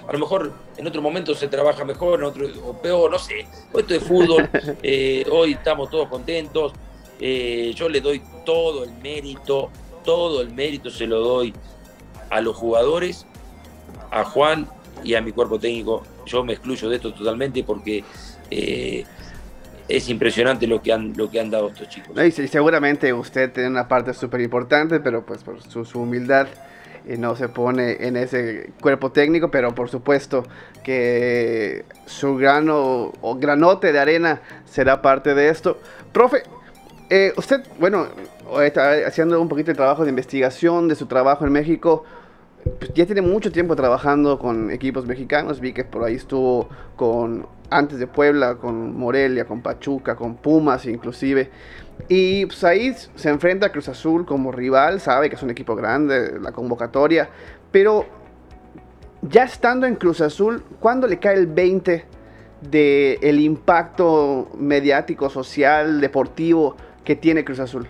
a 0.10 0.14
lo 0.14 0.20
mejor 0.20 0.52
en 0.78 0.88
otro 0.88 1.04
momento 1.04 1.36
se 1.36 1.48
trabaja 1.48 1.86
mejor, 1.86 2.20
en 2.20 2.26
otro 2.26 2.48
o 2.66 2.74
peor, 2.74 3.12
no 3.12 3.20
sé. 3.20 3.46
Esto 3.78 3.94
es 3.94 4.04
fútbol, 4.04 4.50
eh, 4.84 5.24
hoy 5.32 5.54
estamos 5.54 5.92
todos 5.92 6.08
contentos. 6.08 6.74
Eh, 7.20 7.74
yo 7.76 7.88
le 7.88 8.02
doy 8.02 8.20
todo 8.44 8.86
el 8.86 8.92
mérito, 9.04 9.70
todo 10.04 10.42
el 10.42 10.52
mérito 10.52 10.90
se 10.90 11.06
lo 11.06 11.20
doy 11.20 11.54
a 12.32 12.42
los 12.42 12.56
jugadores, 12.56 13.28
a 14.10 14.24
Juan 14.24 14.68
y 15.04 15.14
a 15.14 15.22
mi 15.22 15.32
cuerpo 15.32 15.60
técnico. 15.60 16.02
Yo 16.26 16.44
me 16.44 16.54
excluyo 16.54 16.90
de 16.90 16.96
esto 16.96 17.14
totalmente 17.14 17.64
porque 17.64 18.04
eh, 18.50 19.06
es 19.90 20.08
impresionante 20.10 20.68
lo 20.68 20.82
que 20.82 20.94
han, 20.94 21.14
lo 21.18 21.30
que 21.30 21.40
han 21.40 21.50
dado 21.50 21.70
estos 21.70 21.90
chicos. 21.90 22.16
Y 22.24 22.48
seguramente 22.48 23.12
usted 23.12 23.52
tiene 23.52 23.70
una 23.70 23.88
parte 23.88 24.14
súper 24.14 24.42
importante, 24.42 25.00
pero 25.00 25.26
pues 25.26 25.44
por 25.44 25.62
su 25.62 26.00
humildad 26.00 26.48
y 27.08 27.18
no 27.18 27.36
se 27.36 27.50
pone 27.50 27.98
en 28.06 28.16
ese 28.18 28.72
cuerpo 28.82 29.12
técnico, 29.12 29.50
pero 29.50 29.74
por 29.74 29.90
supuesto 29.90 30.44
que 30.84 31.86
su 32.06 32.36
grano 32.36 33.12
o 33.22 33.36
granote 33.36 33.92
de 33.92 34.00
arena 34.00 34.42
será 34.66 35.02
parte 35.02 35.34
de 35.34 35.50
esto. 35.50 35.80
Profe, 36.12 36.44
eh, 37.10 37.34
usted, 37.36 37.62
bueno, 37.80 38.08
está 38.64 38.92
haciendo 39.08 39.42
un 39.42 39.50
poquito 39.50 39.72
de 39.72 39.76
trabajo 39.76 40.04
de 40.04 40.10
investigación 40.10 40.88
de 40.88 40.96
su 40.96 41.08
trabajo 41.08 41.46
en 41.46 41.52
México. 41.52 42.04
Pues 42.78 42.94
ya 42.94 43.06
tiene 43.06 43.22
mucho 43.22 43.52
tiempo 43.52 43.76
trabajando 43.76 44.38
con 44.38 44.70
equipos 44.70 45.06
mexicanos. 45.06 45.60
Vi 45.60 45.74
que 45.74 45.86
por 45.86 46.04
ahí 46.04 46.16
estuvo 46.16 46.70
con 46.96 47.48
antes 47.70 48.00
de 48.00 48.08
Puebla, 48.08 48.56
con 48.56 48.98
Morelia, 48.98 49.46
con 49.46 49.62
Pachuca, 49.62 50.16
con 50.16 50.36
Pumas 50.36 50.86
inclusive. 50.86 51.50
Y 52.08 52.46
pues 52.46 52.64
ahí 52.64 52.94
se 53.16 53.30
enfrenta 53.30 53.68
a 53.68 53.72
Cruz 53.72 53.90
Azul 53.90 54.26
como 54.26 54.52
rival, 54.52 55.02
sabe 55.02 55.30
que 55.30 55.36
es 55.36 55.44
un 55.44 55.50
equipo 55.50 55.76
grande, 55.76 56.40
la 56.40 56.52
convocatoria, 56.52 57.30
pero 57.72 58.06
ya 59.22 59.44
estando 59.44 59.86
en 59.86 59.96
Cruz 59.96 60.22
Azul, 60.22 60.64
¿cuándo 60.80 61.08
le 61.08 61.20
cae 61.20 61.36
el 61.36 61.48
20 61.48 62.06
del 62.62 63.18
el 63.22 63.40
impacto 63.40 64.50
mediático, 64.58 65.30
social, 65.30 66.00
deportivo 66.00 66.76
que 67.04 67.16
tiene 67.16 67.44
Cruz 67.44 67.60
Azul? 67.60 67.88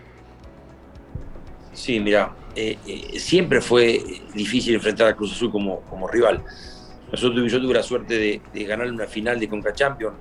Sí, 1.73 1.99
mira, 1.99 2.33
eh, 2.55 2.77
eh, 2.85 3.19
siempre 3.19 3.61
fue 3.61 4.01
difícil 4.33 4.75
enfrentar 4.75 5.07
a 5.07 5.15
Cruz 5.15 5.33
Azul 5.33 5.51
como, 5.51 5.81
como 5.81 6.07
rival. 6.07 6.43
Nosotros, 7.11 7.51
yo 7.51 7.61
tuve 7.61 7.73
la 7.73 7.83
suerte 7.83 8.17
de, 8.17 8.41
de 8.53 8.63
ganar 8.65 8.87
una 8.87 9.07
final 9.07 9.39
de 9.39 9.47
Conca 9.47 9.73
Champions 9.73 10.15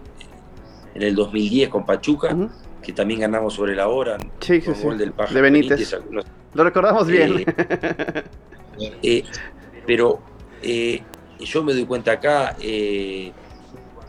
en 0.94 1.02
el 1.02 1.14
2010 1.14 1.68
con 1.68 1.84
Pachuca 1.84 2.34
que 2.82 2.92
también 2.92 3.20
ganamos 3.20 3.54
sobre 3.54 3.74
la 3.74 3.88
hora. 3.88 4.16
Sí, 4.40 4.60
sí, 4.60 4.72
sí. 4.74 4.88
de 5.34 5.40
Benítez. 5.40 5.94
Lo 6.54 6.64
recordamos 6.64 7.06
bien. 7.06 7.44
Eh, 8.80 8.92
eh, 9.02 9.24
pero 9.84 10.20
eh, 10.62 11.02
yo 11.40 11.64
me 11.64 11.72
doy 11.72 11.84
cuenta 11.84 12.12
acá 12.12 12.56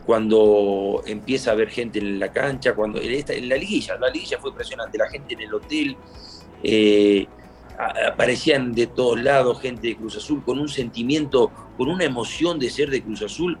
cuando 0.06 1.02
empieza 1.06 1.50
a 1.50 1.54
haber 1.54 1.70
gente 1.70 1.98
en 1.98 2.20
la 2.20 2.30
cancha, 2.30 2.74
cuando 2.76 3.00
en, 3.00 3.10
esta, 3.10 3.32
en 3.32 3.48
la 3.48 3.56
liguilla, 3.56 3.96
la 3.96 4.08
liguilla 4.08 4.38
fue 4.38 4.50
impresionante, 4.50 4.96
la 4.96 5.08
gente 5.08 5.34
en 5.34 5.40
el 5.40 5.52
hotel, 5.52 5.96
aparecían 8.12 8.72
de 8.72 8.86
todos 8.86 9.20
lados 9.22 9.60
gente 9.60 9.88
de 9.88 9.96
Cruz 9.96 10.16
Azul 10.16 10.42
con 10.44 10.58
un 10.58 10.68
sentimiento, 10.68 11.50
con 11.76 11.88
una 11.88 12.04
emoción 12.04 12.58
de 12.58 12.70
ser 12.70 12.90
de 12.90 13.02
Cruz 13.02 13.22
Azul 13.22 13.58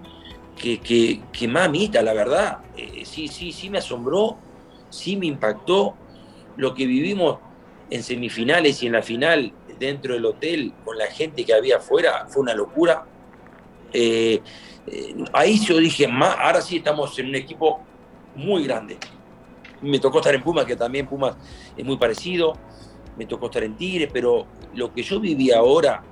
que, 0.56 0.78
que, 0.78 1.22
que 1.32 1.48
mamita, 1.48 2.02
la 2.02 2.12
verdad, 2.12 2.58
sí, 3.04 3.28
sí, 3.28 3.52
sí 3.52 3.70
me 3.70 3.78
asombró 3.78 4.36
sí 4.90 5.16
me 5.16 5.26
impactó 5.26 5.94
lo 6.56 6.74
que 6.74 6.86
vivimos 6.86 7.38
en 7.88 8.02
semifinales 8.02 8.82
y 8.82 8.86
en 8.86 8.92
la 8.92 9.02
final 9.02 9.52
dentro 9.78 10.14
del 10.14 10.26
hotel 10.26 10.74
con 10.84 10.98
la 10.98 11.06
gente 11.06 11.44
que 11.44 11.54
había 11.54 11.78
afuera, 11.78 12.26
fue 12.28 12.42
una 12.42 12.54
locura. 12.54 13.06
Eh, 13.92 14.40
eh, 14.86 15.14
ahí 15.32 15.58
yo 15.58 15.78
dije, 15.78 16.06
ahora 16.06 16.60
sí 16.60 16.76
estamos 16.76 17.18
en 17.18 17.28
un 17.28 17.34
equipo 17.36 17.80
muy 18.34 18.64
grande. 18.64 18.98
Me 19.80 19.98
tocó 19.98 20.18
estar 20.18 20.34
en 20.34 20.42
Pumas, 20.42 20.66
que 20.66 20.76
también 20.76 21.06
Pumas 21.06 21.34
es 21.76 21.84
muy 21.84 21.96
parecido, 21.96 22.52
me 23.16 23.26
tocó 23.26 23.46
estar 23.46 23.62
en 23.62 23.76
Tigre, 23.76 24.08
pero 24.12 24.46
lo 24.74 24.92
que 24.92 25.02
yo 25.02 25.20
viví 25.20 25.50
ahora, 25.50 26.02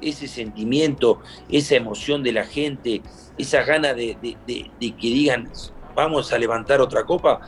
ese 0.00 0.28
sentimiento, 0.28 1.20
esa 1.48 1.76
emoción 1.76 2.22
de 2.22 2.32
la 2.32 2.44
gente, 2.44 3.02
esa 3.38 3.62
gana 3.62 3.94
de, 3.94 4.16
de 4.20 4.96
que 4.96 5.08
digan, 5.08 5.50
vamos 5.94 6.32
a 6.32 6.38
levantar 6.38 6.80
otra 6.80 7.04
copa, 7.04 7.40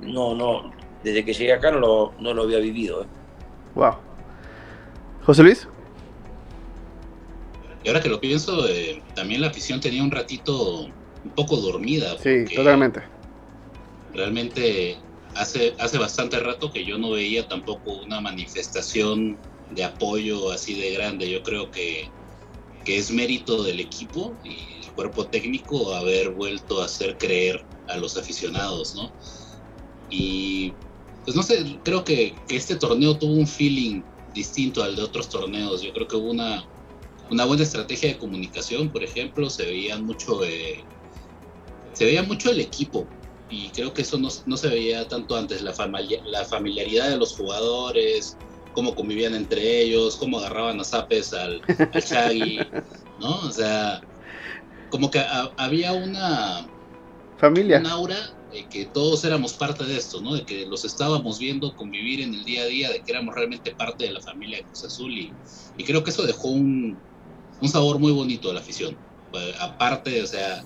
no, 0.00 0.34
no, 0.34 0.72
desde 1.02 1.24
que 1.24 1.32
llegué 1.32 1.52
acá 1.52 1.70
no 1.70 1.80
lo, 1.80 2.14
no 2.18 2.34
lo 2.34 2.42
había 2.42 2.58
vivido. 2.58 3.06
Wow. 3.74 3.90
¿eh? 3.90 3.94
José 5.24 5.42
Luis. 5.42 5.68
Y 7.82 7.88
ahora 7.88 8.00
que 8.00 8.08
lo 8.08 8.20
pienso, 8.20 8.66
eh, 8.68 9.02
también 9.14 9.40
la 9.42 9.48
afición 9.48 9.80
tenía 9.80 10.02
un 10.02 10.10
ratito 10.10 10.86
un 10.86 11.30
poco 11.34 11.56
dormida. 11.56 12.16
Sí, 12.18 12.44
totalmente. 12.54 13.02
Realmente 14.14 14.96
hace, 15.34 15.74
hace 15.78 15.98
bastante 15.98 16.38
rato 16.40 16.72
que 16.72 16.84
yo 16.84 16.98
no 16.98 17.10
veía 17.10 17.46
tampoco 17.46 17.92
una 18.02 18.20
manifestación 18.20 19.38
de 19.70 19.84
apoyo 19.84 20.50
así 20.50 20.74
de 20.74 20.92
grande. 20.92 21.30
Yo 21.30 21.42
creo 21.42 21.70
que, 21.70 22.10
que 22.84 22.98
es 22.98 23.10
mérito 23.10 23.62
del 23.62 23.80
equipo 23.80 24.36
y 24.44 24.84
el 24.84 24.92
cuerpo 24.92 25.26
técnico 25.26 25.94
haber 25.94 26.30
vuelto 26.30 26.82
a 26.82 26.86
hacer 26.86 27.18
creer 27.18 27.64
a 27.88 27.96
los 27.96 28.16
aficionados, 28.16 28.94
¿no? 28.94 29.12
Y 30.10 30.72
pues 31.24 31.36
no 31.36 31.42
sé, 31.42 31.80
creo 31.82 32.04
que, 32.04 32.34
este 32.48 32.76
torneo 32.76 33.16
tuvo 33.18 33.34
un 33.34 33.46
feeling 33.46 34.02
distinto 34.34 34.82
al 34.82 34.96
de 34.96 35.02
otros 35.02 35.28
torneos. 35.28 35.82
Yo 35.82 35.92
creo 35.92 36.06
que 36.06 36.16
hubo 36.16 36.30
una, 36.30 36.68
una 37.30 37.44
buena 37.44 37.62
estrategia 37.62 38.10
de 38.10 38.18
comunicación, 38.18 38.90
por 38.90 39.02
ejemplo, 39.02 39.48
se 39.50 39.64
veía 39.64 39.98
mucho 39.98 40.40
se 41.92 42.04
veía 42.04 42.24
mucho 42.24 42.50
el 42.50 42.60
equipo 42.60 43.06
y 43.54 43.70
creo 43.70 43.94
que 43.94 44.02
eso 44.02 44.18
no, 44.18 44.56
se 44.56 44.68
veía 44.68 45.06
tanto 45.06 45.36
antes, 45.36 45.62
la, 45.62 45.72
la 46.26 46.44
familiaridad 46.44 47.08
de 47.08 47.16
los 47.16 47.36
jugadores, 47.36 48.36
cómo 48.74 48.94
convivían 48.94 49.34
entre 49.34 49.82
ellos, 49.82 50.16
cómo 50.16 50.38
agarraban 50.38 50.80
a 50.80 50.84
zapes 50.84 51.32
al, 51.32 51.62
al 51.68 52.84
¿no? 53.20 53.36
O 53.40 53.50
sea, 53.52 54.00
como 54.90 55.10
que 55.10 55.22
había 55.56 55.92
una 55.92 56.66
Familia. 57.38 57.78
un 57.78 57.86
aura 57.86 58.34
de 58.52 58.68
que 58.68 58.86
todos 58.86 59.24
éramos 59.24 59.52
parte 59.54 59.84
de 59.84 59.96
esto, 59.96 60.20
¿no? 60.20 60.34
De 60.34 60.44
que 60.44 60.66
los 60.66 60.84
estábamos 60.84 61.38
viendo 61.38 61.76
convivir 61.76 62.20
en 62.22 62.34
el 62.34 62.44
día 62.44 62.62
a 62.62 62.66
día, 62.66 62.90
de 62.90 63.02
que 63.02 63.12
éramos 63.12 63.34
realmente 63.36 63.72
parte 63.74 64.04
de 64.04 64.12
la 64.12 64.20
familia 64.20 64.58
de 64.58 64.64
Cruz 64.64 64.84
Azul 64.84 65.12
y, 65.12 65.32
y 65.76 65.84
creo 65.84 66.02
que 66.02 66.10
eso 66.10 66.24
dejó 66.24 66.48
un, 66.48 66.98
un 67.60 67.68
sabor 67.68 68.00
muy 68.00 68.10
bonito 68.10 68.50
a 68.50 68.54
la 68.54 68.60
afición. 68.60 68.96
Aparte, 69.60 70.22
o 70.22 70.26
sea, 70.26 70.64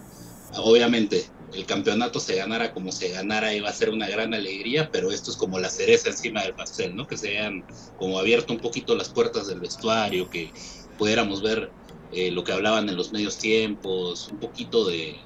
obviamente 0.56 1.30
el 1.52 1.64
campeonato 1.64 2.20
se 2.20 2.36
ganara 2.36 2.72
como 2.72 2.92
se 2.92 3.08
ganara 3.08 3.54
iba 3.54 3.68
a 3.68 3.72
ser 3.72 3.90
una 3.90 4.08
gran 4.08 4.34
alegría, 4.34 4.90
pero 4.90 5.10
esto 5.10 5.30
es 5.30 5.36
como 5.36 5.58
la 5.58 5.70
cereza 5.70 6.10
encima 6.10 6.42
del 6.42 6.54
pastel, 6.54 6.94
¿no? 6.94 7.06
Que 7.06 7.16
se 7.16 7.38
hayan 7.38 7.64
como 7.98 8.18
abierto 8.18 8.52
un 8.52 8.58
poquito 8.58 8.94
las 8.94 9.08
puertas 9.08 9.46
del 9.46 9.60
vestuario, 9.60 10.28
que 10.28 10.50
pudiéramos 10.98 11.42
ver 11.42 11.70
eh, 12.12 12.30
lo 12.30 12.44
que 12.44 12.52
hablaban 12.52 12.88
en 12.88 12.96
los 12.96 13.12
medios 13.12 13.38
tiempos, 13.38 14.28
un 14.30 14.38
poquito 14.38 14.86
de, 14.86 15.16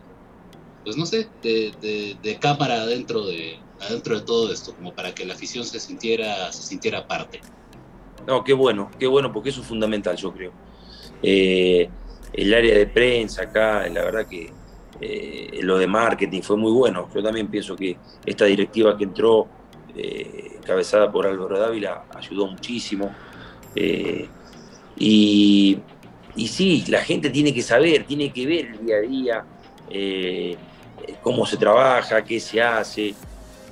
pues 0.85 0.97
no 0.97 1.07
sé, 1.07 1.29
de, 1.43 2.17
de, 2.23 2.39
cámara 2.39 2.83
adentro 2.83 3.27
de, 3.27 3.59
adentro 3.81 4.19
de 4.19 4.25
todo 4.25 4.53
esto, 4.53 4.75
como 4.75 4.95
para 4.95 5.15
que 5.15 5.25
la 5.25 5.35
afición 5.35 5.65
se 5.65 5.81
sintiera, 5.81 6.53
se 6.53 6.63
sintiera 6.63 7.07
parte. 7.07 7.41
No, 8.27 8.45
qué 8.45 8.53
bueno, 8.53 8.91
qué 8.99 9.07
bueno, 9.09 9.33
porque 9.33 9.51
eso 9.51 9.61
es 9.61 9.67
fundamental, 9.67 10.17
yo 10.17 10.33
creo. 10.33 10.53
Eh, 11.23 11.89
el 12.33 12.55
área 12.55 12.77
de 12.77 12.87
prensa 12.87 13.43
acá, 13.43 13.87
la 13.89 14.05
verdad 14.05 14.27
que 14.27 14.53
eh, 15.05 15.59
lo 15.63 15.79
de 15.79 15.89
marketing 15.89 16.43
fue 16.43 16.57
muy 16.57 16.71
bueno. 16.71 17.09
Yo 17.13 17.21
también 17.23 17.49
pienso 17.49 17.75
que 17.75 17.97
esta 18.25 18.45
directiva 18.45 18.97
que 18.97 19.03
entró, 19.03 19.49
eh, 19.97 20.61
cabezada 20.65 21.11
por 21.11 21.27
Álvaro 21.27 21.59
Dávila, 21.59 22.05
ayudó 22.15 22.47
muchísimo. 22.47 23.13
Eh, 23.75 24.29
y, 24.97 25.79
y, 26.37 26.47
sí, 26.47 26.85
la 26.87 27.01
gente 27.01 27.31
tiene 27.31 27.53
que 27.53 27.63
saber, 27.63 28.05
tiene 28.05 28.33
que 28.33 28.47
ver 28.47 28.67
el 28.67 28.87
día 28.87 28.97
a 28.97 29.01
día, 29.01 29.45
cómo 31.21 31.47
se 31.47 31.57
trabaja, 31.57 32.23
qué 32.23 32.39
se 32.39 32.63
hace. 32.63 33.13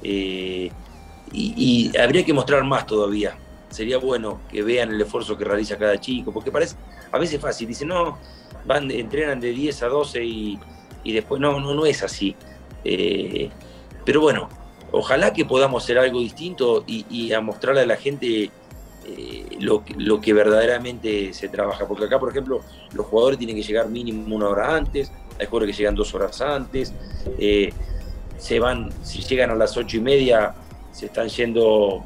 Y, 0.03 1.97
habría 1.97 2.25
que 2.25 2.33
mostrar 2.33 2.65
más 2.65 2.87
todavía. 2.87 3.39
Sería 3.69 3.99
bueno 3.99 4.41
que 4.51 4.63
vean 4.63 4.91
el 4.91 5.01
esfuerzo 5.01 5.39
que 5.39 5.45
realiza 5.45 5.79
cada 5.79 6.01
chico, 6.01 6.33
porque 6.33 6.51
parece 6.51 6.75
a 7.13 7.19
veces 7.19 7.41
fácil. 7.41 7.69
Dicen, 7.69 7.87
no, 7.87 8.19
van, 8.65 8.91
entrenan 8.91 9.39
de 9.39 9.53
10 9.53 9.85
a 9.85 9.87
12 9.87 10.25
y 10.25 10.59
y 11.05 11.13
después 11.13 11.41
no, 11.41 11.61
no, 11.61 11.75
no 11.75 11.87
es 11.87 12.03
así. 12.03 12.37
Eh, 12.85 13.51
pero 14.05 14.21
bueno, 14.21 14.49
ojalá 14.93 15.33
que 15.33 15.45
podamos 15.45 15.85
hacer 15.85 15.99
algo 15.99 16.21
distinto 16.21 16.85
y, 16.87 17.33
a 17.33 17.41
mostrarle 17.41 17.83
a 17.83 17.87
la 17.87 17.97
gente 17.97 18.51
eh, 19.07 19.47
lo, 19.61 19.83
lo, 19.97 20.21
que 20.21 20.33
verdaderamente 20.33 21.33
se 21.33 21.49
trabaja. 21.49 21.87
Porque 21.87 22.05
acá, 22.05 22.19
por 22.19 22.31
ejemplo, 22.31 22.61
los 22.93 23.07
jugadores 23.07 23.39
tienen 23.39 23.57
que 23.57 23.63
llegar 23.63 23.89
mínimo 23.89 24.35
una 24.35 24.49
hora 24.49 24.75
antes, 24.75 25.13
hay 25.39 25.47
jugadores 25.47 25.75
que 25.75 25.83
llegan 25.83 25.95
dos 25.95 26.15
horas 26.15 26.41
antes, 26.41 26.93
eh, 27.39 27.73
se 28.37 28.59
van, 28.59 28.91
si 29.03 29.23
llegan 29.23 29.51
a 29.51 29.55
las 29.55 29.77
ocho 29.77 29.99
y 29.99 30.01
media, 30.01 30.55
se 30.93 31.07
están 31.07 31.29
yendo 31.29 32.03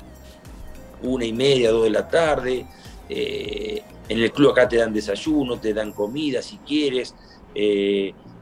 una 1.03 1.25
y 1.25 1.33
media, 1.33 1.71
dos 1.71 1.85
de 1.85 1.91
la 1.91 2.09
tarde. 2.09 2.67
en 3.09 4.19
el 4.19 4.33
club 4.33 4.51
acá 4.51 4.69
te 4.69 4.77
dan 4.77 4.93
desayuno, 4.93 5.59
te 5.59 5.73
dan 5.73 5.93
comida 5.93 6.43
si 6.43 6.59
quieres 6.59 7.15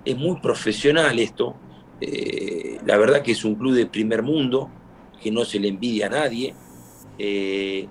es 0.04 0.16
muy 0.16 0.40
profesional 0.40 1.18
esto. 1.18 1.56
Eh, 2.00 2.78
la 2.84 2.96
verdad 2.96 3.22
que 3.22 3.32
es 3.32 3.44
un 3.44 3.54
club 3.54 3.74
de 3.74 3.86
primer 3.86 4.22
mundo, 4.22 4.70
que 5.22 5.30
no 5.30 5.44
se 5.44 5.58
le 5.58 5.68
envidia 5.68 6.06
a 6.06 6.10
nadie. 6.10 6.54
Eh, 7.18 7.86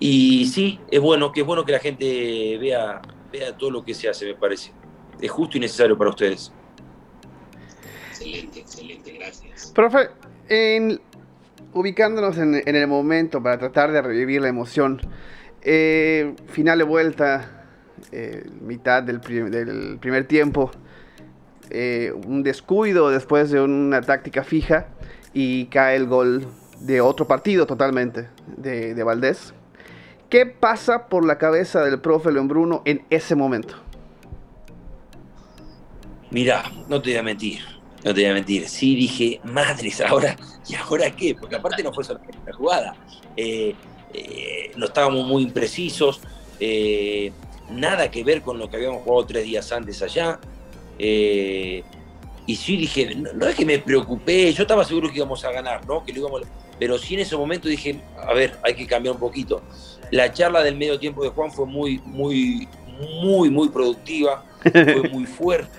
y 0.00 0.46
sí, 0.46 0.80
es 0.90 1.00
bueno, 1.00 1.30
que 1.30 1.42
es 1.42 1.46
bueno 1.46 1.64
que 1.64 1.72
la 1.72 1.78
gente 1.78 2.58
vea, 2.58 3.00
vea 3.32 3.56
todo 3.56 3.70
lo 3.70 3.84
que 3.84 3.94
se 3.94 4.08
hace, 4.08 4.26
me 4.26 4.34
parece. 4.34 4.72
Es 5.20 5.30
justo 5.30 5.56
y 5.56 5.60
necesario 5.60 5.96
para 5.96 6.10
ustedes. 6.10 6.52
Excelente, 8.08 8.60
excelente, 8.60 9.12
gracias. 9.12 9.70
Profe, 9.72 10.08
en, 10.48 11.00
ubicándonos 11.72 12.38
en, 12.38 12.62
el 12.66 12.86
momento 12.88 13.40
para 13.40 13.58
tratar 13.58 13.92
de 13.92 14.02
revivir 14.02 14.42
la 14.42 14.48
emoción, 14.48 15.00
eh, 15.62 16.34
final 16.48 16.78
de 16.78 16.84
vuelta, 16.84 17.58
mitad 18.60 19.04
del, 19.04 19.20
del 19.20 19.98
primer 20.00 20.26
tiempo, 20.26 20.72
eh, 21.74 22.12
un 22.26 22.42
descuido 22.42 23.08
después 23.08 23.50
de 23.50 23.62
una 23.62 24.02
táctica 24.02 24.44
fija 24.44 24.88
y 25.32 25.66
cae 25.66 25.96
el 25.96 26.06
gol 26.06 26.46
de 26.80 27.00
otro 27.00 27.26
partido 27.26 27.66
totalmente 27.66 28.28
de, 28.58 29.02
Valdés. 29.02 29.54
¿Qué 30.28 30.44
pasa 30.44 31.08
por 31.08 31.24
la 31.24 31.38
cabeza 31.38 31.82
del 31.82 31.98
profe 31.98 32.30
León 32.30 32.48
Bruno 32.48 32.82
en 32.84 33.06
ese 33.08 33.34
momento? 33.34 33.76
Mira, 36.30 36.62
no 36.88 37.00
te 37.00 37.10
voy 37.10 37.18
a 37.18 37.22
mentir, 37.22 37.60
no 38.04 38.12
te 38.12 38.20
voy 38.20 38.30
a 38.30 38.34
mentir. 38.34 38.68
Sí 38.68 38.94
dije, 38.94 39.40
madres, 39.44 40.02
ahora, 40.02 40.36
¿y 40.68 40.74
ahora 40.74 41.10
qué? 41.10 41.34
Porque 41.34 41.56
aparte 41.56 41.82
no 41.82 41.90
fue 41.92 42.04
solo 42.04 42.20
la 42.46 42.52
jugada. 42.52 42.94
Eh, 43.34 43.74
eh, 44.12 44.72
no 44.76 44.84
estábamos 44.84 45.26
muy 45.26 45.42
imprecisos, 45.42 46.20
nada 47.70 48.10
que 48.10 48.22
ver 48.24 48.42
con 48.42 48.58
lo 48.58 48.68
que 48.68 48.76
habíamos 48.76 49.04
jugado 49.04 49.24
tres 49.24 49.44
días 49.44 49.72
antes 49.72 50.02
allá. 50.02 50.38
Eh, 50.98 51.82
y 52.46 52.56
sí 52.56 52.76
dije, 52.76 53.14
no, 53.14 53.46
es 53.46 53.54
que 53.54 53.64
me 53.64 53.78
preocupé, 53.78 54.52
yo 54.52 54.62
estaba 54.62 54.84
seguro 54.84 55.08
que 55.08 55.16
íbamos 55.16 55.44
a 55.44 55.52
ganar, 55.52 55.86
¿no? 55.86 56.04
Que 56.04 56.12
lo 56.12 56.20
íbamos, 56.20 56.42
pero 56.78 56.98
sí 56.98 57.14
en 57.14 57.20
ese 57.20 57.36
momento 57.36 57.68
dije, 57.68 58.00
a 58.18 58.32
ver, 58.34 58.58
hay 58.62 58.74
que 58.74 58.86
cambiar 58.86 59.14
un 59.14 59.20
poquito. 59.20 59.62
La 60.10 60.32
charla 60.32 60.62
del 60.62 60.76
medio 60.76 60.98
tiempo 60.98 61.22
de 61.22 61.30
Juan 61.30 61.52
fue 61.52 61.66
muy, 61.66 62.00
muy, 62.04 62.68
muy, 63.22 63.48
muy 63.48 63.68
productiva, 63.68 64.44
fue 64.60 65.08
muy 65.12 65.24
fuerte, 65.24 65.70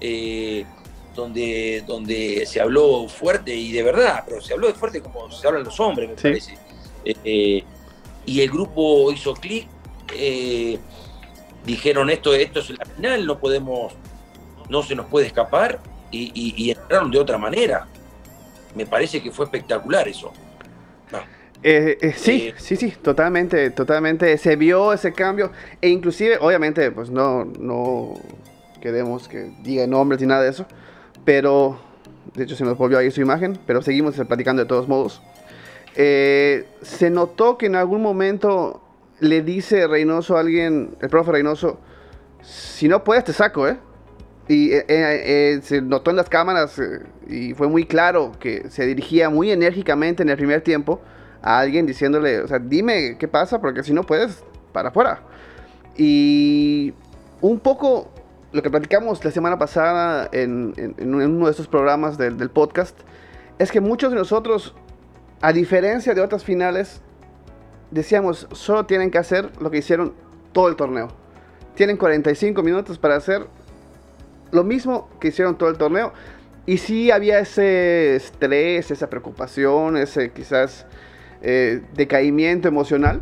eh, 0.00 0.66
donde, 1.14 1.82
donde 1.86 2.44
se 2.46 2.60
habló 2.60 3.08
fuerte 3.08 3.54
y 3.54 3.72
de 3.72 3.82
verdad, 3.82 4.24
pero 4.26 4.42
se 4.42 4.52
habló 4.52 4.66
de 4.66 4.74
fuerte 4.74 5.00
como 5.00 5.30
se 5.30 5.46
hablan 5.46 5.64
los 5.64 5.80
hombres, 5.80 6.10
me 6.10 6.16
parece. 6.16 6.58
Eh, 7.04 7.64
y 8.26 8.40
el 8.40 8.50
grupo 8.50 9.10
hizo 9.10 9.32
clic, 9.34 9.68
dijeron 11.64 12.10
esto, 12.10 12.34
esto 12.34 12.60
es 12.60 12.70
la 12.70 12.84
final, 12.84 13.26
no 13.26 13.38
podemos 13.38 13.94
no 14.68 14.82
se 14.82 14.94
nos 14.94 15.06
puede 15.06 15.26
escapar 15.26 15.80
y, 16.10 16.70
entraron 16.70 17.10
de 17.10 17.18
otra 17.18 17.38
manera. 17.38 17.86
Me 18.74 18.86
parece 18.86 19.22
que 19.22 19.30
fue 19.30 19.46
espectacular 19.46 20.06
eso. 20.08 20.32
Eh, 21.66 21.96
eh, 22.02 22.12
sí, 22.14 22.48
eh, 22.48 22.54
sí, 22.58 22.76
sí, 22.76 22.90
totalmente, 22.90 23.70
totalmente. 23.70 24.36
Se 24.36 24.54
vio 24.54 24.92
ese 24.92 25.12
cambio 25.12 25.50
e 25.80 25.88
inclusive, 25.88 26.36
obviamente, 26.40 26.90
pues 26.90 27.08
no, 27.08 27.46
no 27.58 28.14
queremos 28.82 29.28
que 29.28 29.50
diga 29.62 29.86
nombres 29.86 30.20
ni 30.20 30.26
nada 30.26 30.42
de 30.42 30.50
eso, 30.50 30.66
pero 31.24 31.78
de 32.34 32.44
hecho 32.44 32.54
se 32.54 32.64
nos 32.64 32.76
volvió 32.76 32.98
ahí 32.98 33.10
su 33.10 33.22
imagen, 33.22 33.58
pero 33.66 33.80
seguimos 33.80 34.14
platicando 34.28 34.62
de 34.62 34.68
todos 34.68 34.88
modos. 34.88 35.22
se 35.94 37.10
notó 37.10 37.56
que 37.56 37.66
en 37.66 37.76
algún 37.76 38.02
momento 38.02 38.82
le 39.20 39.40
dice 39.40 39.86
Reynoso 39.86 40.36
a 40.36 40.40
alguien, 40.40 40.96
el 41.00 41.08
profe 41.08 41.32
Reynoso, 41.32 41.78
si 42.42 42.88
no 42.88 43.04
puedes 43.04 43.24
te 43.24 43.32
saco, 43.32 43.66
¿eh? 43.66 43.78
Y 44.46 44.72
eh, 44.72 44.84
eh, 44.88 45.22
eh, 45.58 45.60
se 45.62 45.80
notó 45.80 46.10
en 46.10 46.16
las 46.16 46.28
cámaras 46.28 46.80
y 47.26 47.54
fue 47.54 47.68
muy 47.68 47.86
claro 47.86 48.32
que 48.38 48.68
se 48.68 48.84
dirigía 48.86 49.30
muy 49.30 49.50
enérgicamente 49.50 50.22
en 50.22 50.28
el 50.28 50.36
primer 50.36 50.60
tiempo 50.60 51.00
a 51.40 51.60
alguien 51.60 51.86
diciéndole, 51.86 52.40
o 52.40 52.48
sea, 52.48 52.58
dime 52.58 53.16
qué 53.18 53.26
pasa 53.26 53.60
porque 53.60 53.82
si 53.82 53.92
no 53.92 54.04
puedes, 54.04 54.44
para 54.72 54.90
afuera. 54.90 55.22
Y 55.96 56.92
un 57.40 57.58
poco 57.60 58.10
lo 58.52 58.62
que 58.62 58.70
platicamos 58.70 59.24
la 59.24 59.30
semana 59.30 59.58
pasada 59.58 60.28
en, 60.32 60.74
uno 60.98 61.46
de 61.46 61.50
estos 61.50 61.66
programas 61.66 62.18
del, 62.18 62.50
podcast 62.50 62.96
es 63.58 63.72
que 63.72 63.80
muchos 63.80 64.12
de 64.12 64.16
nosotros, 64.16 64.74
a 65.40 65.52
diferencia 65.52 66.14
de 66.14 66.20
otras 66.20 66.44
finales, 66.44 67.00
decíamos, 67.90 68.46
solo 68.52 68.86
tienen 68.86 69.10
que 69.10 69.18
hacer 69.18 69.50
lo 69.60 69.70
que 69.70 69.78
hicieron 69.78 70.14
todo 70.52 70.68
el 70.68 70.76
torneo. 70.76 71.08
Tienen 71.74 71.96
45 71.96 72.62
minutos 72.62 72.98
para 72.98 73.16
hacer 73.16 73.46
lo 74.54 74.64
mismo 74.64 75.08
que 75.20 75.28
hicieron 75.28 75.58
todo 75.58 75.68
el 75.68 75.76
torneo. 75.76 76.12
Y 76.66 76.78
sí 76.78 77.10
había 77.10 77.40
ese 77.40 78.16
estrés, 78.16 78.90
esa 78.90 79.10
preocupación, 79.10 79.98
ese 79.98 80.30
quizás 80.30 80.86
eh, 81.42 81.82
decaimiento 81.94 82.68
emocional. 82.68 83.20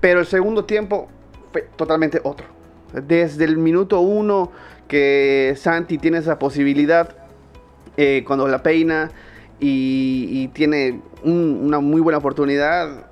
Pero 0.00 0.20
el 0.20 0.26
segundo 0.26 0.64
tiempo 0.64 1.08
fue 1.52 1.62
totalmente 1.76 2.20
otro. 2.24 2.46
Desde 2.92 3.44
el 3.44 3.56
minuto 3.56 4.00
uno 4.00 4.52
que 4.88 5.54
Santi 5.56 5.96
tiene 5.96 6.18
esa 6.18 6.38
posibilidad, 6.38 7.16
eh, 7.96 8.24
cuando 8.26 8.46
la 8.48 8.62
peina 8.62 9.10
y, 9.58 10.48
tiene 10.48 11.00
una 11.22 11.78
muy 11.78 12.00
buena 12.00 12.18
oportunidad, 12.18 13.06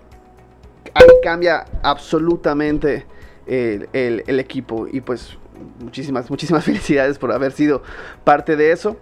ahí 0.92 1.06
cambia 1.22 1.64
absolutamente 1.82 3.06
el, 3.46 3.88
el 3.92 4.40
equipo. 4.40 4.86
Y 4.90 5.00
pues 5.00 5.38
muchísimas, 5.78 6.30
muchísimas 6.30 6.64
felicidades 6.66 7.18
por 7.18 7.32
haber 7.32 7.52
sido 7.52 7.82
parte 8.24 8.56
de 8.56 8.72
eso. 8.72 8.96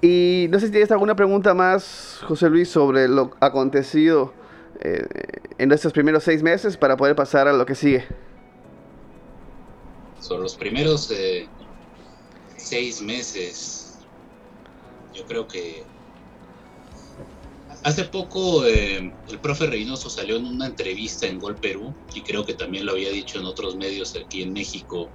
Y 0.00 0.46
no 0.50 0.58
sé 0.58 0.66
si 0.66 0.72
tienes 0.72 0.90
alguna 0.90 1.14
pregunta 1.14 1.54
más, 1.54 2.20
José 2.26 2.50
Luis, 2.50 2.68
sobre 2.68 3.08
lo 3.08 3.32
acontecido 3.40 4.34
eh, 4.80 5.06
en 5.58 5.70
estos 5.70 5.92
primeros 5.92 6.24
seis 6.24 6.42
meses 6.42 6.76
para 6.76 6.96
poder 6.96 7.14
pasar 7.14 7.46
a 7.46 7.52
lo 7.52 7.64
que 7.64 7.74
sigue. 7.74 8.04
Sobre 10.20 10.42
los 10.42 10.56
primeros 10.56 11.10
eh, 11.10 11.48
seis 12.56 13.00
meses. 13.00 13.98
yo 15.14 15.24
creo 15.26 15.46
que 15.46 15.84
hace 17.84 18.04
poco 18.04 18.64
eh, 18.64 19.12
el 19.28 19.38
profe 19.40 19.66
Reynoso 19.66 20.08
salió 20.08 20.36
en 20.36 20.46
una 20.46 20.66
entrevista 20.66 21.26
en 21.26 21.38
Gol 21.38 21.56
Perú 21.56 21.94
y 22.14 22.22
creo 22.22 22.44
que 22.44 22.54
también 22.54 22.86
lo 22.86 22.92
había 22.92 23.10
dicho 23.10 23.38
en 23.38 23.44
otros 23.44 23.76
medios 23.76 24.16
aquí 24.16 24.42
en 24.42 24.52
México 24.52 25.08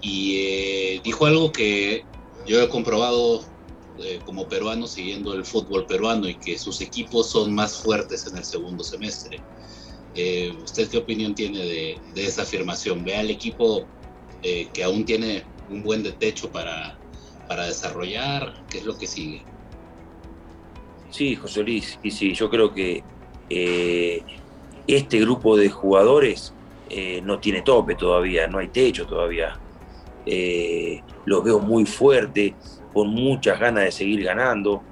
y 0.00 0.38
eh, 0.38 1.00
dijo 1.02 1.26
algo 1.26 1.52
que 1.52 2.04
yo 2.46 2.60
he 2.60 2.68
comprobado 2.68 3.44
eh, 3.98 4.20
como 4.24 4.48
peruano 4.48 4.86
siguiendo 4.86 5.34
el 5.34 5.44
fútbol 5.44 5.86
peruano 5.86 6.28
y 6.28 6.34
que 6.34 6.58
sus 6.58 6.80
equipos 6.80 7.30
son 7.30 7.54
más 7.54 7.76
fuertes 7.82 8.26
en 8.26 8.36
el 8.36 8.44
segundo 8.44 8.84
semestre. 8.84 9.40
¿Usted 10.64 10.88
qué 10.88 10.96
opinión 10.96 11.34
tiene 11.34 11.58
de, 11.58 12.00
esa 12.14 12.42
afirmación? 12.42 13.04
¿Ve 13.04 13.16
al 13.16 13.30
equipo 13.30 13.86
que 14.42 14.82
aún 14.82 15.04
tiene 15.04 15.44
un 15.68 15.82
buen 15.82 16.02
techo 16.18 16.50
para, 16.50 16.98
para 17.46 17.66
desarrollar? 17.66 18.64
¿Qué 18.70 18.78
es 18.78 18.84
lo 18.84 18.96
que 18.96 19.06
sigue? 19.06 19.44
Sí, 21.10 21.34
José 21.34 21.62
Luis, 21.62 21.98
y 22.02 22.10
sí, 22.10 22.34
yo 22.34 22.50
creo 22.50 22.72
que 22.74 23.02
eh, 23.48 24.22
este 24.86 25.20
grupo 25.20 25.56
de 25.56 25.70
jugadores 25.70 26.52
eh, 26.90 27.20
no 27.22 27.38
tiene 27.38 27.62
tope 27.62 27.94
todavía, 27.94 28.46
no 28.48 28.58
hay 28.58 28.68
techo 28.68 29.06
todavía. 29.06 29.58
Eh, 30.26 31.02
los 31.24 31.44
veo 31.44 31.60
muy 31.60 31.86
fuertes, 31.86 32.52
con 32.92 33.08
muchas 33.08 33.58
ganas 33.58 33.84
de 33.84 33.92
seguir 33.92 34.24
ganando. 34.24 34.82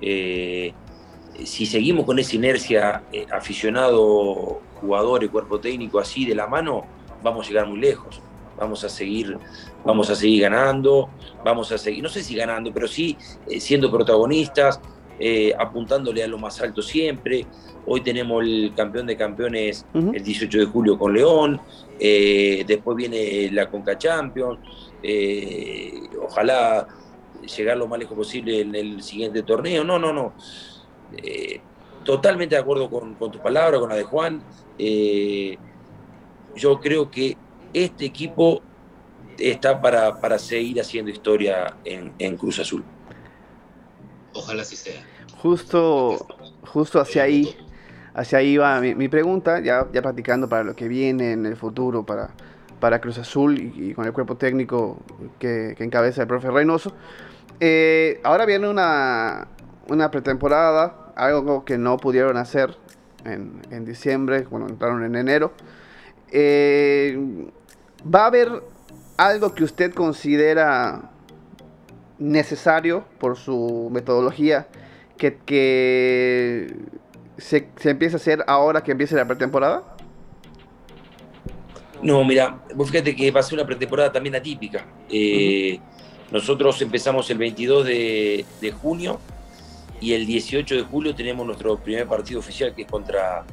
si 0.00 1.66
seguimos 1.66 2.06
con 2.06 2.18
esa 2.18 2.36
inercia, 2.36 3.02
aficionado, 3.32 4.60
jugador 4.80 5.24
y 5.24 5.28
cuerpo 5.28 5.58
técnico 5.60 5.98
así 5.98 6.24
de 6.24 6.34
la 6.34 6.46
mano, 6.46 6.84
vamos 7.22 7.46
a 7.46 7.48
llegar 7.48 7.66
muy 7.66 7.80
lejos 7.80 8.20
vamos 8.56 8.82
a 8.84 8.88
seguir, 8.88 9.38
vamos 9.84 10.10
a 10.10 10.14
seguir 10.14 10.42
ganando, 10.42 11.10
vamos 11.44 11.70
a 11.72 11.78
seguir, 11.78 12.02
no 12.02 12.08
sé 12.08 12.22
si 12.22 12.34
ganando, 12.34 12.72
pero 12.72 12.88
sí 12.88 13.16
eh, 13.48 13.60
siendo 13.60 13.90
protagonistas, 13.90 14.80
eh, 15.18 15.52
apuntándole 15.58 16.22
a 16.22 16.26
lo 16.26 16.38
más 16.38 16.60
alto 16.60 16.82
siempre. 16.82 17.46
Hoy 17.86 18.00
tenemos 18.00 18.42
el 18.42 18.72
campeón 18.74 19.06
de 19.06 19.16
campeones 19.16 19.86
el 19.94 20.22
18 20.22 20.58
de 20.58 20.64
julio 20.66 20.98
con 20.98 21.14
León, 21.14 21.60
eh, 22.00 22.64
después 22.66 22.96
viene 22.96 23.48
la 23.52 23.70
Conca 23.70 23.96
Champions, 23.96 24.58
ojalá 26.20 26.86
llegar 27.56 27.76
lo 27.76 27.86
más 27.86 28.00
lejos 28.00 28.16
posible 28.16 28.60
en 28.60 28.74
el 28.74 29.02
siguiente 29.02 29.42
torneo. 29.44 29.84
No, 29.84 29.98
no, 29.98 30.12
no. 30.12 30.32
totalmente 32.04 32.56
de 32.56 32.60
acuerdo 32.60 32.90
con, 32.90 33.14
con 33.14 33.30
tu 33.30 33.38
palabra, 33.38 33.78
con 33.78 33.88
la 33.88 33.94
de 33.94 34.02
Juan. 34.02 34.42
yo 36.56 36.80
creo 36.80 37.08
que 37.08 37.36
este 37.72 38.04
equipo 38.04 38.62
está 39.38 39.80
para, 39.80 40.18
para 40.20 40.38
seguir 40.38 40.80
haciendo 40.80 41.10
historia 41.10 41.76
en, 41.84 42.36
Cruz 42.36 42.58
Azul. 42.58 42.84
Ojalá 44.36 44.62
así 44.62 44.76
sea. 44.76 45.02
Justo, 45.38 46.26
justo 46.62 47.00
hacia 47.00 47.22
ahí, 47.22 47.56
hacia 48.14 48.38
ahí 48.38 48.56
va 48.56 48.80
mi, 48.80 49.08
pregunta, 49.08 49.60
ya, 49.60 49.86
ya 49.92 50.02
practicando 50.02 50.48
para 50.48 50.64
lo 50.64 50.74
que 50.74 50.88
viene 50.88 51.32
en 51.32 51.46
el 51.46 51.56
futuro 51.56 52.04
para, 52.04 52.30
para 52.80 53.00
Cruz 53.00 53.18
Azul 53.18 53.58
y, 53.58 53.94
con 53.94 54.06
el 54.06 54.12
cuerpo 54.12 54.36
técnico 54.36 54.98
que, 55.38 55.74
encabeza 55.78 56.22
el 56.22 56.28
profe 56.28 56.50
Reynoso. 56.50 56.92
Eh, 57.60 58.20
ahora 58.24 58.44
viene 58.44 58.68
una, 58.68 59.48
una 59.88 60.10
pretemporada, 60.10 61.12
algo 61.16 61.64
que 61.64 61.78
no 61.78 61.96
pudieron 61.96 62.36
hacer 62.36 62.76
en, 63.24 63.62
en 63.70 63.84
diciembre, 63.84 64.44
cuando 64.44 64.68
entraron 64.68 65.04
en 65.04 65.16
enero. 65.16 65.52
Eh, 66.30 67.48
¿Va 68.14 68.24
a 68.24 68.26
haber 68.26 68.62
algo 69.16 69.54
que 69.54 69.64
usted 69.64 69.94
considera 69.94 71.10
necesario 72.18 73.04
por 73.18 73.36
su 73.36 73.88
metodología 73.92 74.68
que, 75.16 76.74
se, 77.38 77.68
empiece 77.84 78.16
a 78.16 78.18
hacer 78.18 78.44
ahora 78.46 78.82
que 78.82 78.92
empiece 78.92 79.14
la 79.14 79.26
pretemporada? 79.26 79.96
No, 82.02 82.24
mira, 82.24 82.62
vos 82.74 82.90
fíjate 82.90 83.16
que 83.16 83.30
va 83.30 83.40
a 83.40 83.42
ser 83.42 83.58
una 83.58 83.66
pretemporada 83.66 84.12
también 84.12 84.36
atípica. 84.36 84.86
Eh, 85.08 85.78
nosotros 86.30 86.80
empezamos 86.82 87.30
el 87.30 87.38
22 87.38 87.86
de, 87.86 88.74
junio 88.80 89.18
y 90.00 90.12
el 90.12 90.26
18 90.26 90.74
de 90.74 90.82
julio 90.82 91.14
tenemos 91.14 91.46
nuestro 91.46 91.78
primer 91.78 92.06
partido 92.06 92.40
oficial 92.40 92.74
que 92.74 92.82
es 92.82 92.88
contra, 92.88 93.44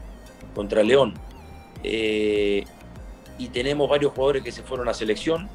contra 0.53 0.83
León. 0.83 1.13
Eh, 1.83 2.65
y 3.37 3.47
tenemos 3.47 3.89
varios 3.89 4.11
jugadores 4.13 4.43
que 4.43 4.51
se 4.51 4.61
fueron 4.61 4.87
a 4.89 4.93
selección, 4.93 5.49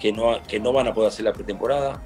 que 0.00 0.12
no, 0.12 0.42
que 0.48 0.58
no 0.58 0.72
van 0.72 0.88
a 0.88 0.94
poder 0.94 1.08
hacer 1.08 1.24
la 1.24 1.32
pretemporada. 1.32 2.02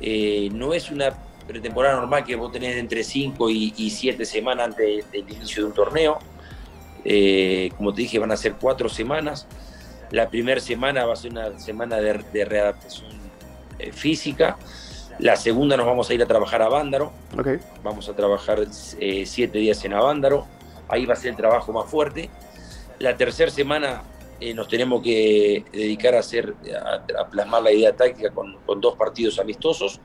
Eh, 0.00 0.48
no 0.52 0.74
es 0.74 0.90
una 0.90 1.12
pretemporada 1.46 1.96
normal 1.96 2.24
que 2.24 2.36
vos 2.36 2.52
tenés 2.52 2.76
entre 2.76 3.02
5 3.02 3.50
y 3.50 3.90
7 3.90 4.24
semanas 4.24 4.66
antes 4.66 5.10
del 5.10 5.30
inicio 5.30 5.62
de 5.62 5.68
un 5.68 5.74
torneo. 5.74 6.18
Eh, 7.04 7.70
como 7.76 7.94
te 7.94 8.02
dije, 8.02 8.18
van 8.18 8.32
a 8.32 8.36
ser 8.36 8.54
4 8.60 8.88
semanas. 8.88 9.46
La 10.10 10.28
primera 10.28 10.60
semana 10.60 11.04
va 11.04 11.14
a 11.14 11.16
ser 11.16 11.32
una 11.32 11.58
semana 11.58 11.96
de, 11.96 12.22
de 12.32 12.44
readaptación 12.44 13.10
eh, 13.78 13.92
física. 13.92 14.58
La 15.18 15.36
segunda 15.36 15.76
nos 15.76 15.86
vamos 15.86 16.08
a 16.10 16.14
ir 16.14 16.22
a 16.22 16.26
trabajar 16.26 16.62
a 16.62 16.68
Vándaro. 16.68 17.12
Okay. 17.36 17.58
Vamos 17.82 18.08
a 18.08 18.14
trabajar 18.14 18.66
7 18.70 19.58
días 19.58 19.84
en 19.84 19.94
Avándaro. 19.94 20.46
Ahí 20.88 21.06
va 21.06 21.14
a 21.14 21.16
ser 21.16 21.30
el 21.30 21.36
trabajo 21.36 21.72
más 21.72 21.90
fuerte. 21.90 22.30
La 22.98 23.16
tercera 23.16 23.50
semana 23.50 24.02
eh, 24.40 24.54
nos 24.54 24.68
tenemos 24.68 25.02
que 25.02 25.64
dedicar 25.72 26.14
a 26.14 26.20
hacer, 26.20 26.54
a, 27.18 27.26
plasmar 27.28 27.62
la 27.62 27.72
idea 27.72 27.96
táctica 27.96 28.30
con, 28.30 28.56
dos 28.80 28.94
partidos 28.94 29.40
amistosos 29.40 30.00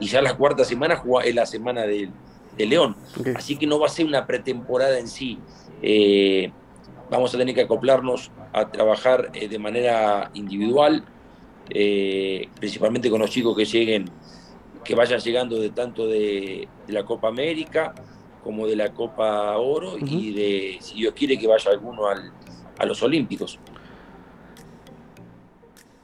y 0.00 0.06
ya 0.06 0.22
la 0.22 0.36
cuarta 0.36 0.64
semana 0.64 1.02
es 1.22 1.34
la 1.34 1.44
semana 1.44 1.82
de, 1.82 2.10
León. 2.56 2.96
Así 3.34 3.56
que 3.56 3.66
no 3.66 3.80
va 3.80 3.86
a 3.86 3.90
ser 3.90 4.06
una 4.06 4.26
pretemporada 4.26 4.98
en 4.98 5.08
sí. 5.08 5.38
Eh, 5.82 6.52
vamos 7.10 7.34
a 7.34 7.38
tener 7.38 7.54
que 7.54 7.62
acoplarnos 7.62 8.30
a 8.52 8.70
trabajar 8.70 9.30
eh, 9.34 9.48
de 9.48 9.58
manera 9.58 10.30
individual, 10.34 11.04
principalmente 11.66 13.10
con 13.10 13.20
los 13.20 13.30
chicos 13.30 13.56
que 13.56 13.64
lleguen, 13.64 14.08
que 14.84 14.94
vayan 14.94 15.18
llegando 15.18 15.58
de 15.58 15.70
tanto 15.70 16.06
de, 16.06 16.68
la 16.86 17.04
Copa 17.04 17.28
América 17.28 17.94
como 18.42 18.66
de 18.66 18.76
la 18.76 18.92
Copa 18.92 19.56
Oro 19.58 19.96
y 19.98 20.32
de, 20.32 20.78
si 20.80 20.96
Dios 20.96 21.12
quiere, 21.14 21.38
que 21.38 21.46
vaya 21.46 21.70
alguno 21.70 22.06
al, 22.06 22.30
a 22.78 22.86
los 22.86 23.02
Olímpicos. 23.02 23.58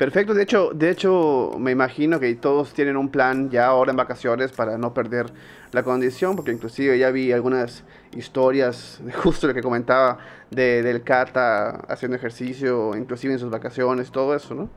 Perfecto, 0.01 0.33
de 0.33 0.45
hecho, 0.45 0.71
de 0.73 0.89
hecho 0.89 1.51
me 1.59 1.73
imagino 1.73 2.19
que 2.19 2.35
todos 2.35 2.73
tienen 2.73 2.97
un 2.97 3.11
plan 3.11 3.51
ya 3.51 3.67
ahora 3.67 3.91
en 3.91 3.99
vacaciones 3.99 4.51
para 4.51 4.79
no 4.79 4.95
perder 4.95 5.27
la 5.73 5.83
condición, 5.83 6.37
porque 6.37 6.53
inclusive 6.53 6.99
ya 6.99 7.11
vi 7.11 7.33
algunas 7.33 7.85
historias, 8.17 9.03
justo 9.23 9.47
lo 9.47 9.53
que 9.53 9.61
comentaba, 9.61 10.17
de, 10.51 10.83
del 10.83 11.03
Cata 11.03 11.83
haciendo 11.87 12.17
ejercicio, 12.17 12.97
inclusive 12.97 13.35
en 13.35 13.39
sus 13.39 13.51
vacaciones, 13.51 14.11
todo 14.11 14.35
eso, 14.35 14.55
¿no? 14.55 14.71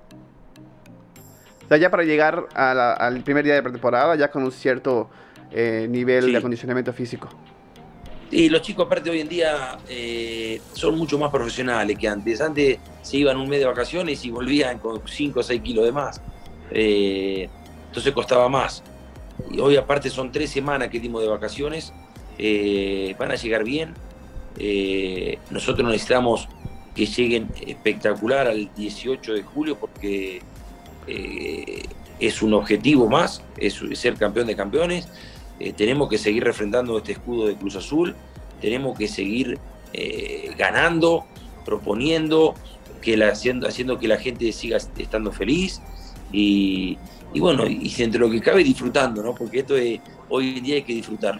O 1.63 1.67
sea, 1.69 1.77
ya 1.77 1.89
para 1.89 2.03
llegar 2.03 2.45
al 2.53 3.23
primer 3.23 3.45
día 3.45 3.53
de 3.53 3.63
pretemporada, 3.63 4.17
ya 4.17 4.29
con 4.29 4.43
un 4.43 4.51
cierto 4.51 5.09
eh, 5.53 5.87
nivel 5.89 6.33
de 6.33 6.37
acondicionamiento 6.37 6.91
físico. 6.91 7.29
Y 8.33 8.49
los 8.49 8.63
chicos, 8.63 8.87
aparte, 8.87 9.11
hoy 9.11 9.19
en 9.19 9.29
día 9.29 9.77
eh, 9.87 10.59
son 10.73 10.97
mucho 10.97 11.19
más 11.19 11.29
profesionales 11.29 11.95
que 11.99 12.07
antes. 12.07 12.41
Antes 12.41 12.79
se 13.03 13.17
iban 13.17 13.37
un 13.37 13.47
mes 13.47 13.59
de 13.59 13.65
vacaciones 13.65 14.25
y 14.25 14.31
volvían 14.31 14.79
con 14.79 15.03
5 15.05 15.39
o 15.39 15.43
6 15.43 15.61
kilos 15.61 15.85
de 15.85 15.91
más. 15.91 16.19
Eh, 16.71 17.47
entonces 17.89 18.11
costaba 18.11 18.49
más. 18.49 18.81
Hoy, 19.61 19.75
aparte, 19.75 20.09
son 20.09 20.31
tres 20.31 20.49
semanas 20.49 20.87
que 20.89 20.99
dimos 20.99 21.21
de 21.21 21.27
vacaciones. 21.27 21.93
Eh, 22.39 23.15
van 23.19 23.29
a 23.29 23.35
llegar 23.35 23.63
bien. 23.63 23.93
nosotros 25.51 25.87
necesitamos 25.87 26.49
que 26.95 27.05
lleguen 27.05 27.51
espectacular 27.67 28.47
al 28.47 28.73
18 28.73 29.33
de 29.33 29.43
julio 29.43 29.77
porque 29.77 30.41
es 32.19 32.41
un 32.41 32.53
objetivo 32.55 33.07
más, 33.07 33.43
es 33.57 33.79
ser 33.93 34.15
campeón 34.15 34.47
de 34.47 34.55
campeones 34.55 35.07
eh, 35.59 35.73
tenemos 35.73 36.09
que 36.09 36.17
seguir 36.17 36.43
refrendando 36.43 36.97
este 36.97 37.13
escudo 37.13 37.47
de 37.47 37.55
Cruz 37.55 37.75
Azul, 37.75 38.15
tenemos 38.61 38.97
que 38.97 39.07
seguir 39.07 39.59
eh, 39.93 40.53
ganando, 40.57 41.25
proponiendo, 41.65 42.55
que 43.01 43.17
la, 43.17 43.29
haciendo, 43.29 43.67
haciendo 43.67 43.99
que 43.99 44.07
la 44.07 44.17
gente 44.17 44.51
siga 44.51 44.77
estando 44.77 45.31
feliz 45.31 45.81
y, 46.31 46.97
bueno, 47.37 47.67
y 47.67 47.93
entre 47.99 48.19
lo 48.19 48.29
que 48.29 48.41
cabe 48.41 48.63
disfrutando, 48.63 49.21
¿no? 49.21 49.35
Porque 49.35 49.59
esto 49.59 49.75
es, 49.75 49.99
hoy 50.29 50.57
en 50.57 50.63
día 50.63 50.75
hay 50.75 50.83
que 50.83 50.93
disfrutar. 50.93 51.39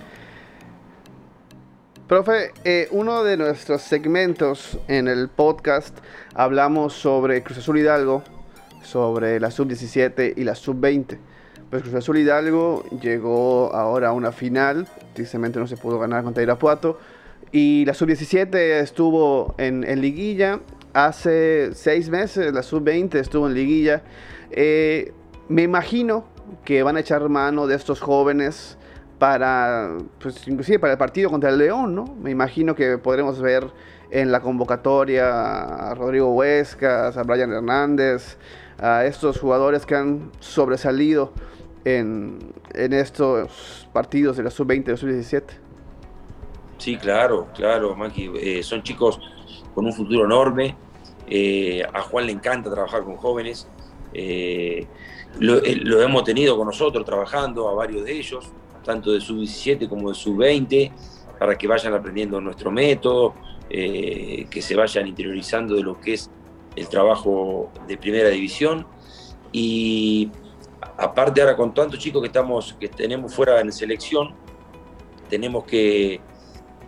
Profe, 2.08 2.52
eh, 2.66 2.88
uno 2.92 3.24
de 3.24 3.38
nuestros 3.38 3.82
segmentos 3.82 4.78
en 4.88 5.08
el 5.08 5.30
podcast 5.30 5.98
hablamos 6.36 6.94
sobre 6.94 7.42
Cruz 7.42 7.60
Azul 7.60 7.80
Hidalgo, 7.80 8.24
sobre 8.84 9.40
la 9.40 9.50
sub-17 9.50 10.34
y 10.36 10.44
la 10.44 10.54
sub-20. 10.54 11.18
Pues 11.74 11.82
Cruz 11.82 11.96
Azul 11.96 12.20
Hidalgo 12.20 12.84
llegó 13.02 13.74
ahora 13.74 14.10
a 14.10 14.12
una 14.12 14.32
final, 14.32 14.88
tristemente 15.14 15.58
no 15.58 15.66
se 15.66 15.76
pudo 15.76 15.98
ganar 15.98 16.24
contra 16.24 16.44
Irapuato. 16.44 17.00
Y 17.52 17.84
la 17.86 17.96
sub-17 17.96 18.56
estuvo 18.80 19.56
en, 19.58 19.82
liguilla. 20.00 20.60
Hace 20.94 21.74
seis 21.74 22.12
meses 22.12 22.54
la 22.54 22.62
sub-20 22.62 23.16
estuvo 23.16 23.48
en 23.48 23.56
liguilla. 23.56 24.04
Eh, 24.52 25.14
me 25.50 25.64
imagino 25.64 26.26
que 26.64 26.84
van 26.84 26.96
a 26.98 27.00
echar 27.00 27.28
mano 27.28 27.66
de 27.66 27.76
estos 27.76 28.02
jóvenes 28.02 28.78
para, 29.18 29.98
pues 30.22 30.48
inclusive 30.48 30.78
para 30.78 30.94
el 30.94 31.00
partido 31.00 31.32
contra 31.32 31.50
el 31.50 31.58
León, 31.58 31.96
¿no? 31.96 32.06
Me 32.22 32.30
imagino 32.30 32.76
que 32.76 33.00
podremos 33.00 33.42
ver 33.42 33.66
en 34.12 34.32
la 34.32 34.42
convocatoria 34.42 35.90
a 35.90 35.96
Rodrigo 35.96 36.36
Huescas, 36.36 37.18
a 37.18 37.24
Brian 37.24 37.52
Hernández, 37.52 38.38
a 38.78 39.06
estos 39.06 39.40
jugadores 39.40 39.88
que 39.88 39.96
han 39.96 40.30
sobresalido 40.40 41.34
en, 41.86 42.54
estos 42.74 43.88
partidos 43.92 44.38
de 44.38 44.44
la 44.44 44.52
sub-20 44.52 44.88
y 44.88 44.92
la 44.92 44.98
sub-17. 44.98 45.44
Sí, 46.78 46.98
claro, 46.98 47.48
claro, 47.56 47.96
Maki. 47.96 48.32
Eh, 48.40 48.64
son 48.64 48.84
chicos 48.84 49.20
con 49.74 49.86
un 49.86 49.94
futuro 49.94 50.26
enorme. 50.26 50.76
Eh, 51.28 51.84
a 51.94 52.02
Juan 52.02 52.26
le 52.26 52.32
encanta 52.32 52.72
trabajar 52.72 53.04
con 53.04 53.16
jóvenes. 53.16 53.68
Eh, 54.14 54.86
lo, 55.40 55.62
lo, 55.62 56.02
hemos 56.02 56.24
tenido 56.24 56.58
con 56.58 56.68
nosotros 56.68 57.06
trabajando 57.06 57.68
a 57.68 57.74
varios 57.74 58.04
de 58.04 58.12
ellos 58.18 58.52
tanto 58.84 59.14
de 59.14 59.22
sub-17 59.22 59.88
como 59.88 60.10
de 60.10 60.16
sub-20, 60.16 60.92
para 61.40 61.58
que 61.58 61.68
vayan 61.68 61.94
aprendiendo 61.94 62.42
nuestro 62.42 62.70
método, 62.70 63.34
que 63.70 64.60
se 64.62 64.76
vayan 64.76 65.08
interiorizando 65.08 65.76
de 65.76 65.84
lo 65.84 66.02
que 66.02 66.16
es 66.16 66.30
el 66.76 66.90
trabajo 66.90 67.72
de 67.88 67.98
primera 67.98 68.28
división. 68.28 68.86
Y 69.54 70.30
aparte 70.98 71.42
ahora 71.42 71.56
con 71.56 71.74
tantos 71.74 72.00
chicos 72.00 72.22
que, 72.22 72.28
estamos, 72.28 72.76
que 72.80 72.88
tenemos 72.88 73.34
fuera 73.34 73.60
en 73.62 73.72
selección, 73.72 74.34
tenemos 75.30 75.64
que, 75.66 76.22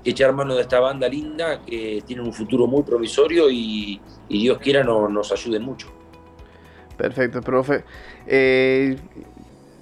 echar 0.06 0.32
mano 0.34 0.56
de 0.56 0.62
esta 0.62 0.80
banda 0.80 1.10
linda 1.10 1.62
que 1.66 2.04
tiene 2.06 2.22
un 2.22 2.32
futuro 2.32 2.68
muy 2.68 2.84
provisorio 2.84 3.50
y, 3.50 4.00
Dios 4.30 4.60
quiera 4.60 4.84
no, 4.84 5.10
nos 5.10 5.32
ayuden 5.32 5.64
mucho. 5.64 5.88
Perfecto, 6.98 7.42
profe. 7.42 7.84
Eh, 8.28 8.98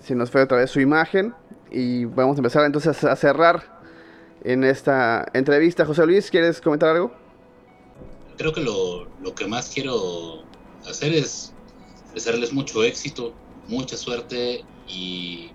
se 0.01 0.15
nos 0.15 0.31
fue 0.31 0.41
otra 0.41 0.57
vez 0.57 0.71
su 0.71 0.79
imagen 0.79 1.33
y 1.71 2.05
vamos 2.05 2.37
a 2.37 2.39
empezar 2.39 2.65
entonces 2.65 3.03
a 3.03 3.15
cerrar 3.15 3.81
en 4.43 4.63
esta 4.63 5.25
entrevista. 5.33 5.85
José 5.85 6.05
Luis, 6.05 6.29
¿quieres 6.29 6.61
comentar 6.61 6.89
algo? 6.89 7.11
Creo 8.37 8.53
que 8.53 8.61
lo, 8.61 9.05
lo 9.21 9.35
que 9.35 9.47
más 9.47 9.71
quiero 9.73 10.43
hacer 10.87 11.13
es 11.13 11.53
desearles 12.13 12.53
mucho 12.53 12.83
éxito, 12.83 13.33
mucha 13.67 13.97
suerte 13.97 14.65
y 14.87 15.51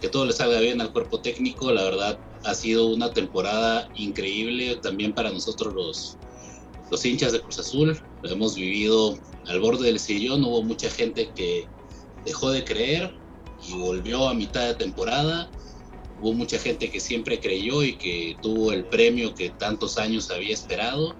que 0.00 0.08
todo 0.08 0.26
les 0.26 0.36
salga 0.36 0.60
bien 0.60 0.80
al 0.80 0.92
cuerpo 0.92 1.20
técnico. 1.20 1.70
La 1.72 1.84
verdad 1.84 2.18
ha 2.44 2.54
sido 2.54 2.88
una 2.88 3.12
temporada 3.12 3.88
increíble 3.94 4.76
también 4.76 5.12
para 5.12 5.30
nosotros 5.30 5.74
los, 5.74 6.18
los 6.90 7.04
hinchas 7.04 7.32
de 7.32 7.40
Cruz 7.40 7.58
Azul. 7.58 8.00
Lo 8.22 8.30
hemos 8.30 8.54
vivido 8.54 9.18
al 9.46 9.60
borde 9.60 9.86
del 9.86 9.98
sillón, 9.98 10.44
hubo 10.44 10.62
mucha 10.62 10.90
gente 10.90 11.30
que 11.34 11.66
dejó 12.24 12.50
de 12.50 12.64
creer 12.64 13.14
y 13.68 13.74
volvió 13.74 14.28
a 14.28 14.34
mitad 14.34 14.66
de 14.68 14.74
temporada. 14.74 15.50
Hubo 16.20 16.32
mucha 16.34 16.58
gente 16.58 16.90
que 16.90 17.00
siempre 17.00 17.40
creyó 17.40 17.82
y 17.82 17.96
que 17.96 18.36
tuvo 18.42 18.72
el 18.72 18.84
premio 18.84 19.34
que 19.34 19.50
tantos 19.50 19.98
años 19.98 20.30
había 20.30 20.54
esperado. 20.54 21.16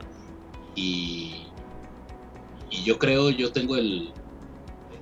Y 0.76 1.46
yo 2.84 2.98
creo, 2.98 3.30
yo 3.30 3.52
tengo 3.52 3.76
el... 3.76 4.12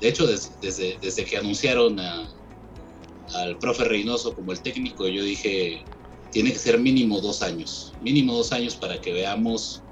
De 0.01 0.09
hecho, 0.09 0.27
desde, 0.27 1.25
que 1.25 1.37
anunciaron 1.37 1.99
al 2.01 3.59
profe 3.59 3.85
Reynoso 3.85 4.35
como 4.35 4.53
el 4.53 4.61
técnico, 4.61 5.07
yo 5.07 5.23
dije, 5.23 5.85
tiene 6.31 6.53
que 6.53 6.59
ser 6.59 6.79
mínimo 6.79 7.21
dos 7.21 7.43
años. 7.43 7.93
Mínimo 8.01 8.35
dos 8.35 8.53
años 8.53 8.77
para 8.77 9.01
que 9.01 9.13
veamos, 9.13 9.83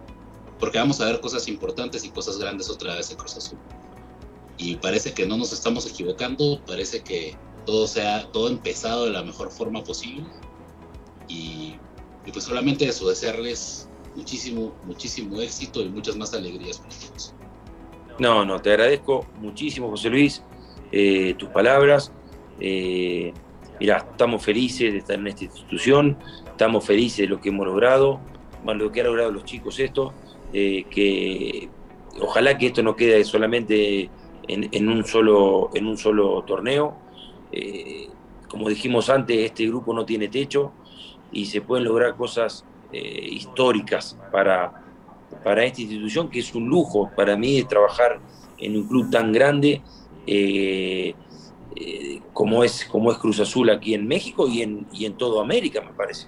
porque 0.59 0.79
vamos 0.79 1.01
a 1.01 1.07
ver 1.07 1.21
cosas 1.21 1.47
importantes 1.49 2.05
y 2.05 2.11
cosas 2.11 2.39
grandes 2.39 2.71
otra 2.71 2.95
vez 2.97 3.11
en 3.11 3.17
Cruz 3.17 3.37
Azul 3.37 3.59
y 4.59 4.77
parece 4.77 5.15
que 5.15 5.25
no 5.25 5.37
nos 5.37 5.53
estamos 5.53 5.87
equivocando, 5.87 6.61
parece 6.67 7.03
que 7.03 7.37
todo 7.65 7.87
sea, 7.87 8.31
todo 8.33 8.49
empezado 8.49 9.07
de 9.07 9.13
la 9.13 9.23
mejor 9.23 9.51
forma 9.51 9.83
posible 9.85 10.27
y, 11.29 11.77
pues 12.33 12.45
solamente 12.45 12.87
eso, 12.87 13.09
desearles 13.09 13.89
muchísimo, 14.17 14.75
muchísimo 14.85 15.41
éxito 15.41 15.81
y 15.81 15.89
muchas 15.89 16.17
más 16.17 16.35
alegrías 16.35 16.79
para 16.79 16.91
todos. 16.91 17.35
No, 18.19 18.45
no, 18.45 18.61
te 18.61 18.71
agradezco 18.71 19.27
muchísimo 19.41 19.91
José 19.91 20.11
Luis, 20.11 20.43
eh, 20.91 21.35
tus 21.39 21.51
palabras. 21.51 22.13
Eh, 22.59 23.33
mira, 23.79 23.99
estamos 23.99 24.43
felices 24.43 24.93
de 24.93 24.99
estar 24.99 25.17
en 25.17 25.29
esta 25.29 25.45
institución, 25.45 26.19
estamos 26.47 26.85
felices 26.85 27.19
de 27.19 27.27
lo 27.29 27.41
que 27.41 27.51
hemos 27.51 27.65
logrado, 27.65 28.19
bueno, 28.65 28.85
lo 28.85 28.93
que 28.93 29.01
han 29.01 29.07
logrado 29.07 29.31
los 29.31 29.45
chicos 29.45 29.79
esto, 29.79 30.13
eh, 30.53 30.85
que 30.91 31.69
ojalá 32.21 32.59
que 32.59 32.67
esto 32.67 32.83
no 32.83 32.97
quede 32.97 33.23
solamente 33.23 34.11
en, 34.49 34.89
un, 34.89 35.05
solo, 35.05 35.71
en 35.75 35.87
un 35.87 35.97
solo 35.97 36.43
torneo. 36.43 36.97
Eh, 37.53 38.09
como 38.49 38.69
dijimos 38.69 39.11
antes, 39.11 39.39
este 39.39 39.69
grupo 39.69 39.95
no 39.95 40.05
tiene 40.05 40.27
techo 40.27 40.73
y 41.31 41.47
se 41.47 41.61
pueden 41.61 41.85
lograr 41.85 42.17
cosas 42.17 42.65
históricas 42.91 44.19
para, 44.33 44.88
para 45.49 45.65
esta 45.65 45.81
institución, 45.81 46.29
que 46.29 46.41
es 46.41 46.55
un 46.55 46.69
lujo 46.69 47.11
para 47.17 47.35
mí 47.35 47.63
trabajar 47.63 48.21
en 48.59 48.77
un 48.77 48.87
club 48.87 49.11
tan 49.11 49.33
grande 49.33 49.81
eh, 50.27 51.15
como, 52.35 52.63
es, 52.63 52.85
como 52.85 53.11
es 53.11 53.17
Cruz 53.17 53.41
Azul 53.41 53.71
aquí 53.71 53.95
en 53.95 54.07
México 54.07 54.47
y 54.47 54.61
en, 54.61 54.87
y 54.93 55.07
en 55.07 55.17
toda 55.17 55.41
América, 55.41 55.81
me 55.81 55.95
parece. 55.95 56.27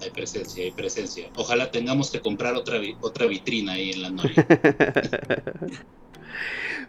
Hay 0.00 0.08
presencia, 0.08 0.64
hay 0.64 0.70
presencia. 0.70 1.28
Ojalá 1.36 1.70
tengamos 1.70 2.10
que 2.10 2.22
comprar 2.22 2.54
otra, 2.54 2.80
otra 3.02 3.26
vitrina 3.26 3.72
ahí 3.72 3.90
en 3.90 4.00
la 4.00 4.08
noche. 4.08 4.34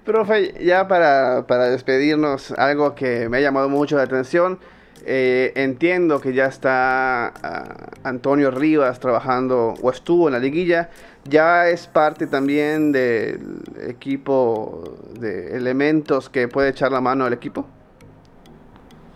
Profe, 0.06 0.54
ya 0.64 0.88
para, 0.88 1.42
despedirnos, 1.70 2.52
algo 2.52 2.96
que 2.96 3.28
me 3.28 3.40
ha 3.40 3.42
llamado 3.42 3.68
mucho 3.68 3.98
la 3.98 4.04
atención. 4.04 4.58
Eh, 5.06 5.52
entiendo 5.56 6.22
que 6.22 6.34
ya 6.34 6.46
está 6.46 7.28
ah, 7.28 7.90
Antonio 8.04 8.52
Rivas 8.52 9.00
trabajando 9.00 9.74
o 9.82 9.90
estuvo 9.90 10.28
en 10.28 10.34
la 10.34 10.40
liguilla. 10.40 10.90
Ya 11.26 11.68
es 11.70 11.88
parte 11.88 12.28
también 12.28 12.92
del 12.92 13.62
equipo 13.88 14.98
de 15.20 15.56
elementos 15.56 16.30
que 16.30 16.48
puede 16.48 16.70
echar 16.70 16.92
la 16.92 17.02
mano 17.02 17.26
al 17.26 17.34
equipo. 17.34 17.66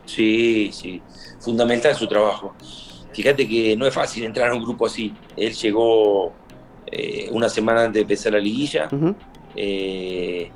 Sí, 0.05 0.69
sí, 0.71 1.01
fundamental 1.39 1.95
su 1.95 2.07
trabajo. 2.07 2.55
Fíjate 3.13 3.47
que 3.47 3.75
no 3.75 3.85
es 3.85 3.93
fácil 3.93 4.23
entrar 4.23 4.49
a 4.49 4.55
un 4.55 4.63
grupo 4.63 4.85
así. 4.85 5.13
Él 5.35 5.53
llegó 5.53 6.33
eh, 6.85 7.29
una 7.31 7.49
semana 7.49 7.81
antes 7.81 7.95
de 7.95 8.01
empezar 8.01 8.33
la 8.33 8.39
liguilla. 8.39 8.89
Eh, 9.55 10.49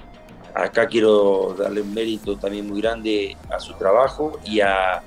acá 0.54 0.88
quiero 0.88 1.56
darle 1.58 1.82
un 1.82 1.94
mérito 1.94 2.38
también 2.38 2.68
muy 2.68 2.82
grande 2.82 3.36
a 3.50 3.60
su 3.60 3.74
trabajo 3.74 4.40
y 4.46 4.62
a, 4.62 5.02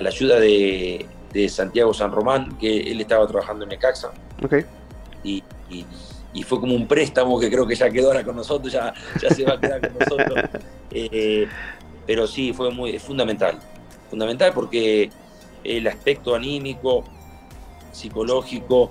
la 0.00 0.08
ayuda 0.08 0.38
de, 0.40 1.06
Santiago 1.48 1.94
San 1.94 2.10
Román, 2.10 2.58
que 2.58 2.78
él 2.80 3.00
estaba 3.00 3.26
trabajando 3.26 3.64
en 3.64 3.70
Necaxa. 3.70 4.10
Okay. 4.42 4.64
Y, 5.22 5.44
fue 6.44 6.60
como 6.60 6.74
un 6.74 6.86
préstamo 6.86 7.38
que 7.40 7.50
creo 7.50 7.66
que 7.66 7.74
ya 7.74 7.90
quedó 7.90 8.08
ahora 8.08 8.22
con 8.22 8.36
nosotros, 8.36 8.72
ya, 8.72 8.94
ya 9.20 9.28
se 9.30 9.44
va 9.44 9.54
a 9.54 9.60
quedar 9.60 9.80
con 9.80 9.98
nosotros. 9.98 10.44
Eh, 10.90 11.46
pero 12.06 12.26
sí, 12.26 12.54
fue 12.54 12.70
muy 12.70 12.98
fundamental. 12.98 13.58
Fundamental 14.08 14.52
porque 14.54 15.10
el 15.62 15.86
aspecto 15.86 16.34
anímico, 16.34 17.04
psicológico, 17.92 18.90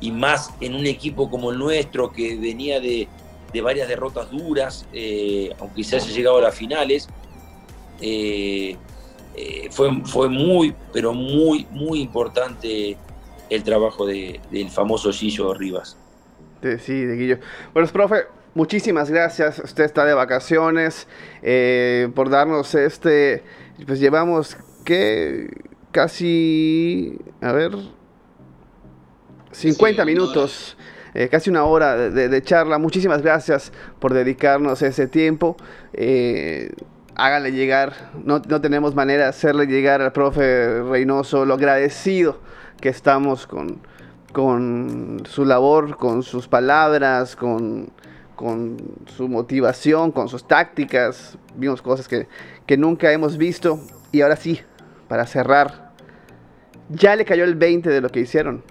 y 0.00 0.10
más 0.10 0.50
en 0.60 0.74
un 0.74 0.86
equipo 0.86 1.30
como 1.30 1.50
el 1.50 1.58
nuestro 1.58 2.12
que 2.12 2.36
venía 2.36 2.80
de, 2.80 3.08
varias 3.62 3.88
derrotas 3.88 4.30
duras, 4.30 4.86
eh, 4.92 5.50
aunque 5.58 5.82
se 5.82 5.96
haya 5.96 6.08
llegado 6.08 6.36
a 6.38 6.42
las 6.42 6.54
finales, 6.54 7.08
eh, 8.02 8.76
eh, 9.36 9.68
fue, 9.70 9.90
fue 10.04 10.28
muy, 10.28 10.74
pero 10.92 11.12
muy, 11.12 11.66
muy 11.70 12.00
importante 12.00 12.96
el 13.50 13.62
trabajo 13.62 14.06
del 14.06 14.70
famoso 14.70 15.12
Gillo 15.12 15.54
Rivas. 15.54 15.96
Sí, 16.80 17.04
de 17.04 17.16
Guillo. 17.16 17.38
Bueno, 17.72 17.88
profe, 17.88 18.24
muchísimas 18.54 19.10
gracias. 19.10 19.60
Usted 19.60 19.84
está 19.84 20.04
de 20.04 20.14
vacaciones 20.14 21.06
por 22.14 22.30
darnos 22.30 22.74
este. 22.74 23.44
Pues 23.86 24.00
llevamos 24.00 24.56
que 24.84 25.48
casi, 25.96 27.18
a 27.40 27.52
ver, 27.52 27.72
50 29.52 30.04
minutos, 30.04 30.76
eh, 31.14 31.28
casi 31.30 31.48
una 31.48 31.64
hora 31.64 31.96
de, 31.96 32.42
charla. 32.42 32.78
Muchísimas 32.78 33.22
gracias 33.22 33.72
por 33.98 34.12
dedicarnos 34.12 34.82
ese 34.82 35.06
tiempo. 35.06 35.56
Eh, 35.94 36.70
háganle 37.16 37.52
llegar, 37.52 37.94
no, 38.24 38.40
tenemos 38.40 38.94
manera 38.94 39.24
de 39.24 39.28
hacerle 39.28 39.66
llegar 39.66 40.00
al 40.02 40.12
profe 40.12 40.82
Reynoso 40.82 41.44
lo 41.44 41.54
agradecido 41.54 42.38
que 42.80 42.88
estamos 42.88 43.46
con, 43.46 43.80
con 44.32 45.22
su 45.26 45.44
labor, 45.44 45.96
con 45.96 46.22
sus 46.22 46.46
palabras, 46.46 47.36
con, 47.36 47.90
con 48.34 48.76
su 49.16 49.28
motivación, 49.28 50.12
con 50.12 50.28
sus 50.28 50.46
tácticas. 50.46 51.38
Vimos 51.54 51.80
cosas 51.80 52.06
que, 52.06 52.28
que 52.66 52.76
nunca 52.76 53.10
hemos 53.12 53.38
visto. 53.38 53.80
Y 54.12 54.20
ahora 54.20 54.36
sí, 54.36 54.60
para 55.08 55.26
cerrar 55.26 55.86
ya 56.88 57.16
le 57.16 57.24
cayó 57.24 57.44
el 57.44 57.54
20 57.54 57.90
de 57.90 58.00
lo 58.00 58.08
que 58.10 58.20
hicieron. 58.20 58.62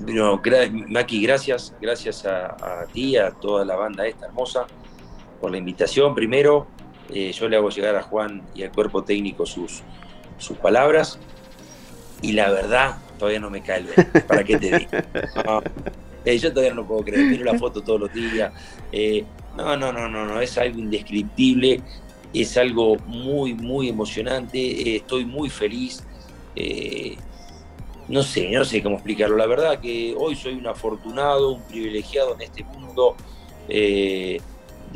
No, 0.00 0.40
gracias, 0.42 1.74
gracias 1.80 2.26
a, 2.26 2.86
ti, 2.92 3.16
a 3.16 3.30
toda 3.30 3.64
la 3.64 3.76
banda 3.76 4.06
esta 4.06 4.26
hermosa. 4.26 4.66
Por 5.40 5.50
la 5.50 5.58
invitación 5.58 6.14
primero. 6.14 6.66
Eh, 7.12 7.32
yo 7.32 7.48
le 7.48 7.56
hago 7.56 7.70
llegar 7.70 7.96
a 7.96 8.02
Juan 8.02 8.42
y 8.54 8.62
al 8.62 8.72
cuerpo 8.72 9.04
técnico 9.04 9.46
sus, 9.46 9.82
sus 10.38 10.56
palabras. 10.58 11.18
Y 12.22 12.32
la 12.32 12.50
verdad, 12.50 12.98
todavía 13.18 13.40
no 13.40 13.50
me 13.50 13.62
cae 13.62 13.80
el 13.80 14.22
¿Para 14.22 14.44
qué 14.44 14.58
te 14.58 14.78
digo? 14.78 14.90
Eh, 16.28 16.38
yo 16.38 16.50
todavía 16.50 16.74
no 16.74 16.84
puedo 16.84 17.04
creer. 17.04 17.24
Miro 17.26 17.44
la 17.44 17.56
foto 17.56 17.82
todos 17.82 18.00
los 18.00 18.12
días. 18.12 18.52
Eh, 18.90 19.24
no, 19.56 19.76
no, 19.76 19.92
no, 19.92 20.08
no, 20.08 20.26
no. 20.26 20.40
Es 20.40 20.58
algo 20.58 20.80
indescriptible. 20.80 21.80
Es 22.34 22.56
algo 22.56 22.96
muy, 23.06 23.54
muy 23.54 23.88
emocionante. 23.88 24.96
estoy 24.96 25.24
muy 25.24 25.48
feliz. 25.48 26.02
no 28.08 28.24
sé, 28.24 28.50
no 28.50 28.64
sé 28.64 28.82
cómo 28.82 28.96
explicarlo. 28.96 29.36
La 29.36 29.46
verdad 29.46 29.78
que 29.78 30.16
hoy 30.18 30.34
soy 30.34 30.54
un 30.54 30.66
afortunado, 30.66 31.52
un 31.52 31.62
privilegiado 31.62 32.34
en 32.34 32.40
este 32.40 32.64
mundo 32.64 33.14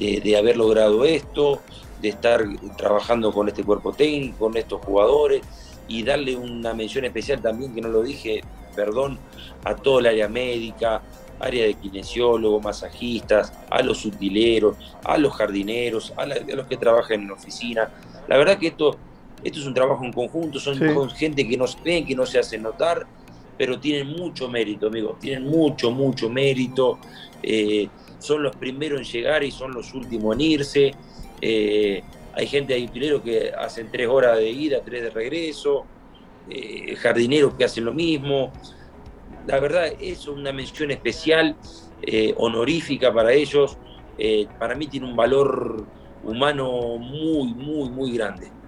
de, 0.00 0.36
haber 0.36 0.56
logrado 0.56 1.04
esto, 1.04 1.60
de 2.00 2.08
estar 2.08 2.42
trabajando 2.76 3.32
con 3.32 3.48
este 3.48 3.62
cuerpo 3.62 3.92
técnico, 3.92 4.38
con 4.38 4.56
estos 4.56 4.82
jugadores 4.84 5.42
y 5.86 6.02
darle 6.02 6.36
una 6.36 6.72
mención 6.72 7.04
especial 7.04 7.42
también, 7.42 7.74
que 7.74 7.80
no 7.80 7.88
lo 7.88 8.02
dije, 8.02 8.42
perdón, 8.74 9.18
a 9.64 9.74
todo 9.74 10.00
el 10.00 10.06
área 10.06 10.28
médica, 10.28 11.02
área 11.38 11.64
de 11.66 11.74
kinesiólogos, 11.74 12.62
masajistas, 12.62 13.52
a 13.68 13.82
los 13.82 14.04
utileros, 14.04 14.76
a 15.04 15.18
los 15.18 15.34
jardineros, 15.34 16.12
a, 16.16 16.26
los 16.26 16.66
que 16.66 16.76
trabajan 16.76 17.22
en 17.22 17.28
la 17.28 17.34
oficina. 17.34 17.90
La 18.28 18.38
verdad 18.38 18.58
que 18.58 18.68
esto, 18.68 18.96
esto 19.42 19.58
es 19.58 19.66
un 19.66 19.74
trabajo 19.74 20.04
en 20.04 20.12
conjunto, 20.12 20.58
son 20.58 21.10
gente 21.10 21.46
que 21.46 21.56
no 21.56 21.66
se 21.66 21.80
ven, 21.82 22.06
que 22.06 22.14
no 22.14 22.24
se 22.24 22.38
hacen 22.38 22.62
notar, 22.62 23.06
pero 23.60 23.78
tienen 23.78 24.06
mucho 24.16 24.48
mérito, 24.48 24.86
amigos, 24.86 25.18
tienen 25.18 25.44
mucho, 25.44 25.90
mucho 25.90 26.30
mérito. 26.30 26.98
Eh, 27.42 27.90
son 28.18 28.42
los 28.42 28.56
primeros 28.56 29.00
en 29.00 29.04
llegar 29.04 29.44
y 29.44 29.50
son 29.50 29.74
los 29.74 29.92
últimos 29.92 30.34
en 30.34 30.40
irse. 30.40 30.94
Eh, 31.42 32.02
hay 32.32 32.46
gente 32.46 32.72
de 32.72 32.84
utilero 32.84 33.22
que 33.22 33.52
hacen 33.52 33.90
tres 33.92 34.08
horas 34.08 34.38
de 34.38 34.48
ida, 34.48 34.80
tres 34.82 35.02
de 35.02 35.10
regreso, 35.10 35.84
eh, 36.48 36.96
jardineros 36.96 37.52
que 37.52 37.64
hacen 37.64 37.84
lo 37.84 37.92
mismo. 37.92 38.50
La 39.46 39.60
verdad 39.60 39.92
es 40.00 40.26
una 40.26 40.54
mención 40.54 40.90
especial, 40.90 41.54
honorífica 42.38 43.12
para 43.12 43.34
ellos. 43.34 43.76
para 44.58 44.74
mí 44.74 44.86
tiene 44.86 45.06
un 45.06 45.16
valor 45.16 45.84
humano 46.24 46.96
muy, 46.96 47.52
muy, 47.52 47.90
muy 47.90 48.12
grande. 48.16 48.59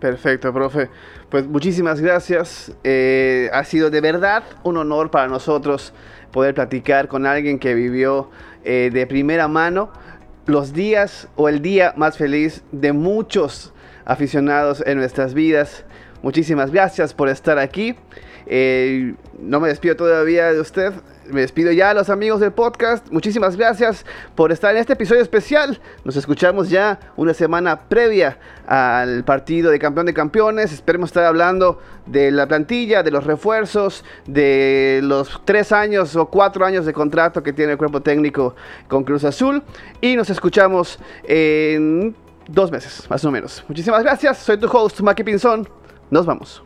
Perfecto, 0.00 0.52
profe. 0.52 0.88
Pues 1.28 1.46
muchísimas 1.46 2.00
gracias. 2.00 2.72
ha 3.52 3.64
sido 3.64 3.90
de 3.90 4.00
verdad 4.00 4.44
un 4.62 4.76
honor 4.76 5.10
para 5.10 5.28
nosotros 5.28 5.92
poder 6.30 6.54
platicar 6.54 7.08
con 7.08 7.26
alguien 7.26 7.58
que 7.58 7.74
vivió 7.74 8.30
eh, 8.64 8.90
de 8.92 9.06
primera 9.06 9.48
mano 9.48 9.90
los 10.46 10.72
días 10.72 11.28
o 11.36 11.48
el 11.48 11.62
día 11.62 11.94
más 11.96 12.16
feliz 12.16 12.62
de 12.72 12.92
muchos 12.92 13.72
aficionados 14.04 14.82
en 14.86 14.98
nuestras 14.98 15.34
vidas. 15.34 15.84
Muchísimas 16.22 16.70
gracias 16.70 17.14
por 17.14 17.28
estar 17.28 17.58
aquí. 17.58 17.96
Eh, 18.46 19.14
no 19.38 19.60
me 19.60 19.68
despido 19.68 19.96
todavía 19.96 20.52
de 20.52 20.60
usted. 20.60 20.92
Me 21.30 21.42
despido 21.42 21.72
ya 21.72 21.90
a 21.90 21.94
los 21.94 22.08
amigos 22.10 22.40
del 22.40 22.52
podcast. 22.52 23.10
Muchísimas 23.10 23.56
gracias 23.56 24.06
por 24.34 24.50
estar 24.50 24.74
en 24.74 24.78
este 24.78 24.94
episodio 24.94 25.20
especial. 25.20 25.78
Nos 26.04 26.16
escuchamos 26.16 26.70
ya 26.70 26.98
una 27.16 27.34
semana 27.34 27.80
previa 27.88 28.38
al 28.66 29.24
partido 29.24 29.70
de 29.70 29.78
campeón 29.78 30.06
de 30.06 30.14
campeones. 30.14 30.72
Esperemos 30.72 31.10
estar 31.10 31.24
hablando 31.24 31.80
de 32.06 32.30
la 32.30 32.46
plantilla, 32.46 33.02
de 33.02 33.10
los 33.10 33.24
refuerzos, 33.24 34.04
de 34.26 35.00
los 35.02 35.42
tres 35.44 35.72
años 35.72 36.16
o 36.16 36.26
cuatro 36.26 36.64
años 36.64 36.86
de 36.86 36.92
contrato 36.92 37.42
que 37.42 37.52
tiene 37.52 37.72
el 37.72 37.78
cuerpo 37.78 38.00
técnico 38.00 38.54
con 38.88 39.04
Cruz 39.04 39.24
Azul. 39.24 39.62
Y 40.00 40.16
nos 40.16 40.30
escuchamos 40.30 40.98
en 41.24 42.16
dos 42.48 42.70
meses, 42.70 43.04
más 43.10 43.24
o 43.24 43.30
menos. 43.30 43.64
Muchísimas 43.68 44.02
gracias. 44.02 44.38
Soy 44.38 44.58
tu 44.58 44.66
host, 44.66 45.00
Maki 45.00 45.24
Pinzón. 45.24 45.68
Nos 46.10 46.24
vamos. 46.24 46.62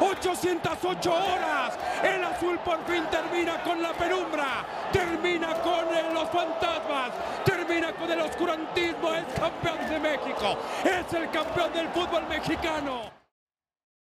808 0.00 1.12
horas. 1.12 1.78
El 2.02 2.24
azul 2.24 2.58
por 2.58 2.84
fin 2.84 3.04
termina 3.10 3.62
con 3.62 3.82
la 3.82 3.92
penumbra, 3.92 4.64
termina 4.92 5.54
con 5.62 6.14
los 6.14 6.28
fantasmas, 6.30 7.10
termina 7.44 7.92
con 7.92 8.10
el 8.10 8.20
oscurantismo. 8.20 9.14
Es 9.14 9.24
campeón 9.38 9.90
de 9.90 9.98
México, 9.98 10.58
es 10.84 11.12
el 11.12 11.30
campeón 11.30 11.72
del 11.72 11.88
fútbol 11.88 12.26
mexicano. 12.28 13.15